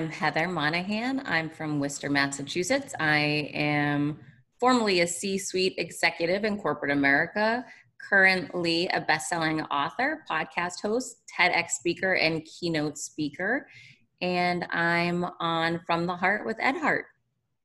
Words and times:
I'm 0.00 0.08
Heather 0.08 0.48
Monahan. 0.48 1.20
I'm 1.26 1.50
from 1.50 1.78
Worcester, 1.78 2.08
Massachusetts. 2.08 2.94
I 2.98 3.50
am 3.52 4.18
formerly 4.58 5.00
a 5.00 5.06
C 5.06 5.36
suite 5.36 5.74
executive 5.76 6.46
in 6.46 6.56
corporate 6.56 6.90
America, 6.90 7.66
currently 8.08 8.88
a 8.94 9.02
best 9.02 9.28
selling 9.28 9.60
author, 9.64 10.24
podcast 10.26 10.80
host, 10.80 11.16
TEDx 11.38 11.72
speaker, 11.72 12.14
and 12.14 12.42
keynote 12.46 12.96
speaker. 12.96 13.68
And 14.22 14.64
I'm 14.70 15.26
on 15.38 15.82
From 15.86 16.06
the 16.06 16.16
Heart 16.16 16.46
with 16.46 16.56
Ed 16.60 16.78
Hart. 16.78 17.04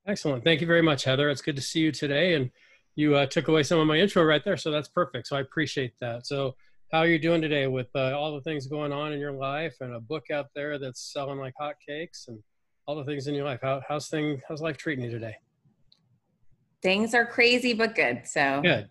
Excellent. 0.06 0.44
Thank 0.44 0.60
you 0.60 0.68
very 0.68 0.82
much, 0.82 1.06
Heather. 1.06 1.30
It's 1.30 1.42
good 1.42 1.56
to 1.56 1.62
see 1.62 1.80
you 1.80 1.94
today. 1.94 2.34
And 2.34 2.52
you 2.96 3.16
uh, 3.16 3.28
took 3.28 3.48
away 3.48 3.64
some 3.64 3.80
of 3.80 3.88
my 3.88 3.98
intro 3.98 4.26
right 4.26 4.44
there. 4.44 4.58
So 4.58 4.72
that's 4.72 4.90
perfect. 4.90 5.28
So 5.28 5.38
I 5.38 5.40
appreciate 5.40 5.94
that. 6.02 6.28
So, 6.28 6.58
how 6.92 7.00
are 7.00 7.08
you 7.08 7.20
doing 7.20 7.42
today 7.42 7.68
with 7.68 7.88
uh, 7.96 8.18
all 8.18 8.34
the 8.34 8.42
things 8.42 8.68
going 8.68 8.92
on 8.92 9.12
in 9.12 9.20
your 9.20 9.32
life 9.32 9.76
and 9.82 9.94
a 9.94 10.00
book 10.00 10.30
out 10.32 10.48
there 10.56 10.78
that's 10.78 11.12
selling 11.14 11.40
like 11.40 11.54
hotcakes 11.60 12.28
and 12.28 12.40
all 12.86 12.96
the 12.96 13.04
things 13.04 13.28
in 13.28 13.34
your 13.34 13.46
life? 13.46 13.60
How, 13.62 13.82
how's 13.88 14.08
thing? 14.08 14.42
How's 14.48 14.62
life 14.62 14.78
treating 14.78 15.04
you 15.04 15.12
today? 15.12 15.36
Things 16.82 17.14
are 17.14 17.26
crazy 17.26 17.74
but 17.74 17.96
good. 17.96 18.22
So 18.26 18.62
good. 18.62 18.90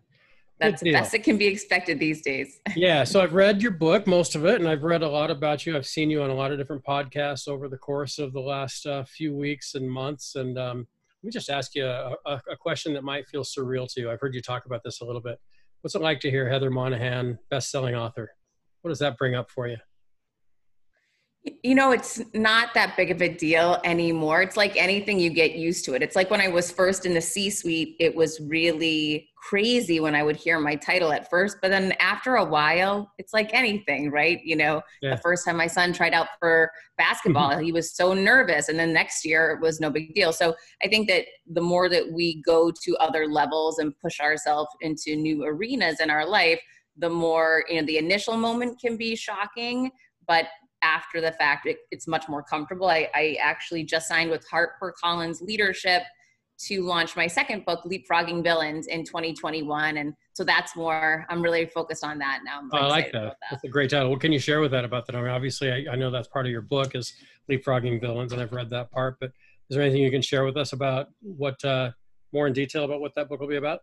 That's 0.60 0.82
the 0.82 0.92
best 0.92 1.12
that 1.12 1.24
can 1.24 1.36
be 1.36 1.46
expected 1.46 1.98
these 1.98 2.22
days. 2.22 2.60
yeah. 2.76 3.04
So 3.04 3.20
I've 3.20 3.34
read 3.34 3.60
your 3.60 3.72
book, 3.72 4.06
most 4.06 4.34
of 4.34 4.44
it, 4.44 4.60
and 4.60 4.68
I've 4.68 4.82
read 4.82 5.02
a 5.02 5.08
lot 5.08 5.30
about 5.30 5.66
you. 5.66 5.76
I've 5.76 5.86
seen 5.86 6.10
you 6.10 6.22
on 6.22 6.30
a 6.30 6.34
lot 6.34 6.52
of 6.52 6.58
different 6.58 6.84
podcasts 6.84 7.48
over 7.48 7.68
the 7.68 7.76
course 7.76 8.18
of 8.18 8.32
the 8.32 8.40
last 8.40 8.86
uh, 8.86 9.04
few 9.04 9.34
weeks 9.34 9.74
and 9.74 9.90
months. 9.90 10.36
And 10.36 10.56
um, 10.56 10.78
let 10.78 11.24
me 11.24 11.30
just 11.30 11.50
ask 11.50 11.74
you 11.74 11.84
a, 11.86 12.14
a, 12.26 12.40
a, 12.52 12.56
question 12.56 12.94
that 12.94 13.02
might 13.02 13.26
feel 13.26 13.42
surreal 13.42 13.92
to 13.94 14.00
you. 14.00 14.10
I've 14.10 14.20
heard 14.20 14.34
you 14.34 14.42
talk 14.42 14.66
about 14.66 14.82
this 14.84 15.00
a 15.00 15.04
little 15.04 15.20
bit. 15.20 15.40
What's 15.84 15.94
it 15.94 16.00
like 16.00 16.20
to 16.20 16.30
hear 16.30 16.48
Heather 16.48 16.70
Monahan, 16.70 17.38
best-selling 17.50 17.94
author? 17.94 18.30
What 18.80 18.88
does 18.88 19.00
that 19.00 19.18
bring 19.18 19.34
up 19.34 19.50
for 19.50 19.68
you? 19.68 19.76
You 21.62 21.74
know, 21.74 21.92
it's 21.92 22.22
not 22.32 22.72
that 22.72 22.96
big 22.96 23.10
of 23.10 23.20
a 23.20 23.28
deal 23.28 23.78
anymore. 23.84 24.40
It's 24.40 24.56
like 24.56 24.76
anything 24.76 25.18
you 25.20 25.28
get 25.28 25.56
used 25.56 25.84
to 25.84 25.94
it. 25.94 26.02
It's 26.02 26.16
like 26.16 26.30
when 26.30 26.40
I 26.40 26.48
was 26.48 26.70
first 26.70 27.04
in 27.04 27.12
the 27.12 27.20
C 27.20 27.50
suite, 27.50 27.96
it 28.00 28.14
was 28.14 28.40
really 28.40 29.28
crazy 29.36 30.00
when 30.00 30.14
I 30.14 30.22
would 30.22 30.36
hear 30.36 30.58
my 30.58 30.74
title 30.74 31.12
at 31.12 31.28
first. 31.28 31.58
But 31.60 31.70
then 31.70 31.92
after 32.00 32.36
a 32.36 32.44
while, 32.44 33.12
it's 33.18 33.34
like 33.34 33.52
anything, 33.52 34.10
right? 34.10 34.40
You 34.42 34.56
know, 34.56 34.80
yeah. 35.02 35.16
the 35.16 35.20
first 35.20 35.44
time 35.44 35.58
my 35.58 35.66
son 35.66 35.92
tried 35.92 36.14
out 36.14 36.28
for 36.38 36.70
basketball, 36.96 37.50
mm-hmm. 37.50 37.64
he 37.64 37.72
was 37.72 37.94
so 37.94 38.14
nervous. 38.14 38.70
And 38.70 38.78
then 38.78 38.94
next 38.94 39.22
year, 39.22 39.50
it 39.50 39.60
was 39.60 39.80
no 39.80 39.90
big 39.90 40.14
deal. 40.14 40.32
So 40.32 40.54
I 40.82 40.88
think 40.88 41.08
that 41.08 41.26
the 41.46 41.60
more 41.60 41.90
that 41.90 42.10
we 42.10 42.40
go 42.40 42.72
to 42.84 42.96
other 42.96 43.26
levels 43.26 43.80
and 43.80 43.92
push 44.00 44.18
ourselves 44.18 44.70
into 44.80 45.14
new 45.14 45.44
arenas 45.44 46.00
in 46.00 46.08
our 46.08 46.26
life, 46.26 46.60
the 46.96 47.10
more, 47.10 47.64
you 47.68 47.80
know, 47.80 47.86
the 47.86 47.98
initial 47.98 48.38
moment 48.38 48.80
can 48.80 48.96
be 48.96 49.14
shocking. 49.14 49.90
But 50.26 50.46
after 50.84 51.20
the 51.20 51.32
fact, 51.32 51.66
it, 51.66 51.78
it's 51.90 52.06
much 52.06 52.28
more 52.28 52.42
comfortable. 52.42 52.88
I, 52.88 53.08
I 53.14 53.36
actually 53.40 53.82
just 53.82 54.06
signed 54.06 54.30
with 54.30 54.46
HarperCollins 54.48 55.40
Leadership 55.40 56.02
to 56.66 56.82
launch 56.82 57.16
my 57.16 57.26
second 57.26 57.64
book, 57.64 57.80
Leapfrogging 57.84 58.44
Villains, 58.44 58.86
in 58.86 59.04
2021. 59.04 59.96
And 59.96 60.14
so 60.34 60.44
that's 60.44 60.76
more, 60.76 61.26
I'm 61.28 61.42
really 61.42 61.66
focused 61.66 62.04
on 62.04 62.18
that 62.18 62.40
now. 62.44 62.60
Oh, 62.72 62.78
I 62.78 62.86
like 62.86 63.12
that. 63.12 63.22
that. 63.22 63.36
That's 63.50 63.64
a 63.64 63.68
great 63.68 63.90
title. 63.90 64.10
What 64.10 64.20
can 64.20 64.30
you 64.30 64.38
share 64.38 64.60
with 64.60 64.70
that 64.70 64.84
about 64.84 65.06
that? 65.06 65.16
I 65.16 65.20
mean, 65.20 65.30
obviously, 65.30 65.72
I, 65.72 65.92
I 65.92 65.96
know 65.96 66.10
that's 66.10 66.28
part 66.28 66.46
of 66.46 66.52
your 66.52 66.62
book 66.62 66.94
is 66.94 67.12
Leapfrogging 67.50 68.00
Villains, 68.00 68.32
and 68.32 68.40
I've 68.40 68.52
read 68.52 68.70
that 68.70 68.92
part, 68.92 69.16
but 69.20 69.30
is 69.68 69.76
there 69.76 69.82
anything 69.82 70.02
you 70.02 70.10
can 70.10 70.22
share 70.22 70.44
with 70.44 70.56
us 70.56 70.72
about 70.72 71.08
what, 71.22 71.62
uh, 71.64 71.90
more 72.32 72.46
in 72.46 72.52
detail 72.52 72.84
about 72.84 73.00
what 73.00 73.14
that 73.16 73.28
book 73.28 73.40
will 73.40 73.48
be 73.48 73.56
about? 73.56 73.80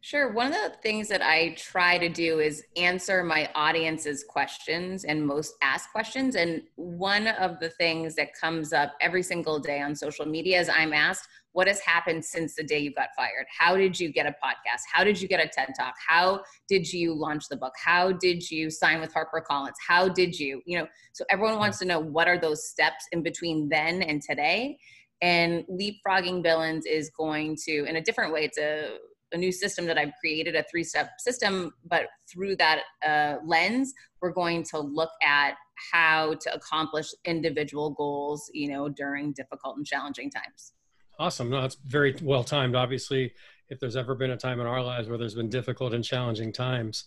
Sure. 0.00 0.32
One 0.32 0.46
of 0.46 0.54
the 0.54 0.76
things 0.80 1.08
that 1.08 1.22
I 1.22 1.54
try 1.58 1.98
to 1.98 2.08
do 2.08 2.38
is 2.38 2.62
answer 2.76 3.24
my 3.24 3.50
audience's 3.56 4.24
questions 4.26 5.04
and 5.04 5.26
most 5.26 5.54
asked 5.60 5.90
questions. 5.90 6.36
And 6.36 6.62
one 6.76 7.26
of 7.26 7.58
the 7.58 7.70
things 7.70 8.14
that 8.14 8.32
comes 8.32 8.72
up 8.72 8.94
every 9.00 9.24
single 9.24 9.58
day 9.58 9.80
on 9.80 9.96
social 9.96 10.24
media 10.24 10.60
is 10.60 10.68
I'm 10.68 10.92
asked, 10.92 11.28
what 11.50 11.66
has 11.66 11.80
happened 11.80 12.24
since 12.24 12.54
the 12.54 12.62
day 12.62 12.78
you 12.78 12.92
got 12.92 13.08
fired? 13.16 13.46
How 13.58 13.76
did 13.76 13.98
you 13.98 14.12
get 14.12 14.26
a 14.26 14.30
podcast? 14.30 14.82
How 14.92 15.02
did 15.02 15.20
you 15.20 15.26
get 15.26 15.44
a 15.44 15.48
TED 15.48 15.70
Talk? 15.76 15.94
How 16.06 16.42
did 16.68 16.90
you 16.92 17.12
launch 17.12 17.48
the 17.48 17.56
book? 17.56 17.72
How 17.84 18.12
did 18.12 18.48
you 18.48 18.70
sign 18.70 19.00
with 19.00 19.12
HarperCollins? 19.12 19.74
How 19.86 20.08
did 20.08 20.38
you, 20.38 20.62
you 20.64 20.78
know, 20.78 20.86
so 21.12 21.24
everyone 21.28 21.54
mm-hmm. 21.54 21.62
wants 21.62 21.78
to 21.80 21.84
know 21.84 21.98
what 21.98 22.28
are 22.28 22.38
those 22.38 22.68
steps 22.68 23.04
in 23.10 23.24
between 23.24 23.68
then 23.68 24.02
and 24.02 24.22
today? 24.22 24.78
And 25.22 25.64
leapfrogging 25.68 26.44
villains 26.44 26.86
is 26.86 27.10
going 27.10 27.56
to, 27.64 27.84
in 27.86 27.96
a 27.96 28.00
different 28.00 28.32
way, 28.32 28.44
it's 28.44 28.58
a 28.58 28.98
a 29.32 29.36
new 29.36 29.52
system 29.52 29.86
that 29.86 29.98
I've 29.98 30.12
created, 30.20 30.54
a 30.56 30.64
three 30.70 30.84
step 30.84 31.10
system. 31.18 31.72
But 31.84 32.06
through 32.32 32.56
that 32.56 32.82
uh, 33.06 33.36
lens, 33.44 33.92
we're 34.20 34.32
going 34.32 34.64
to 34.70 34.78
look 34.78 35.10
at 35.22 35.54
how 35.92 36.34
to 36.34 36.54
accomplish 36.54 37.08
individual 37.24 37.90
goals, 37.90 38.50
you 38.52 38.68
know, 38.68 38.88
during 38.88 39.32
difficult 39.32 39.76
and 39.76 39.86
challenging 39.86 40.30
times. 40.30 40.72
Awesome. 41.18 41.50
No, 41.50 41.64
it's 41.64 41.76
very 41.86 42.14
well 42.22 42.44
timed. 42.44 42.76
Obviously, 42.76 43.32
if 43.68 43.78
there's 43.80 43.96
ever 43.96 44.14
been 44.14 44.30
a 44.30 44.36
time 44.36 44.60
in 44.60 44.66
our 44.66 44.82
lives 44.82 45.08
where 45.08 45.18
there's 45.18 45.34
been 45.34 45.50
difficult 45.50 45.94
and 45.94 46.04
challenging 46.04 46.52
times, 46.52 47.04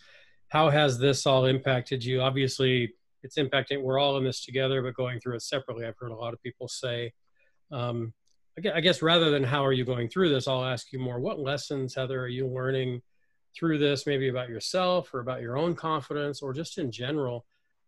how 0.50 0.70
has 0.70 1.00
this 1.00 1.26
all 1.26 1.46
impacted 1.46 2.04
you? 2.04 2.22
Obviously, 2.22 2.94
it's 3.24 3.38
impacting, 3.38 3.82
we're 3.82 4.00
all 4.00 4.18
in 4.18 4.24
this 4.24 4.44
together, 4.44 4.82
but 4.82 4.96
going 4.96 5.20
through 5.20 5.36
it 5.36 5.44
separately. 5.44 5.86
I've 5.86 5.98
heard 5.98 6.12
a 6.12 6.16
lot 6.16 6.34
of 6.34 6.42
people 6.42 6.68
say, 6.68 7.14
um, 7.72 8.14
I 8.58 8.82
guess 8.82 9.02
rather 9.02 9.30
than 9.30 9.44
how 9.44 9.66
are 9.66 9.72
you 9.72 9.86
going 9.86 10.10
through 10.10 10.30
this, 10.30 10.48
I'll 10.48 10.66
ask 10.66 10.92
you 10.92 11.00
more 11.00 11.20
what 11.20 11.40
lessons, 11.40 11.96
Heather, 11.96 12.20
are 12.20 12.28
you 12.28 12.48
learning 12.48 13.02
through 13.58 13.78
this, 13.78 14.06
maybe 14.06 14.28
about 14.28 14.50
yourself 14.50 15.14
or 15.14 15.20
about 15.20 15.42
your 15.42 15.58
own 15.58 15.74
confidence 15.76 16.42
or 16.42 16.54
just 16.54 16.78
in 16.78 16.92
general 16.92 17.46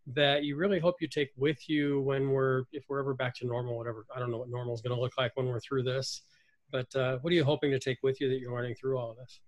that 0.07 0.44
you 0.44 0.56
really 0.56 0.79
hope 0.79 0.96
you 1.00 1.07
take 1.07 1.31
with 1.38 1.69
you 1.69 2.01
when 2.01 2.29
we're, 2.29 2.63
if 2.72 2.85
we're 2.90 3.00
ever 3.00 3.13
back 3.13 3.35
to 3.35 3.46
normal, 3.46 3.78
whatever, 3.78 4.06
I 4.16 4.19
don't 4.19 4.31
know 4.31 4.38
what 4.38 4.50
normal 4.50 4.74
is 4.74 4.81
going 4.81 4.96
to 4.96 5.01
look 5.01 5.13
like 5.18 5.31
when 5.35 5.47
we're 5.47 5.59
through 5.59 5.84
this, 5.84 6.24
but 6.72 6.94
uh, 6.95 7.18
what 7.19 7.31
are 7.31 7.35
you 7.35 7.44
hoping 7.44 7.72
to 7.72 7.80
take 7.80 8.00
with 8.01 8.19
you 8.19 8.30
that 8.30 8.40
you're 8.40 8.53
learning 8.53 8.75
through 8.75 8.97
all 8.97 9.12
of 9.12 9.18
this? 9.18 9.40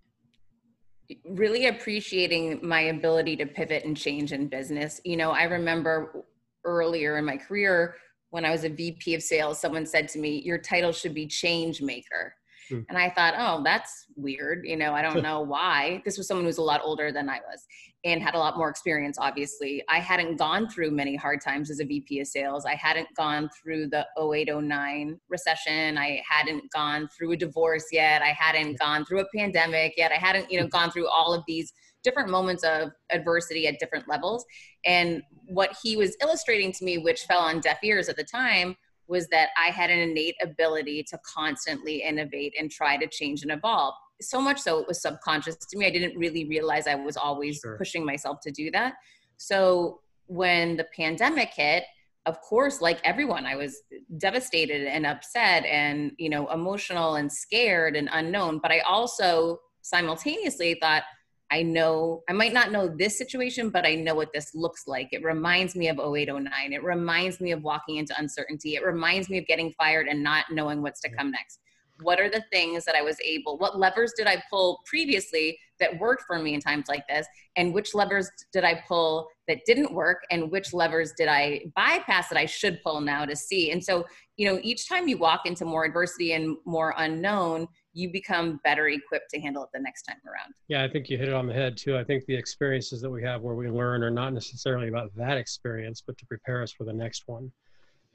Really 1.24 1.66
appreciating 1.66 2.60
my 2.62 2.80
ability 2.80 3.36
to 3.36 3.46
pivot 3.46 3.84
and 3.84 3.96
change 3.96 4.32
in 4.32 4.48
business. 4.48 5.00
You 5.04 5.16
know, 5.16 5.30
I 5.30 5.44
remember 5.44 6.26
earlier 6.64 7.16
in 7.18 7.24
my 7.24 7.36
career, 7.36 7.96
when 8.36 8.44
I 8.44 8.50
was 8.50 8.64
a 8.64 8.68
VP 8.68 9.14
of 9.14 9.22
sales, 9.22 9.58
someone 9.58 9.86
said 9.86 10.08
to 10.08 10.18
me, 10.18 10.42
Your 10.42 10.58
title 10.58 10.92
should 10.92 11.14
be 11.14 11.26
change 11.26 11.80
maker. 11.80 12.34
Hmm. 12.68 12.80
And 12.90 12.98
I 12.98 13.08
thought, 13.08 13.32
oh, 13.38 13.62
that's 13.64 14.08
weird. 14.14 14.66
You 14.66 14.76
know, 14.76 14.92
I 14.92 15.00
don't 15.00 15.22
know 15.28 15.40
why. 15.40 16.02
This 16.04 16.18
was 16.18 16.28
someone 16.28 16.44
who's 16.44 16.58
a 16.58 16.62
lot 16.62 16.82
older 16.84 17.10
than 17.10 17.30
I 17.30 17.38
was 17.38 17.64
and 18.04 18.22
had 18.22 18.34
a 18.34 18.38
lot 18.38 18.58
more 18.58 18.68
experience, 18.68 19.16
obviously. 19.18 19.82
I 19.88 20.00
hadn't 20.00 20.36
gone 20.36 20.68
through 20.68 20.90
many 20.90 21.16
hard 21.16 21.40
times 21.40 21.70
as 21.70 21.80
a 21.80 21.86
VP 21.86 22.20
of 22.20 22.26
sales. 22.26 22.66
I 22.66 22.74
hadn't 22.74 23.08
gone 23.16 23.48
through 23.58 23.88
the 23.88 24.06
08 24.20 24.50
09 24.54 25.18
recession. 25.30 25.96
I 25.96 26.22
hadn't 26.28 26.70
gone 26.72 27.08
through 27.16 27.32
a 27.32 27.36
divorce 27.38 27.86
yet. 27.90 28.20
I 28.20 28.36
hadn't 28.38 28.78
gone 28.78 29.06
through 29.06 29.20
a 29.20 29.26
pandemic 29.34 29.94
yet. 29.96 30.12
I 30.12 30.16
hadn't, 30.16 30.50
you 30.52 30.60
know, 30.60 30.68
gone 30.68 30.90
through 30.90 31.08
all 31.08 31.32
of 31.32 31.42
these 31.48 31.72
different 32.06 32.30
moments 32.30 32.62
of 32.62 32.92
adversity 33.10 33.66
at 33.66 33.80
different 33.80 34.08
levels. 34.08 34.46
And 34.86 35.22
what 35.48 35.76
he 35.82 35.96
was 35.96 36.16
illustrating 36.22 36.70
to 36.72 36.84
me, 36.84 36.98
which 36.98 37.22
fell 37.24 37.40
on 37.40 37.60
deaf 37.60 37.78
ears 37.82 38.08
at 38.08 38.16
the 38.16 38.24
time, 38.24 38.76
was 39.08 39.26
that 39.28 39.48
I 39.60 39.70
had 39.70 39.90
an 39.90 39.98
innate 39.98 40.36
ability 40.40 41.02
to 41.10 41.18
constantly 41.36 42.02
innovate 42.02 42.54
and 42.58 42.70
try 42.70 42.96
to 42.96 43.08
change 43.08 43.42
and 43.42 43.50
evolve. 43.50 43.94
So 44.20 44.40
much 44.40 44.60
so 44.60 44.78
it 44.78 44.88
was 44.88 45.02
subconscious 45.02 45.56
to 45.56 45.76
me. 45.76 45.86
I 45.86 45.90
didn't 45.90 46.16
really 46.16 46.48
realize 46.48 46.86
I 46.86 46.94
was 46.94 47.16
always 47.16 47.56
sure. 47.58 47.76
pushing 47.76 48.04
myself 48.04 48.38
to 48.44 48.52
do 48.52 48.70
that. 48.70 48.94
So 49.36 50.00
when 50.26 50.76
the 50.76 50.86
pandemic 50.96 51.50
hit, 51.54 51.84
of 52.24 52.40
course, 52.40 52.80
like 52.80 53.00
everyone, 53.04 53.46
I 53.46 53.56
was 53.56 53.82
devastated 54.18 54.86
and 54.86 55.06
upset 55.06 55.64
and, 55.64 56.12
you 56.18 56.28
know, 56.28 56.50
emotional 56.52 57.16
and 57.16 57.30
scared 57.30 57.94
and 57.94 58.08
unknown. 58.12 58.58
But 58.62 58.72
I 58.72 58.80
also 58.80 59.60
simultaneously 59.82 60.76
thought, 60.80 61.04
I 61.50 61.62
know, 61.62 62.22
I 62.28 62.32
might 62.32 62.52
not 62.52 62.72
know 62.72 62.88
this 62.88 63.16
situation, 63.16 63.70
but 63.70 63.86
I 63.86 63.94
know 63.94 64.14
what 64.14 64.32
this 64.32 64.54
looks 64.54 64.88
like. 64.88 65.08
It 65.12 65.22
reminds 65.22 65.76
me 65.76 65.88
of 65.88 65.98
0809. 65.98 66.72
It 66.72 66.82
reminds 66.82 67.40
me 67.40 67.52
of 67.52 67.62
walking 67.62 67.96
into 67.96 68.18
uncertainty. 68.18 68.74
It 68.74 68.84
reminds 68.84 69.28
me 69.28 69.38
of 69.38 69.46
getting 69.46 69.72
fired 69.78 70.08
and 70.08 70.22
not 70.22 70.46
knowing 70.50 70.82
what's 70.82 71.00
to 71.02 71.08
come 71.08 71.30
next. 71.30 71.60
What 72.02 72.20
are 72.20 72.28
the 72.28 72.44
things 72.52 72.84
that 72.84 72.94
I 72.94 73.00
was 73.00 73.16
able, 73.24 73.56
what 73.56 73.78
levers 73.78 74.12
did 74.16 74.26
I 74.26 74.42
pull 74.50 74.80
previously 74.84 75.58
that 75.80 75.98
worked 75.98 76.24
for 76.26 76.38
me 76.38 76.52
in 76.52 76.60
times 76.60 76.86
like 76.88 77.06
this? 77.08 77.26
And 77.56 77.72
which 77.72 77.94
levers 77.94 78.28
did 78.52 78.64
I 78.64 78.82
pull 78.86 79.28
that 79.48 79.60
didn't 79.64 79.94
work? 79.94 80.24
And 80.30 80.50
which 80.50 80.74
levers 80.74 81.14
did 81.16 81.28
I 81.28 81.62
bypass 81.74 82.28
that 82.28 82.38
I 82.38 82.44
should 82.44 82.82
pull 82.82 83.00
now 83.00 83.24
to 83.24 83.34
see? 83.34 83.70
And 83.70 83.82
so, 83.82 84.04
you 84.36 84.46
know, 84.46 84.60
each 84.62 84.88
time 84.88 85.08
you 85.08 85.16
walk 85.16 85.46
into 85.46 85.64
more 85.64 85.86
adversity 85.86 86.32
and 86.32 86.56
more 86.66 86.92
unknown, 86.98 87.66
you 87.96 88.10
become 88.10 88.60
better 88.62 88.88
equipped 88.88 89.30
to 89.30 89.40
handle 89.40 89.64
it 89.64 89.70
the 89.72 89.80
next 89.80 90.02
time 90.02 90.18
around. 90.26 90.52
Yeah, 90.68 90.84
I 90.84 90.88
think 90.88 91.08
you 91.08 91.16
hit 91.16 91.28
it 91.28 91.34
on 91.34 91.46
the 91.46 91.54
head 91.54 91.78
too. 91.78 91.96
I 91.96 92.04
think 92.04 92.26
the 92.26 92.36
experiences 92.36 93.00
that 93.00 93.08
we 93.08 93.22
have 93.22 93.40
where 93.40 93.54
we 93.54 93.70
learn 93.70 94.02
are 94.02 94.10
not 94.10 94.34
necessarily 94.34 94.88
about 94.88 95.16
that 95.16 95.38
experience, 95.38 96.02
but 96.06 96.18
to 96.18 96.26
prepare 96.26 96.62
us 96.62 96.70
for 96.70 96.84
the 96.84 96.92
next 96.92 97.22
one. 97.24 97.50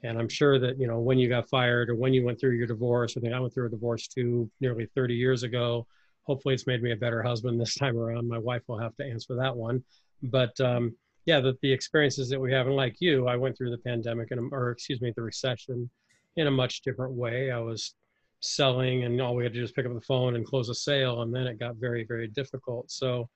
And 0.04 0.18
I'm 0.18 0.28
sure 0.28 0.60
that, 0.60 0.78
you 0.78 0.86
know, 0.86 1.00
when 1.00 1.18
you 1.18 1.28
got 1.28 1.48
fired 1.48 1.90
or 1.90 1.96
when 1.96 2.14
you 2.14 2.24
went 2.24 2.38
through 2.38 2.52
your 2.52 2.68
divorce, 2.68 3.16
I 3.16 3.20
think 3.20 3.34
I 3.34 3.40
went 3.40 3.52
through 3.52 3.66
a 3.66 3.70
divorce 3.70 4.06
too 4.06 4.48
nearly 4.60 4.86
30 4.94 5.14
years 5.14 5.42
ago. 5.42 5.84
Hopefully 6.28 6.54
it's 6.54 6.68
made 6.68 6.80
me 6.80 6.92
a 6.92 6.96
better 6.96 7.20
husband 7.20 7.60
this 7.60 7.74
time 7.74 7.98
around. 7.98 8.28
My 8.28 8.38
wife 8.38 8.62
will 8.68 8.78
have 8.78 8.94
to 8.96 9.04
answer 9.04 9.34
that 9.34 9.56
one. 9.56 9.82
But 10.22 10.60
um, 10.60 10.94
yeah, 11.26 11.40
that 11.40 11.60
the 11.60 11.72
experiences 11.72 12.28
that 12.30 12.40
we 12.40 12.52
have, 12.52 12.68
and 12.68 12.76
like 12.76 13.00
you, 13.00 13.26
I 13.26 13.34
went 13.34 13.58
through 13.58 13.72
the 13.72 13.78
pandemic 13.78 14.30
and, 14.30 14.52
or 14.52 14.70
excuse 14.70 15.00
me, 15.00 15.12
the 15.16 15.22
recession 15.22 15.90
in 16.36 16.46
a 16.46 16.52
much 16.52 16.82
different 16.82 17.14
way. 17.14 17.50
I 17.50 17.58
was 17.58 17.96
selling 18.42 19.04
and 19.04 19.20
all 19.20 19.34
we 19.34 19.44
had 19.44 19.52
to 19.52 19.58
do 19.58 19.62
was 19.62 19.72
pick 19.72 19.86
up 19.86 19.94
the 19.94 20.00
phone 20.00 20.36
and 20.36 20.44
close 20.44 20.68
a 20.68 20.74
sale. 20.74 21.22
And 21.22 21.34
then 21.34 21.46
it 21.46 21.58
got 21.58 21.76
very, 21.76 22.04
very 22.04 22.28
difficult. 22.28 22.90
So 22.90 23.28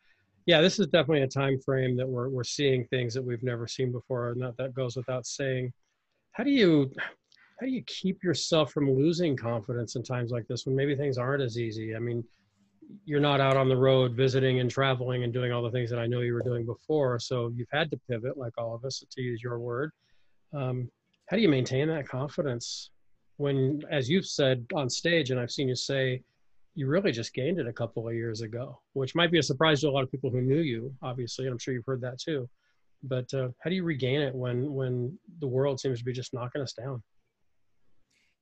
yeah, 0.47 0.61
this 0.61 0.79
is 0.79 0.87
definitely 0.87 1.23
a 1.23 1.29
time 1.29 1.58
frame 1.61 1.97
that 1.97 2.08
we're, 2.08 2.29
we're 2.29 2.44
seeing 2.44 2.85
things 2.87 3.14
that 3.14 3.23
we've 3.23 3.43
never 3.43 3.67
seen 3.67 3.91
before. 3.91 4.31
And 4.31 4.43
that, 4.43 4.56
that 4.58 4.75
goes 4.75 4.97
without 4.97 5.26
saying. 5.26 5.73
How 6.32 6.44
do 6.44 6.50
you, 6.50 6.93
how 7.61 7.67
do 7.67 7.73
you 7.73 7.82
keep 7.87 8.23
yourself 8.23 8.70
from 8.73 8.91
losing 8.91 9.37
confidence 9.37 9.97
in 9.97 10.03
times 10.03 10.31
like 10.31 10.47
this 10.47 10.67
when 10.67 10.76
maybe 10.76 10.94
things 10.94 11.19
aren't 11.19 11.43
as 11.43 11.58
easy? 11.58 11.97
I 11.97 11.99
mean, 11.99 12.23
you're 13.05 13.20
not 13.20 13.41
out 13.41 13.56
on 13.56 13.69
the 13.69 13.76
road 13.76 14.12
visiting 14.14 14.61
and 14.61 14.70
traveling 14.70 15.25
and 15.25 15.32
doing 15.32 15.53
all 15.53 15.62
the 15.62 15.70
things 15.70 15.91
that 15.91 15.99
I 15.99 16.06
know 16.06 16.20
you 16.20 16.35
were 16.35 16.43
doing 16.43 16.64
before. 16.64 17.19
So 17.19 17.50
you've 17.55 17.69
had 17.73 17.91
to 17.91 18.00
pivot, 18.08 18.37
like 18.37 18.53
all 18.58 18.75
of 18.75 18.85
us, 18.85 19.03
to 19.11 19.23
use 19.23 19.43
your 19.43 19.58
word. 19.58 19.91
Um, 20.53 20.91
how 21.29 21.37
do 21.37 21.43
you 21.43 21.49
maintain 21.49 21.88
that 21.88 22.06
confidence 22.06 22.91
when, 23.36 23.82
as 23.90 24.08
you've 24.08 24.26
said 24.26 24.64
on 24.74 24.88
stage, 24.88 25.30
and 25.30 25.38
I've 25.38 25.50
seen 25.50 25.68
you 25.68 25.76
say, 25.76 26.22
you 26.74 26.86
really 26.86 27.12
just 27.12 27.34
gained 27.34 27.58
it 27.58 27.66
a 27.66 27.72
couple 27.72 28.06
of 28.06 28.14
years 28.14 28.42
ago, 28.42 28.78
which 28.92 29.14
might 29.14 29.32
be 29.32 29.38
a 29.38 29.42
surprise 29.42 29.80
to 29.80 29.88
a 29.88 29.90
lot 29.90 30.02
of 30.04 30.10
people 30.10 30.30
who 30.30 30.42
knew 30.42 30.60
you, 30.60 30.94
obviously, 31.02 31.46
and 31.46 31.52
I'm 31.52 31.58
sure 31.58 31.72
you've 31.72 31.86
heard 31.86 32.02
that 32.02 32.18
too. 32.18 32.48
But 33.02 33.32
uh, 33.32 33.48
how 33.60 33.70
do 33.70 33.76
you 33.76 33.84
regain 33.84 34.20
it 34.20 34.34
when 34.34 34.72
when 34.72 35.18
the 35.40 35.46
world 35.46 35.80
seems 35.80 35.98
to 35.98 36.04
be 36.04 36.12
just 36.12 36.34
knocking 36.34 36.62
us 36.62 36.72
down? 36.72 37.02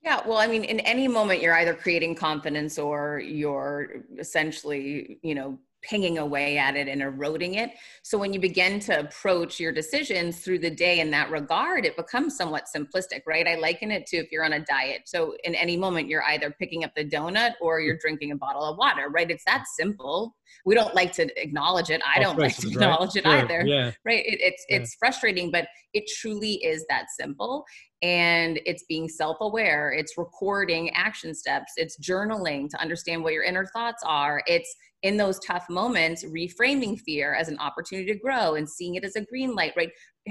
Yeah, 0.02 0.20
well, 0.26 0.38
I 0.38 0.46
mean, 0.46 0.64
in 0.64 0.80
any 0.80 1.08
moment, 1.08 1.40
you're 1.40 1.54
either 1.54 1.74
creating 1.74 2.14
confidence 2.14 2.78
or 2.78 3.20
you're 3.20 4.02
essentially, 4.18 5.18
you 5.22 5.34
know, 5.34 5.58
pinging 5.88 6.18
away 6.18 6.58
at 6.58 6.76
it 6.76 6.88
and 6.88 7.02
eroding 7.02 7.54
it. 7.54 7.70
So 8.02 8.18
when 8.18 8.32
you 8.32 8.40
begin 8.40 8.80
to 8.80 9.00
approach 9.00 9.60
your 9.60 9.72
decisions 9.72 10.40
through 10.40 10.60
the 10.60 10.70
day 10.70 11.00
in 11.00 11.10
that 11.12 11.30
regard, 11.30 11.84
it 11.84 11.96
becomes 11.96 12.36
somewhat 12.36 12.64
simplistic, 12.74 13.22
right? 13.26 13.46
I 13.46 13.56
liken 13.56 13.90
it 13.90 14.06
to 14.06 14.16
if 14.16 14.32
you're 14.32 14.44
on 14.44 14.54
a 14.54 14.64
diet. 14.64 15.02
So 15.06 15.34
in 15.44 15.54
any 15.54 15.76
moment, 15.76 16.08
you're 16.08 16.24
either 16.24 16.50
picking 16.50 16.84
up 16.84 16.94
the 16.96 17.04
donut 17.04 17.52
or 17.60 17.80
you're 17.80 17.98
drinking 17.98 18.32
a 18.32 18.36
bottle 18.36 18.64
of 18.64 18.78
water, 18.78 19.08
right? 19.10 19.30
It's 19.30 19.44
that 19.44 19.64
simple. 19.76 20.34
We 20.64 20.74
don't 20.74 20.94
like 20.94 21.12
to 21.12 21.28
acknowledge 21.40 21.90
it. 21.90 22.00
I 22.04 22.20
don't 22.20 22.38
like 22.38 22.56
to 22.58 22.68
acknowledge 22.68 23.16
it 23.16 23.26
either, 23.26 23.64
yeah. 23.66 23.92
right? 24.04 24.24
It, 24.24 24.40
it's 24.40 24.64
yeah. 24.68 24.76
it's 24.78 24.94
frustrating, 24.94 25.50
but 25.50 25.68
it 25.92 26.04
truly 26.18 26.54
is 26.64 26.84
that 26.88 27.06
simple 27.18 27.64
and 28.02 28.60
it's 28.66 28.84
being 28.84 29.08
self-aware 29.08 29.92
it's 29.92 30.18
recording 30.18 30.90
action 30.90 31.34
steps 31.34 31.72
it's 31.76 31.98
journaling 31.98 32.68
to 32.68 32.78
understand 32.80 33.22
what 33.22 33.32
your 33.32 33.42
inner 33.42 33.64
thoughts 33.66 34.02
are 34.04 34.42
it's 34.46 34.76
in 35.04 35.16
those 35.16 35.38
tough 35.40 35.68
moments 35.68 36.24
reframing 36.24 36.98
fear 36.98 37.34
as 37.34 37.48
an 37.48 37.58
opportunity 37.58 38.12
to 38.12 38.18
grow 38.18 38.54
and 38.54 38.68
seeing 38.68 38.96
it 38.96 39.04
as 39.04 39.16
a 39.16 39.24
green 39.24 39.54
light 39.54 39.72
right 39.76 39.90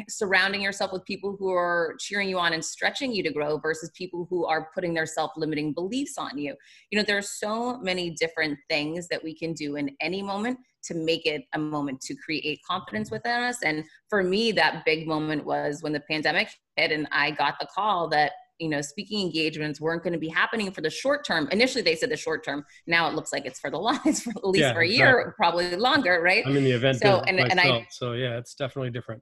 surrounding 0.10 0.62
yourself 0.62 0.92
with 0.92 1.06
people 1.06 1.36
who 1.40 1.52
are 1.52 1.94
cheering 2.00 2.28
you 2.28 2.40
on 2.40 2.54
and 2.54 2.66
stretching 2.66 3.14
you 3.14 3.22
to 3.22 3.32
grow 3.32 3.60
versus 3.60 3.92
people 3.96 4.28
who 4.30 4.46
are 4.46 4.70
putting 4.74 4.94
their 4.94 5.06
self-limiting 5.06 5.74
beliefs 5.74 6.18
on 6.18 6.38
you 6.38 6.56
you 6.90 6.98
know 6.98 7.06
there 7.06 7.18
are 7.18 7.22
so 7.22 7.78
many 7.80 8.10
different 8.10 8.58
things 8.70 9.08
that 9.08 9.24
we 9.24 9.34
can 9.34 9.54
do 9.54 9.76
in 9.76 9.96
any 10.02 10.22
moment 10.22 10.58
to 10.84 10.94
make 10.94 11.26
it 11.26 11.44
a 11.54 11.60
moment 11.60 12.02
to 12.02 12.16
create 12.16 12.60
confidence 12.70 13.10
within 13.10 13.42
us. 13.42 13.64
And 13.64 13.86
for 14.10 14.22
me, 14.22 14.52
that 14.52 14.84
big 14.86 15.08
moment 15.08 15.46
was 15.46 15.82
when 15.82 15.94
the 15.94 16.02
pandemic 16.02 16.50
hit 16.76 16.92
and 16.92 17.08
I 17.12 17.32
got 17.32 17.56
the 17.60 17.68
call 17.74 18.10
that 18.10 18.34
you 18.64 18.70
know 18.70 18.82
speaking 18.82 19.22
engagements 19.22 19.82
weren't 19.82 20.02
going 20.02 20.14
to 20.14 20.20
be 20.20 20.30
happening 20.30 20.72
for 20.72 20.82
the 20.82 20.90
short 20.90 21.26
term 21.26 21.48
initially 21.52 21.82
they 21.82 21.96
said 21.96 22.10
the 22.10 22.18
short 22.18 22.44
term 22.44 22.64
now 22.88 23.08
it 23.10 23.14
looks 23.14 23.34
like 23.34 23.46
it's 23.46 23.60
for 23.60 23.70
the 23.70 23.78
long 23.88 24.00
it's 24.06 24.22
for 24.22 24.32
at 24.32 24.48
least 24.48 24.62
yeah, 24.62 24.74
for 24.74 24.82
a 24.82 24.86
exactly. 24.86 24.98
year 24.98 25.34
probably 25.36 25.76
longer 25.76 26.22
right 26.24 26.44
i'm 26.48 26.56
in 26.56 26.64
the 26.64 26.72
event 26.72 26.98
so 26.98 27.20
and, 27.28 27.38
myself, 27.38 27.52
and 27.52 27.60
i 27.60 27.88
so 27.92 28.14
yeah 28.14 28.38
it's 28.38 28.56
definitely 28.56 28.90
different 28.90 29.22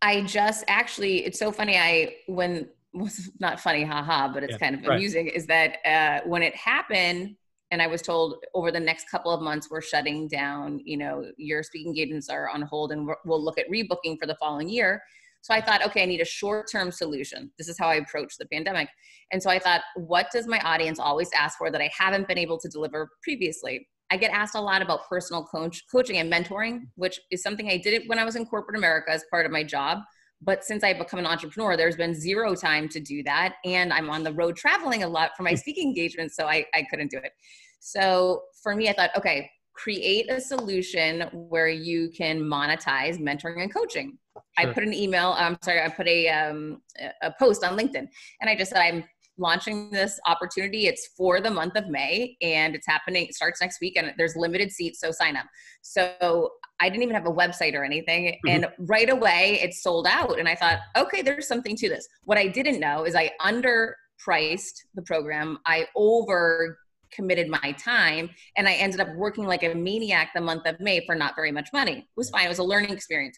i 0.00 0.22
just 0.22 0.64
actually 0.68 1.24
it's 1.26 1.38
so 1.38 1.50
funny 1.50 1.76
i 1.76 2.14
when 2.26 2.68
was 2.92 3.30
not 3.38 3.60
funny 3.60 3.84
haha 3.84 4.32
but 4.32 4.42
it's 4.42 4.52
yeah, 4.52 4.58
kind 4.58 4.74
of 4.74 4.86
right. 4.86 4.96
amusing 4.96 5.26
is 5.28 5.46
that 5.46 5.78
uh, 5.86 6.26
when 6.28 6.42
it 6.42 6.54
happened 6.56 7.36
and 7.72 7.80
I 7.80 7.86
was 7.86 8.02
told 8.02 8.44
over 8.52 8.72
the 8.72 8.80
next 8.80 9.08
couple 9.08 9.30
of 9.32 9.40
months 9.40 9.68
we're 9.70 9.80
shutting 9.80 10.26
down. 10.26 10.80
You 10.84 10.96
know, 10.96 11.24
your 11.36 11.62
speaking 11.62 11.90
engagements 11.90 12.28
are 12.28 12.48
on 12.48 12.62
hold, 12.62 12.90
and 12.90 13.08
we'll 13.24 13.42
look 13.42 13.58
at 13.58 13.70
rebooking 13.70 14.18
for 14.18 14.26
the 14.26 14.36
following 14.40 14.68
year. 14.68 15.00
So 15.42 15.54
I 15.54 15.60
thought, 15.60 15.84
okay, 15.86 16.02
I 16.02 16.06
need 16.06 16.20
a 16.20 16.26
short-term 16.26 16.90
solution. 16.90 17.50
This 17.56 17.68
is 17.68 17.78
how 17.78 17.88
I 17.88 17.96
approach 17.96 18.34
the 18.38 18.46
pandemic. 18.46 18.88
And 19.32 19.42
so 19.42 19.48
I 19.50 19.58
thought, 19.58 19.80
what 19.96 20.26
does 20.32 20.46
my 20.46 20.60
audience 20.60 20.98
always 20.98 21.30
ask 21.36 21.56
for 21.56 21.70
that 21.70 21.80
I 21.80 21.90
haven't 21.96 22.28
been 22.28 22.38
able 22.38 22.58
to 22.58 22.68
deliver 22.68 23.08
previously? 23.22 23.88
I 24.10 24.16
get 24.16 24.32
asked 24.32 24.56
a 24.56 24.60
lot 24.60 24.82
about 24.82 25.08
personal 25.08 25.44
coach, 25.44 25.84
coaching 25.90 26.16
and 26.18 26.30
mentoring, 26.30 26.80
which 26.96 27.20
is 27.30 27.42
something 27.42 27.68
I 27.70 27.76
did 27.76 28.02
when 28.08 28.18
I 28.18 28.24
was 28.24 28.36
in 28.36 28.44
corporate 28.44 28.76
America 28.76 29.12
as 29.12 29.24
part 29.30 29.46
of 29.46 29.52
my 29.52 29.62
job. 29.62 29.98
But 30.42 30.64
since 30.64 30.82
I've 30.82 30.98
become 30.98 31.18
an 31.18 31.26
entrepreneur, 31.26 31.76
there's 31.76 31.96
been 31.96 32.14
zero 32.14 32.54
time 32.54 32.88
to 32.88 33.00
do 33.00 33.22
that. 33.24 33.56
And 33.64 33.92
I'm 33.92 34.10
on 34.10 34.24
the 34.24 34.32
road 34.32 34.56
traveling 34.56 35.04
a 35.04 35.08
lot 35.08 35.32
for 35.36 35.42
my 35.42 35.52
mm. 35.52 35.58
speaking 35.58 35.88
engagements, 35.88 36.34
so 36.34 36.46
I, 36.46 36.64
I 36.74 36.84
couldn't 36.90 37.10
do 37.10 37.18
it. 37.18 37.32
So 37.78 38.42
for 38.62 38.74
me, 38.74 38.88
I 38.88 38.94
thought, 38.94 39.10
okay, 39.16 39.50
create 39.74 40.30
a 40.30 40.40
solution 40.40 41.22
where 41.32 41.68
you 41.68 42.10
can 42.10 42.40
monetize 42.40 43.18
mentoring 43.18 43.62
and 43.62 43.72
coaching. 43.72 44.18
Sure. 44.58 44.70
I 44.70 44.72
put 44.72 44.82
an 44.82 44.94
email, 44.94 45.34
I'm 45.36 45.56
sorry, 45.62 45.82
I 45.82 45.88
put 45.88 46.06
a, 46.06 46.28
um, 46.28 46.82
a 47.22 47.32
post 47.38 47.64
on 47.64 47.78
LinkedIn 47.78 48.06
and 48.40 48.50
I 48.50 48.56
just 48.56 48.70
said, 48.70 48.80
I'm 48.80 49.04
launching 49.38 49.90
this 49.90 50.20
opportunity. 50.26 50.86
It's 50.86 51.08
for 51.16 51.40
the 51.40 51.50
month 51.50 51.76
of 51.76 51.88
May 51.88 52.36
and 52.42 52.74
it's 52.74 52.86
happening, 52.86 53.26
it 53.26 53.34
starts 53.34 53.60
next 53.60 53.80
week 53.80 53.96
and 53.96 54.12
there's 54.18 54.36
limited 54.36 54.70
seats, 54.70 55.00
so 55.00 55.10
sign 55.10 55.36
up. 55.36 55.46
So 55.82 56.50
I 56.80 56.88
didn't 56.88 57.02
even 57.02 57.14
have 57.14 57.26
a 57.26 57.32
website 57.32 57.74
or 57.74 57.84
anything. 57.84 58.26
Mm-hmm. 58.26 58.48
And 58.48 58.66
right 58.80 59.10
away 59.10 59.60
it 59.62 59.74
sold 59.74 60.06
out. 60.06 60.38
And 60.38 60.48
I 60.48 60.54
thought, 60.54 60.78
okay, 60.96 61.22
there's 61.22 61.48
something 61.48 61.76
to 61.76 61.88
this. 61.88 62.06
What 62.24 62.38
I 62.38 62.46
didn't 62.46 62.80
know 62.80 63.04
is 63.04 63.14
I 63.14 63.32
underpriced 63.40 64.76
the 64.94 65.02
program. 65.02 65.58
I 65.66 65.86
over 65.96 66.78
committed 67.12 67.48
my 67.48 67.72
time 67.72 68.30
and 68.56 68.68
I 68.68 68.74
ended 68.74 69.00
up 69.00 69.08
working 69.16 69.44
like 69.44 69.64
a 69.64 69.74
maniac 69.74 70.30
the 70.32 70.40
month 70.40 70.64
of 70.66 70.78
May 70.78 71.04
for 71.06 71.16
not 71.16 71.34
very 71.34 71.50
much 71.50 71.68
money. 71.72 71.98
It 71.98 72.04
was 72.16 72.30
fine. 72.30 72.46
It 72.46 72.50
was 72.50 72.60
a 72.60 72.64
learning 72.64 72.90
experience 72.90 73.36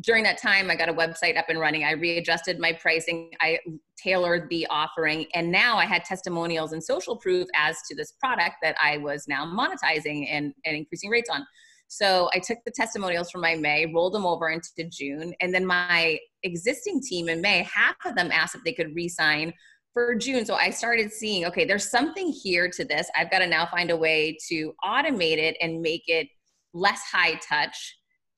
during 0.00 0.24
that 0.24 0.40
time 0.40 0.70
i 0.70 0.74
got 0.74 0.88
a 0.88 0.94
website 0.94 1.36
up 1.36 1.48
and 1.48 1.60
running. 1.60 1.84
I 1.84 1.92
readjusted 1.92 2.58
my 2.58 2.72
pricing. 2.72 3.30
I 3.40 3.58
tailored 3.96 4.48
the 4.50 4.66
offering. 4.68 5.26
And 5.34 5.50
now 5.50 5.76
i 5.76 5.84
had 5.84 6.04
testimonials 6.04 6.72
and 6.72 6.82
social 6.82 7.16
proof 7.16 7.46
as 7.54 7.76
to 7.88 7.94
this 7.94 8.12
product 8.20 8.56
that 8.62 8.76
i 8.82 8.98
was 8.98 9.26
now 9.28 9.44
monetizing 9.44 10.26
and, 10.30 10.52
and 10.64 10.76
increasing 10.76 11.10
rates 11.10 11.30
on. 11.30 11.46
So 11.88 12.28
i 12.32 12.38
took 12.38 12.58
the 12.64 12.72
testimonials 12.72 13.30
from 13.30 13.42
my 13.42 13.54
may 13.54 13.86
rolled 13.86 14.14
them 14.14 14.26
over 14.26 14.50
into 14.50 14.68
june 14.88 15.34
and 15.40 15.54
then 15.54 15.64
my 15.64 16.18
existing 16.42 17.00
team 17.00 17.28
in 17.28 17.40
may 17.40 17.62
half 17.62 17.96
of 18.04 18.16
them 18.16 18.30
asked 18.32 18.54
if 18.54 18.64
they 18.64 18.72
could 18.72 18.94
re-sign 18.94 19.52
for 19.92 20.16
june. 20.16 20.44
So 20.44 20.54
i 20.54 20.70
started 20.70 21.12
seeing 21.12 21.46
okay 21.46 21.64
there's 21.64 21.88
something 21.88 22.32
here 22.32 22.68
to 22.68 22.84
this. 22.84 23.08
I've 23.16 23.30
got 23.30 23.38
to 23.38 23.46
now 23.46 23.66
find 23.66 23.90
a 23.90 23.96
way 23.96 24.36
to 24.48 24.72
automate 24.84 25.38
it 25.38 25.56
and 25.60 25.80
make 25.80 26.02
it 26.08 26.26
less 26.72 27.00
high 27.12 27.38
touch 27.48 27.96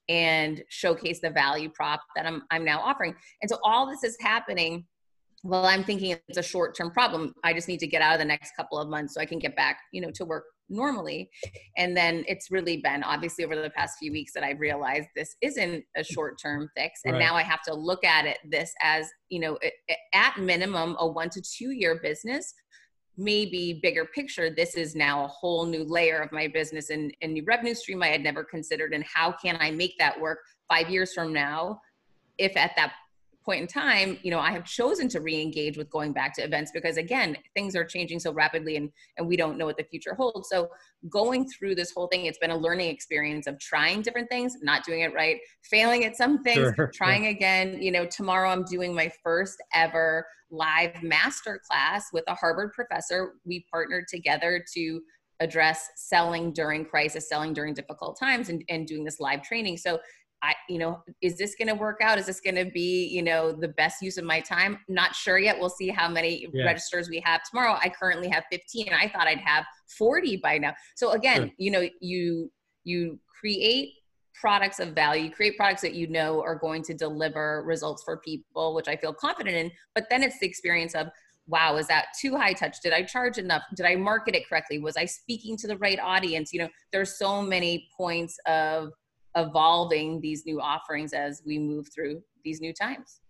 and 0.08 0.62
showcase 0.68 1.20
the 1.20 1.30
value 1.30 1.68
prop 1.68 2.00
that 2.14 2.26
I'm, 2.26 2.42
I'm 2.50 2.64
now 2.64 2.80
offering. 2.80 3.14
And 3.42 3.50
so 3.50 3.58
all 3.64 3.86
this 3.88 4.04
is 4.04 4.16
happening 4.20 4.86
well 5.46 5.66
i'm 5.66 5.84
thinking 5.84 6.16
it's 6.28 6.38
a 6.38 6.42
short 6.42 6.76
term 6.76 6.90
problem 6.90 7.34
i 7.44 7.52
just 7.52 7.68
need 7.68 7.78
to 7.78 7.86
get 7.86 8.02
out 8.02 8.14
of 8.14 8.18
the 8.18 8.24
next 8.24 8.52
couple 8.56 8.78
of 8.78 8.88
months 8.88 9.14
so 9.14 9.20
i 9.20 9.26
can 9.26 9.38
get 9.38 9.54
back 9.56 9.78
you 9.92 10.00
know 10.00 10.10
to 10.10 10.24
work 10.24 10.44
normally 10.68 11.30
and 11.76 11.96
then 11.96 12.24
it's 12.26 12.50
really 12.50 12.78
been 12.78 13.04
obviously 13.04 13.44
over 13.44 13.54
the 13.54 13.70
past 13.70 13.96
few 13.98 14.10
weeks 14.10 14.32
that 14.32 14.42
i've 14.42 14.58
realized 14.58 15.06
this 15.14 15.36
isn't 15.40 15.84
a 15.96 16.02
short 16.02 16.36
term 16.42 16.68
fix 16.76 17.00
and 17.04 17.14
right. 17.14 17.20
now 17.20 17.34
i 17.34 17.42
have 17.42 17.62
to 17.62 17.72
look 17.72 18.02
at 18.04 18.26
it 18.26 18.38
this 18.50 18.72
as 18.82 19.08
you 19.28 19.38
know 19.38 19.56
at 20.12 20.36
minimum 20.38 20.96
a 20.98 21.06
one 21.06 21.30
to 21.30 21.40
two 21.40 21.70
year 21.70 22.00
business 22.02 22.52
maybe 23.16 23.80
bigger 23.82 24.04
picture, 24.04 24.50
this 24.50 24.74
is 24.76 24.94
now 24.94 25.24
a 25.24 25.28
whole 25.28 25.64
new 25.66 25.84
layer 25.84 26.20
of 26.20 26.32
my 26.32 26.46
business 26.48 26.90
and, 26.90 27.14
and 27.22 27.32
new 27.32 27.44
revenue 27.44 27.74
stream 27.74 28.02
I 28.02 28.08
had 28.08 28.22
never 28.22 28.44
considered. 28.44 28.92
And 28.92 29.04
how 29.04 29.32
can 29.32 29.56
I 29.60 29.70
make 29.70 29.98
that 29.98 30.20
work 30.20 30.40
five 30.68 30.90
years 30.90 31.14
from 31.14 31.32
now 31.32 31.80
if 32.38 32.56
at 32.56 32.72
that 32.76 32.92
point 33.46 33.62
in 33.62 33.66
time, 33.66 34.18
you 34.22 34.30
know, 34.30 34.40
I 34.40 34.50
have 34.50 34.64
chosen 34.64 35.08
to 35.10 35.20
re-engage 35.20 35.78
with 35.78 35.88
going 35.88 36.12
back 36.12 36.34
to 36.34 36.42
events 36.42 36.72
because 36.74 36.96
again, 36.98 37.36
things 37.54 37.76
are 37.76 37.84
changing 37.84 38.18
so 38.18 38.32
rapidly 38.32 38.76
and, 38.76 38.90
and 39.16 39.26
we 39.26 39.36
don't 39.36 39.56
know 39.56 39.64
what 39.64 39.78
the 39.78 39.84
future 39.84 40.14
holds. 40.14 40.48
So 40.50 40.68
going 41.08 41.48
through 41.48 41.76
this 41.76 41.92
whole 41.92 42.08
thing, 42.08 42.26
it's 42.26 42.38
been 42.38 42.50
a 42.50 42.56
learning 42.56 42.90
experience 42.90 43.46
of 43.46 43.58
trying 43.60 44.02
different 44.02 44.28
things, 44.28 44.56
not 44.62 44.84
doing 44.84 45.00
it 45.00 45.14
right, 45.14 45.38
failing 45.62 46.04
at 46.04 46.16
some 46.16 46.42
things, 46.42 46.74
sure. 46.74 46.90
trying 46.92 47.28
again. 47.28 47.80
You 47.80 47.92
know, 47.92 48.04
tomorrow 48.04 48.50
I'm 48.50 48.64
doing 48.64 48.94
my 48.94 49.10
first 49.22 49.62
ever 49.72 50.26
live 50.50 51.02
master 51.02 51.60
class 51.66 52.08
with 52.12 52.24
a 52.26 52.34
Harvard 52.34 52.72
professor. 52.72 53.34
We 53.44 53.64
partnered 53.70 54.08
together 54.08 54.64
to 54.74 55.00
address 55.40 55.88
selling 55.96 56.52
during 56.52 56.84
crisis, 56.84 57.28
selling 57.28 57.52
during 57.52 57.74
difficult 57.74 58.18
times, 58.18 58.48
and, 58.48 58.64
and 58.68 58.86
doing 58.86 59.04
this 59.04 59.20
live 59.20 59.42
training. 59.42 59.76
So 59.76 60.00
I, 60.46 60.54
you 60.68 60.78
know, 60.78 61.02
is 61.20 61.36
this 61.36 61.56
going 61.56 61.68
to 61.68 61.74
work 61.74 61.98
out? 62.00 62.18
Is 62.18 62.26
this 62.26 62.40
going 62.40 62.54
to 62.54 62.70
be, 62.70 63.08
you 63.08 63.22
know, 63.22 63.50
the 63.52 63.68
best 63.68 64.00
use 64.00 64.16
of 64.16 64.24
my 64.24 64.40
time? 64.40 64.78
Not 64.88 65.14
sure 65.14 65.38
yet. 65.38 65.58
We'll 65.58 65.70
see 65.70 65.88
how 65.88 66.08
many 66.08 66.46
yeah. 66.52 66.64
registers 66.64 67.08
we 67.08 67.20
have 67.24 67.40
tomorrow. 67.42 67.78
I 67.82 67.88
currently 67.88 68.28
have 68.28 68.44
15. 68.52 68.90
I 68.92 69.08
thought 69.08 69.26
I'd 69.26 69.40
have 69.40 69.64
40 69.98 70.36
by 70.36 70.58
now. 70.58 70.74
So 70.94 71.12
again, 71.12 71.46
sure. 71.46 71.50
you 71.58 71.70
know, 71.72 71.88
you 72.00 72.52
you 72.84 73.18
create 73.40 73.94
products 74.40 74.78
of 74.78 74.94
value, 74.94 75.30
create 75.30 75.56
products 75.56 75.82
that 75.82 75.94
you 75.94 76.06
know 76.06 76.40
are 76.42 76.54
going 76.54 76.82
to 76.82 76.94
deliver 76.94 77.64
results 77.66 78.02
for 78.04 78.18
people, 78.18 78.74
which 78.74 78.88
I 78.88 78.96
feel 78.96 79.12
confident 79.12 79.56
in. 79.56 79.70
But 79.94 80.06
then 80.10 80.22
it's 80.22 80.38
the 80.38 80.46
experience 80.46 80.94
of, 80.94 81.08
wow, 81.48 81.76
is 81.76 81.86
that 81.88 82.06
too 82.20 82.36
high 82.36 82.52
touch? 82.52 82.80
Did 82.82 82.92
I 82.92 83.02
charge 83.02 83.38
enough? 83.38 83.62
Did 83.74 83.86
I 83.86 83.96
market 83.96 84.36
it 84.36 84.48
correctly? 84.48 84.78
Was 84.78 84.96
I 84.96 85.06
speaking 85.06 85.56
to 85.58 85.66
the 85.66 85.78
right 85.78 85.98
audience? 85.98 86.52
You 86.52 86.60
know, 86.60 86.68
there's 86.92 87.18
so 87.18 87.42
many 87.42 87.88
points 87.96 88.38
of 88.46 88.90
evolving 89.36 90.20
these 90.20 90.46
new 90.46 90.60
offerings 90.60 91.12
as 91.12 91.42
we 91.46 91.58
move 91.58 91.88
through 91.94 92.22
these 92.44 92.60
new 92.60 92.72
times. 92.72 93.20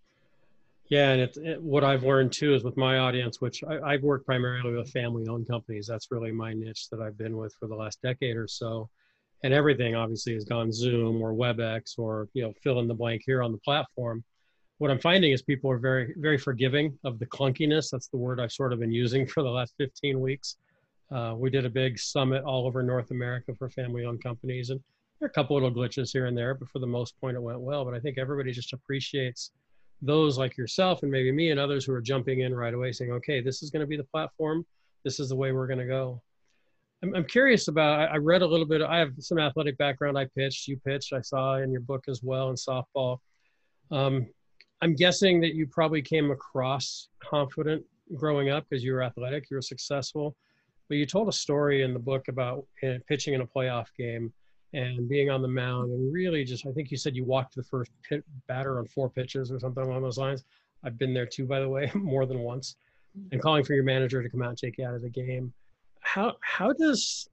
Yeah, 0.89 1.11
and 1.11 1.21
it's 1.21 1.37
it, 1.37 1.61
what 1.61 1.83
I've 1.83 2.05
learned 2.05 2.33
too 2.33 2.55
is 2.55 2.63
with 2.63 2.77
my 2.77 2.99
audience, 2.99 3.41
which 3.41 3.65
I, 3.65 3.93
have 3.93 4.03
worked 4.03 4.25
primarily 4.25 4.73
with 4.73 4.91
family-owned 4.93 5.49
companies. 5.49 5.87
That's 5.89 6.13
really 6.13 6.31
my 6.31 6.53
niche 6.53 6.89
that 6.91 7.01
I've 7.01 7.19
been 7.19 7.37
with 7.37 7.53
for 7.59 7.67
the 7.67 7.75
last 7.75 8.01
decade 8.03 8.37
or 8.37 8.47
so 8.47 8.89
and 9.43 9.53
everything 9.53 9.95
obviously 9.95 10.35
has 10.35 10.45
gone 10.45 10.73
Zoom 10.73 11.23
or 11.23 11.33
WebEx 11.33 11.99
or 11.99 12.29
you 12.33 12.43
know 12.43 12.53
fill 12.63 12.81
in 12.81 12.89
the 12.89 12.95
blank 12.95 13.23
here 13.25 13.43
on 13.43 13.53
the 13.53 13.59
platform. 13.59 14.25
What 14.79 14.91
I'm 14.91 14.99
finding 14.99 15.33
is 15.33 15.43
people 15.43 15.71
are 15.71 15.79
very 15.79 16.15
very 16.17 16.39
forgiving 16.39 16.99
of 17.05 17.19
the 17.19 17.27
clunkiness. 17.27 17.91
That's 17.91 18.09
the 18.09 18.17
word 18.17 18.41
I've 18.41 18.53
sort 18.53 18.73
of 18.73 18.81
been 18.81 18.93
using 18.93 19.27
for 19.35 19.43
the 19.43 19.51
last 19.51 19.75
15 19.79 20.21
weeks. 20.21 20.57
Uh, 21.11 21.35
we 21.37 21.51
did 21.51 21.65
a 21.65 21.71
big 21.71 21.99
summit 21.99 22.43
all 22.43 22.67
over 22.67 22.83
North 22.83 23.13
America 23.13 23.55
for 23.57 23.71
family-owned 23.71 24.23
companies, 24.23 24.71
and 24.71 24.81
there 25.18 25.26
are 25.26 25.30
a 25.30 25.32
couple 25.32 25.56
little 25.56 25.73
glitches 25.73 26.12
here 26.12 26.26
and 26.26 26.37
there, 26.37 26.54
but 26.54 26.68
for 26.68 26.78
the 26.78 26.87
most 26.87 27.18
part, 27.20 27.35
it 27.35 27.42
went 27.42 27.61
well. 27.61 27.85
But 27.85 27.94
I 27.94 28.00
think 28.00 28.18
everybody 28.18 28.52
just 28.52 28.73
appreciates 28.73 29.52
those 30.02 30.37
like 30.37 30.56
yourself 30.56 31.02
and 31.02 31.11
maybe 31.11 31.32
me 31.32 31.50
and 31.50 31.58
others 31.58 31.85
who 31.87 31.92
are 31.92 32.02
jumping 32.02 32.40
in 32.40 32.54
right 32.54 32.75
away, 32.75 32.92
saying, 32.92 33.12
"Okay, 33.12 33.40
this 33.40 33.62
is 33.62 33.70
going 33.70 33.80
to 33.80 33.87
be 33.87 33.96
the 33.96 34.04
platform. 34.04 34.66
This 35.04 35.20
is 35.20 35.28
the 35.28 35.37
way 35.37 35.52
we're 35.52 35.66
going 35.66 35.78
to 35.78 35.87
go." 35.87 36.20
I'm, 37.02 37.14
I'm 37.14 37.25
curious 37.25 37.68
about, 37.68 38.11
I 38.11 38.16
read 38.16 38.42
a 38.42 38.46
little 38.46 38.66
bit, 38.66 38.82
I 38.82 38.99
have 38.99 39.12
some 39.18 39.38
athletic 39.38 39.76
background. 39.78 40.18
I 40.18 40.26
pitched, 40.37 40.68
you 40.68 40.78
pitched, 40.78 41.12
I 41.12 41.20
saw 41.20 41.56
in 41.56 41.70
your 41.70 41.82
book 41.82 42.04
as 42.08 42.23
well 42.23 42.50
in 42.50 42.56
softball. 42.56 43.18
Um, 43.90 44.26
I'm 44.82 44.94
guessing 44.94 45.40
that 45.40 45.54
you 45.54 45.66
probably 45.66 46.02
came 46.02 46.30
across 46.30 47.08
confident 47.20 47.85
growing 48.14 48.50
up 48.50 48.64
because 48.68 48.85
you 48.85 48.92
were 48.92 49.02
athletic, 49.02 49.50
you 49.50 49.56
were 49.56 49.62
successful. 49.62 50.37
But 50.88 50.99
you 50.99 51.06
told 51.06 51.28
a 51.28 51.32
story 51.32 51.82
in 51.82 51.92
the 51.92 51.99
book 51.99 52.28
about 52.28 52.64
uh, 52.82 52.99
pitching 53.08 53.35
in 53.35 53.40
a 53.40 53.46
playoff 53.46 53.87
game 53.99 54.32
and 54.73 55.08
being 55.08 55.30
on 55.30 55.42
the 55.42 55.49
mound 55.49 55.92
and 55.92 56.12
really 56.12 56.44
just, 56.44 56.66
I 56.66 56.73
think 56.73 56.90
you 56.90 56.96
said 56.96 57.16
you 57.16 57.25
walked 57.25 57.54
the 57.54 57.62
first 57.62 57.90
pit 58.08 58.25
batter 58.46 58.78
on 58.78 58.87
four 58.87 59.08
pitches 59.08 59.50
or 59.50 59.58
something 59.58 59.82
along 59.82 60.02
those 60.02 60.18
lines. 60.18 60.44
I've 60.85 60.99
been 60.99 61.14
there 61.14 61.26
too, 61.26 61.46
by 61.46 61.61
the 61.61 61.68
way, 61.68 61.90
more 61.94 62.26
than 62.26 62.40
once. 62.40 62.76
And 63.32 63.40
calling 63.40 63.64
for 63.64 63.73
your 63.73 63.85
manager 63.85 64.23
to 64.23 64.28
come 64.28 64.42
out 64.42 64.50
and 64.50 64.58
take 64.58 64.76
you 64.76 64.87
out 64.87 64.94
of 64.94 65.00
the 65.00 65.08
game 65.08 65.54
how 66.06 66.37
how 66.40 66.73
does 66.73 67.28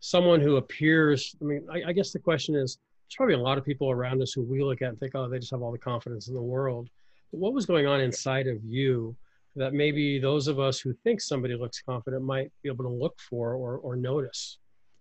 someone 0.00 0.40
who 0.40 0.56
appears 0.56 1.34
i 1.40 1.44
mean 1.44 1.66
I, 1.72 1.88
I, 1.88 1.92
guess 1.92 2.12
the 2.12 2.18
question 2.18 2.54
is 2.54 2.76
there's 2.76 3.16
probably 3.16 3.34
a 3.34 3.38
lot 3.38 3.56
of 3.56 3.64
people 3.64 3.90
around 3.90 4.22
us 4.22 4.32
who 4.32 4.42
we 4.42 4.62
look 4.62 4.82
at 4.82 4.90
and 4.90 5.00
think 5.00 5.14
oh 5.14 5.28
they 5.28 5.38
just 5.38 5.50
have 5.50 5.62
all 5.62 5.72
the 5.72 5.78
confidence 5.78 6.28
in 6.28 6.34
the 6.34 6.42
world 6.42 6.90
but 7.32 7.40
what 7.40 7.54
was 7.54 7.64
going 7.64 7.86
on 7.86 8.00
inside 8.00 8.46
of 8.46 8.62
you 8.64 9.16
that 9.56 9.72
maybe 9.72 10.20
those 10.20 10.46
of 10.46 10.60
us 10.60 10.78
who 10.78 10.92
think 10.92 11.20
somebody 11.20 11.56
looks 11.56 11.80
confident 11.80 12.22
might 12.22 12.52
be 12.62 12.68
able 12.68 12.84
to 12.84 12.90
look 12.90 13.18
for 13.18 13.54
or, 13.54 13.78
or 13.78 13.96
notice 13.96 14.58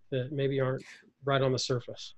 that 0.10 0.32
maybe 0.32 0.60
aren't 0.60 0.84
right 1.26 1.42
on 1.42 1.52
the 1.52 1.60
surface. 1.60 2.14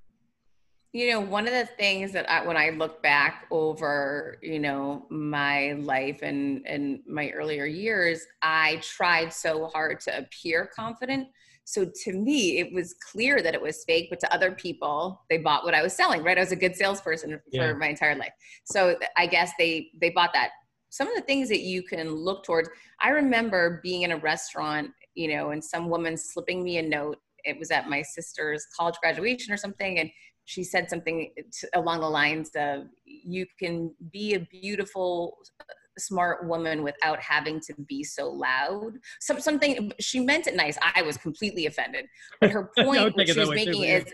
You 0.92 1.12
know 1.12 1.20
one 1.20 1.46
of 1.46 1.54
the 1.54 1.68
things 1.68 2.12
that 2.14 2.28
I, 2.28 2.44
when 2.46 2.58
i 2.58 2.72
look 2.72 3.04
back 3.04 3.46
over 3.52 4.38
you 4.42 4.58
know 4.60 5.06
my 5.12 5.74
life 5.74 6.24
and 6.24 6.66
and 6.66 7.02
my 7.08 7.30
earlier 7.30 7.66
years 7.66 8.26
i 8.42 8.82
tried 8.82 9.32
so 9.32 9.68
hard 9.68 10.00
to 10.02 10.18
appear 10.18 10.70
confident. 10.76 11.28
So 11.64 11.86
to 12.06 12.14
me 12.14 12.58
it 12.58 12.74
was 12.74 12.96
clear 13.12 13.44
that 13.44 13.54
it 13.54 13.62
was 13.62 13.84
fake 13.84 14.08
but 14.10 14.20
to 14.22 14.34
other 14.34 14.52
people 14.52 15.22
they 15.30 15.38
bought 15.38 15.64
what 15.64 15.76
i 15.76 15.84
was 15.84 15.94
selling 15.94 16.24
right? 16.24 16.38
I 16.38 16.42
was 16.42 16.52
a 16.52 16.56
good 16.56 16.76
salesperson 16.76 17.40
yeah. 17.52 17.68
for 17.68 17.76
my 17.78 17.90
entire 17.90 18.16
life. 18.16 18.34
So 18.64 18.98
i 19.16 19.28
guess 19.28 19.52
they 19.60 19.92
they 20.02 20.10
bought 20.10 20.34
that. 20.34 20.50
Some 20.92 21.08
of 21.08 21.14
the 21.16 21.22
things 21.22 21.50
that 21.50 21.60
you 21.60 21.84
can 21.84 22.16
look 22.16 22.44
towards 22.44 22.68
i 23.00 23.10
remember 23.10 23.80
being 23.84 24.02
in 24.02 24.12
a 24.12 24.18
restaurant 24.18 24.90
you 25.14 25.28
know 25.28 25.52
and 25.52 25.64
some 25.64 25.88
woman 25.88 26.18
slipping 26.18 26.64
me 26.64 26.80
a 26.80 26.82
note 26.82 27.18
it 27.44 27.58
was 27.58 27.72
at 27.72 27.90
my 27.90 28.02
sister's 28.02 28.66
college 28.78 28.96
graduation 29.02 29.54
or 29.54 29.58
something 29.58 30.00
and 30.00 30.10
she 30.46 30.64
said 30.64 30.90
something 30.90 31.32
to, 31.60 31.70
along 31.76 32.00
the 32.00 32.10
lines 32.10 32.50
of 32.56 32.86
you 33.06 33.46
can 33.60 33.94
be 34.12 34.34
a 34.34 34.40
beautiful 34.40 35.38
uh, 35.60 35.64
smart 36.00 36.48
woman 36.48 36.82
without 36.82 37.20
having 37.22 37.60
to 37.60 37.74
be 37.88 38.04
so 38.04 38.32
loud. 38.32 38.94
Some, 39.20 39.40
something 39.40 39.92
she 40.00 40.20
meant 40.20 40.48
it 40.48 40.56
nice. 40.56 40.76
I 40.96 41.04
was 41.04 41.18
completely 41.18 41.68
offended. 41.68 42.08
But 42.42 42.50
her 42.50 42.72
point 42.80 43.14
she 43.28 43.40
was 43.40 43.50
making 43.52 43.74
too, 43.74 43.84
is 43.84 44.06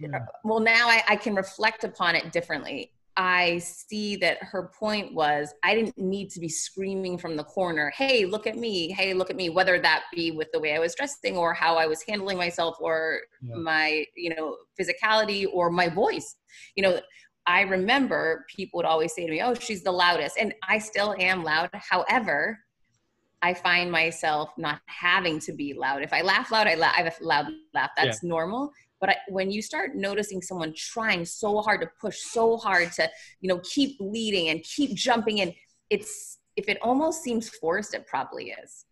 yeah. 0.00 0.18
well 0.42 0.60
now 0.60 0.88
I, 0.88 1.04
I 1.08 1.16
can 1.16 1.36
reflect 1.36 1.84
upon 1.84 2.16
it 2.16 2.32
differently 2.32 2.90
I 3.16 3.58
see 3.58 4.16
that 4.16 4.38
her 4.42 4.70
point 4.78 5.14
was 5.14 5.54
I 5.62 5.74
didn't 5.74 5.96
need 5.96 6.28
to 6.30 6.40
be 6.40 6.48
screaming 6.48 7.16
from 7.16 7.36
the 7.36 7.44
corner, 7.44 7.90
hey, 7.96 8.26
look 8.26 8.46
at 8.46 8.58
me, 8.58 8.92
hey, 8.92 9.14
look 9.14 9.30
at 9.30 9.36
me, 9.36 9.48
whether 9.48 9.78
that 9.78 10.04
be 10.12 10.32
with 10.32 10.48
the 10.52 10.60
way 10.60 10.74
I 10.74 10.78
was 10.78 10.94
dressing 10.94 11.36
or 11.36 11.54
how 11.54 11.76
I 11.76 11.86
was 11.86 12.02
handling 12.02 12.36
myself 12.36 12.76
or 12.78 13.20
yeah. 13.40 13.54
my, 13.56 14.04
you 14.14 14.34
know, 14.34 14.56
physicality 14.78 15.46
or 15.50 15.70
my 15.70 15.88
voice. 15.88 16.36
You 16.74 16.82
know, 16.82 17.00
I 17.46 17.62
remember 17.62 18.44
people 18.54 18.78
would 18.78 18.86
always 18.86 19.14
say 19.14 19.24
to 19.24 19.30
me, 19.30 19.40
oh, 19.40 19.54
she's 19.54 19.82
the 19.82 19.92
loudest. 19.92 20.36
And 20.38 20.54
I 20.68 20.78
still 20.78 21.14
am 21.18 21.42
loud. 21.42 21.70
However, 21.72 22.58
I 23.40 23.54
find 23.54 23.90
myself 23.90 24.52
not 24.58 24.80
having 24.86 25.38
to 25.40 25.52
be 25.52 25.72
loud. 25.72 26.02
If 26.02 26.12
I 26.12 26.22
laugh 26.22 26.50
loud, 26.50 26.66
I, 26.66 26.74
laugh, 26.74 26.94
I 26.98 27.02
have 27.02 27.16
a 27.20 27.24
loud 27.24 27.46
laugh. 27.72 27.90
That's 27.96 28.22
yeah. 28.22 28.28
normal 28.28 28.72
but 29.00 29.10
I, 29.10 29.16
when 29.28 29.50
you 29.50 29.62
start 29.62 29.94
noticing 29.94 30.42
someone 30.42 30.72
trying 30.76 31.24
so 31.24 31.60
hard 31.60 31.80
to 31.82 31.88
push 32.00 32.18
so 32.18 32.56
hard 32.56 32.92
to 32.92 33.08
you 33.40 33.48
know 33.48 33.60
keep 33.60 33.96
leading 34.00 34.48
and 34.48 34.62
keep 34.62 34.94
jumping 34.94 35.38
in 35.38 35.54
it's 35.90 36.38
if 36.56 36.68
it 36.68 36.78
almost 36.82 37.22
seems 37.22 37.48
forced 37.48 37.94
it 37.94 38.06
probably 38.06 38.54
is. 38.62 38.86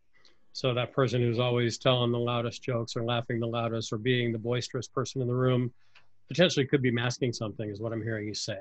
So 0.52 0.72
that 0.74 0.92
person 0.92 1.20
who's 1.20 1.40
always 1.40 1.78
telling 1.78 2.12
the 2.12 2.18
loudest 2.18 2.62
jokes 2.62 2.94
or 2.94 3.04
laughing 3.04 3.40
the 3.40 3.46
loudest 3.46 3.92
or 3.92 3.98
being 3.98 4.32
the 4.32 4.38
boisterous 4.38 4.86
person 4.86 5.20
in 5.20 5.26
the 5.26 5.34
room 5.34 5.72
potentially 6.28 6.66
could 6.66 6.82
be 6.82 6.90
masking 6.90 7.32
something 7.32 7.68
is 7.70 7.80
what 7.80 7.92
i'm 7.92 8.02
hearing 8.02 8.26
you 8.26 8.34
say 8.34 8.58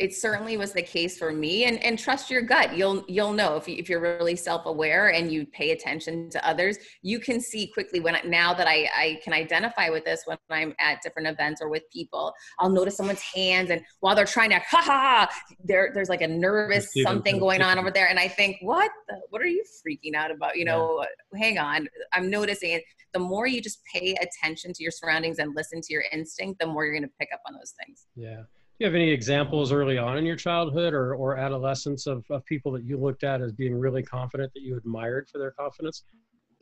it 0.00 0.14
certainly 0.14 0.56
was 0.56 0.72
the 0.72 0.82
case 0.82 1.18
for 1.18 1.30
me 1.30 1.64
and 1.64 1.82
and 1.84 1.98
trust 1.98 2.30
your 2.30 2.42
gut. 2.42 2.76
You'll 2.76 3.04
you'll 3.06 3.32
know 3.32 3.56
if, 3.56 3.68
you, 3.68 3.76
if 3.76 3.88
you're 3.88 4.00
really 4.00 4.34
self-aware 4.34 5.12
and 5.12 5.30
you 5.30 5.46
pay 5.46 5.70
attention 5.70 6.30
to 6.30 6.46
others 6.46 6.78
you 7.02 7.20
can 7.20 7.40
see 7.40 7.66
quickly 7.66 8.00
when 8.00 8.16
now 8.24 8.54
that 8.54 8.66
I, 8.66 8.88
I 8.96 9.20
can 9.22 9.32
identify 9.32 9.90
with 9.90 10.04
this 10.04 10.22
when 10.24 10.38
i'm 10.50 10.74
at 10.80 11.02
different 11.02 11.28
events 11.28 11.60
or 11.60 11.68
with 11.68 11.82
people 11.92 12.32
i'll 12.58 12.70
notice 12.70 12.96
someone's 12.96 13.20
hands 13.20 13.70
and 13.70 13.82
while 14.00 14.14
they're 14.14 14.24
trying 14.24 14.50
to 14.50 14.58
ha 14.58 14.80
ha 14.80 15.28
there 15.62 15.90
there's 15.94 16.08
like 16.08 16.22
a 16.22 16.28
nervous 16.28 16.90
something 17.04 17.38
going 17.38 17.62
on 17.62 17.78
over 17.78 17.90
there 17.90 18.08
and 18.08 18.18
i 18.18 18.28
think 18.28 18.56
what 18.60 18.90
the, 19.08 19.20
what 19.30 19.42
are 19.42 19.46
you 19.46 19.64
freaking 19.86 20.14
out 20.14 20.30
about? 20.30 20.56
You 20.56 20.64
know 20.64 21.04
yeah. 21.32 21.38
hang 21.38 21.58
on. 21.58 21.88
I'm 22.12 22.30
noticing 22.30 22.72
it. 22.72 22.84
The 23.12 23.18
more 23.18 23.46
you 23.46 23.60
just 23.60 23.80
pay 23.92 24.14
attention 24.20 24.72
to 24.72 24.82
your 24.82 24.92
surroundings 24.92 25.38
and 25.38 25.54
listen 25.56 25.80
to 25.80 25.92
your 25.92 26.04
instinct 26.12 26.60
the 26.60 26.66
more 26.66 26.84
you're 26.84 26.94
going 26.94 27.02
to 27.02 27.14
pick 27.18 27.30
up 27.32 27.40
on 27.46 27.54
those 27.54 27.74
things. 27.84 28.06
Yeah 28.14 28.42
you 28.80 28.86
have 28.86 28.94
any 28.94 29.10
examples 29.10 29.72
early 29.72 29.98
on 29.98 30.16
in 30.16 30.24
your 30.24 30.36
childhood 30.36 30.94
or, 30.94 31.14
or 31.14 31.36
adolescence 31.36 32.06
of, 32.06 32.24
of 32.30 32.42
people 32.46 32.72
that 32.72 32.82
you 32.82 32.96
looked 32.98 33.24
at 33.24 33.42
as 33.42 33.52
being 33.52 33.74
really 33.74 34.02
confident 34.02 34.50
that 34.54 34.62
you 34.62 34.74
admired 34.74 35.28
for 35.30 35.38
their 35.38 35.50
confidence? 35.50 36.04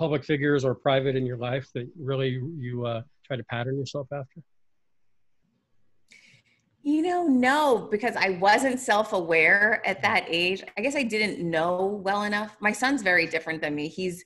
Public 0.00 0.24
figures 0.24 0.64
or 0.64 0.74
private 0.74 1.14
in 1.14 1.24
your 1.24 1.36
life 1.36 1.68
that 1.74 1.88
really 1.96 2.40
you 2.58 2.84
uh, 2.84 3.02
try 3.24 3.36
to 3.36 3.44
pattern 3.44 3.78
yourself 3.78 4.08
after? 4.12 4.42
You 6.82 7.02
know, 7.02 7.24
no, 7.24 7.88
because 7.90 8.16
I 8.16 8.30
wasn't 8.30 8.80
self 8.80 9.12
aware 9.12 9.80
at 9.86 10.02
that 10.02 10.24
age. 10.28 10.64
I 10.76 10.80
guess 10.80 10.96
I 10.96 11.04
didn't 11.04 11.38
know 11.38 12.00
well 12.02 12.24
enough. 12.24 12.56
My 12.60 12.72
son's 12.72 13.02
very 13.02 13.26
different 13.26 13.60
than 13.60 13.76
me. 13.76 13.86
He's 13.86 14.24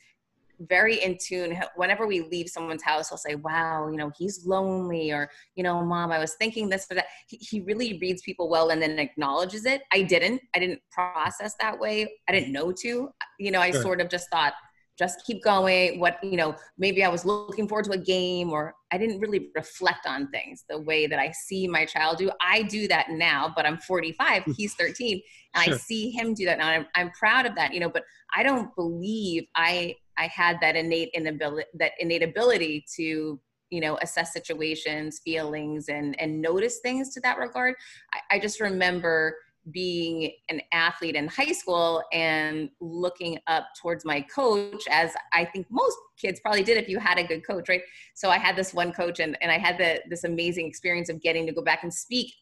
very 0.68 1.02
in 1.02 1.16
tune. 1.24 1.58
Whenever 1.76 2.06
we 2.06 2.20
leave 2.20 2.48
someone's 2.48 2.82
house, 2.82 3.08
he'll 3.08 3.18
say, 3.18 3.34
Wow, 3.34 3.88
you 3.90 3.96
know, 3.96 4.10
he's 4.16 4.46
lonely, 4.46 5.12
or, 5.12 5.30
you 5.54 5.62
know, 5.62 5.84
mom, 5.84 6.12
I 6.12 6.18
was 6.18 6.34
thinking 6.34 6.68
this 6.68 6.86
or 6.90 6.94
that. 6.94 7.06
He, 7.26 7.36
he 7.36 7.60
really 7.60 7.98
reads 7.98 8.22
people 8.22 8.48
well 8.48 8.70
and 8.70 8.80
then 8.80 8.98
acknowledges 8.98 9.64
it. 9.64 9.82
I 9.92 10.02
didn't. 10.02 10.42
I 10.54 10.58
didn't 10.58 10.80
process 10.90 11.54
that 11.60 11.78
way. 11.78 12.12
I 12.28 12.32
didn't 12.32 12.52
know 12.52 12.72
to. 12.72 13.10
You 13.38 13.50
know, 13.50 13.60
I 13.60 13.70
sure. 13.70 13.82
sort 13.82 14.00
of 14.00 14.08
just 14.08 14.30
thought, 14.30 14.54
just 15.02 15.24
keep 15.26 15.42
going 15.42 15.98
what 15.98 16.22
you 16.22 16.36
know 16.36 16.54
maybe 16.78 17.02
i 17.02 17.08
was 17.08 17.24
looking 17.24 17.66
forward 17.66 17.84
to 17.84 17.90
a 17.90 17.98
game 17.98 18.50
or 18.50 18.72
i 18.92 18.98
didn't 18.98 19.18
really 19.18 19.48
reflect 19.56 20.06
on 20.06 20.28
things 20.28 20.64
the 20.68 20.80
way 20.80 21.08
that 21.08 21.18
i 21.18 21.30
see 21.32 21.66
my 21.66 21.84
child 21.84 22.18
do 22.18 22.30
i 22.40 22.62
do 22.62 22.86
that 22.86 23.10
now 23.10 23.52
but 23.56 23.66
i'm 23.66 23.78
45 23.78 24.44
hmm. 24.44 24.52
he's 24.52 24.74
13 24.74 25.20
and 25.54 25.64
sure. 25.64 25.74
i 25.74 25.76
see 25.76 26.10
him 26.10 26.34
do 26.34 26.44
that 26.44 26.58
now 26.58 26.68
I'm, 26.68 26.86
I'm 26.94 27.10
proud 27.10 27.46
of 27.46 27.56
that 27.56 27.74
you 27.74 27.80
know 27.80 27.90
but 27.90 28.04
i 28.34 28.42
don't 28.42 28.74
believe 28.76 29.44
i 29.56 29.96
I 30.18 30.26
had 30.26 30.58
that 30.60 30.76
innate 30.76 31.08
inability, 31.14 31.68
that 31.78 31.92
innate 31.98 32.22
ability 32.22 32.84
to 32.96 33.40
you 33.70 33.80
know 33.80 33.98
assess 34.02 34.32
situations 34.32 35.20
feelings 35.24 35.88
and 35.88 36.18
and 36.20 36.40
notice 36.40 36.80
things 36.80 37.14
to 37.14 37.20
that 37.22 37.38
regard 37.38 37.74
I, 38.12 38.36
I, 38.36 38.38
just 38.38 38.60
remember 38.60 39.34
being 39.70 40.32
an 40.48 40.60
athlete 40.72 41.14
in 41.14 41.28
high 41.28 41.52
school 41.52 42.02
and 42.12 42.68
looking 42.80 43.38
up 43.46 43.68
towards 43.80 44.04
my 44.04 44.20
coach 44.22 44.82
as 44.90 45.14
i 45.32 45.44
think 45.44 45.66
most 45.70 45.96
kids 46.18 46.40
probably 46.40 46.64
did 46.64 46.76
if 46.76 46.88
you 46.88 46.98
had 46.98 47.18
a 47.18 47.24
good 47.24 47.46
coach 47.46 47.68
right 47.68 47.82
so 48.14 48.28
i 48.28 48.38
had 48.38 48.56
this 48.56 48.74
one 48.74 48.92
coach 48.92 49.20
and, 49.20 49.38
and 49.40 49.52
i 49.52 49.58
had 49.58 49.78
the, 49.78 50.00
this 50.10 50.24
amazing 50.24 50.66
experience 50.66 51.08
of 51.08 51.20
getting 51.22 51.46
to 51.46 51.52
go 51.52 51.62
back 51.62 51.84
and 51.84 51.94
speak 51.94 52.32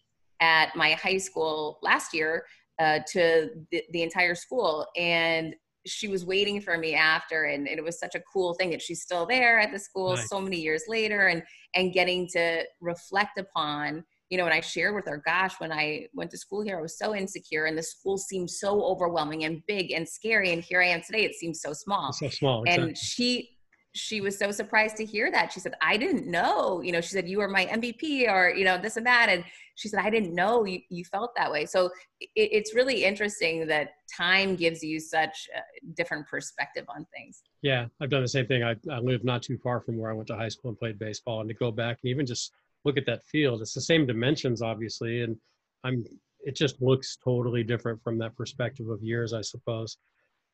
at 0.41 0.75
my 0.75 0.93
high 0.93 1.19
school 1.19 1.79
last 1.83 2.15
year 2.15 2.45
uh, 2.79 3.01
to 3.07 3.51
the, 3.71 3.83
the 3.93 4.03
entire 4.03 4.35
school 4.35 4.87
and 4.97 5.55
she 5.87 6.09
was 6.09 6.25
waiting 6.25 6.61
for 6.61 6.77
me 6.79 6.95
after 6.95 7.45
and, 7.45 7.69
and, 7.69 7.79
it 7.79 7.85
was 7.85 7.99
such 7.99 8.15
a 8.15 8.21
cool 8.33 8.55
thing 8.55 8.71
that 8.71 8.83
she's 8.83 9.03
still 9.03 9.27
there 9.27 9.59
at 9.59 9.73
the 9.73 9.79
school 9.79 10.15
nice. 10.15 10.29
so 10.29 10.41
many 10.41 10.59
years 10.59 10.85
later 10.89 11.29
and 11.29 11.43
and 11.75 11.93
getting 11.93 12.27
to 12.29 12.63
reflect 12.81 13.39
upon 13.39 14.05
you 14.31 14.39
know, 14.39 14.45
and 14.45 14.55
I 14.55 14.61
shared 14.61 14.95
with 14.95 15.07
her, 15.07 15.21
gosh, 15.27 15.55
when 15.59 15.73
I 15.73 16.07
went 16.15 16.31
to 16.31 16.39
school 16.39 16.63
here, 16.63 16.79
I 16.79 16.81
was 16.81 16.97
so 16.97 17.15
insecure 17.15 17.65
and 17.65 17.77
the 17.77 17.83
school 17.83 18.17
seemed 18.17 18.49
so 18.49 18.83
overwhelming 18.85 19.45
and 19.45 19.61
big 19.67 19.91
and 19.91 20.09
scary. 20.09 20.53
And 20.53 20.63
here 20.63 20.81
I 20.81 20.87
am 20.87 21.03
today, 21.03 21.25
it 21.25 21.35
seems 21.35 21.61
so 21.61 21.73
small. 21.73 22.13
So 22.13 22.29
small. 22.29 22.63
Exactly. 22.63 22.89
And 22.89 22.97
she, 22.97 23.51
she 23.93 24.21
was 24.21 24.39
so 24.39 24.53
surprised 24.53 24.97
to 24.99 25.05
hear 25.05 25.33
that. 25.33 25.53
She 25.53 25.59
said, 25.59 25.75
I 25.83 25.97
didn't 25.97 26.29
know, 26.29 26.81
you 26.81 26.93
know, 26.93 27.01
she 27.01 27.09
said, 27.09 27.29
you 27.29 27.39
were 27.39 27.49
my 27.49 27.67
MVP 27.67 28.29
or, 28.29 28.51
you 28.51 28.65
know, 28.65 28.79
this 28.79 28.97
and 28.97 29.05
that. 29.05 29.29
And 29.31 29.43
she 29.75 29.89
said, 29.89 29.99
I 29.99 30.11
didn't 30.11 30.33
know 30.33 30.65
you, 30.65 30.79
you 30.91 31.05
felt 31.05 31.33
that 31.37 31.51
way. 31.51 31.67
So 31.67 31.87
it, 32.21 32.31
it's 32.37 32.73
really 32.73 33.05
interesting 33.05 33.67
that 33.67 33.95
time 34.17 34.55
gives 34.55 34.81
you 34.81 35.01
such 35.01 35.49
a 35.57 35.61
different 35.95 36.29
perspective 36.29 36.85
on 36.89 37.05
things. 37.13 37.43
Yeah, 37.63 37.87
I've 38.01 38.11
done 38.11 38.23
the 38.23 38.29
same 38.29 38.47
thing. 38.47 38.63
I, 38.63 38.77
I 38.93 39.01
live 39.01 39.25
not 39.25 39.43
too 39.43 39.59
far 39.59 39.81
from 39.81 39.99
where 39.99 40.13
I 40.13 40.15
went 40.15 40.29
to 40.29 40.37
high 40.37 40.51
school 40.51 40.69
and 40.69 40.79
played 40.79 40.97
baseball 40.97 41.41
and 41.41 41.49
to 41.49 41.55
go 41.55 41.73
back 41.73 41.99
and 42.05 42.11
even 42.11 42.27
just 42.27 42.53
look 42.85 42.97
at 42.97 43.07
that 43.07 43.25
field. 43.25 43.61
It's 43.61 43.75
the 43.75 43.81
same 43.81 44.07
dimensions, 44.07 44.63
obviously, 44.63 45.23
and 45.23 45.37
I'm. 45.85 46.05
It 46.43 46.57
just 46.57 46.81
looks 46.81 47.19
totally 47.23 47.63
different 47.63 48.03
from 48.03 48.17
that 48.19 48.35
perspective 48.35 48.89
of 48.89 49.03
years, 49.03 49.35
I 49.35 49.43
suppose. 49.43 49.99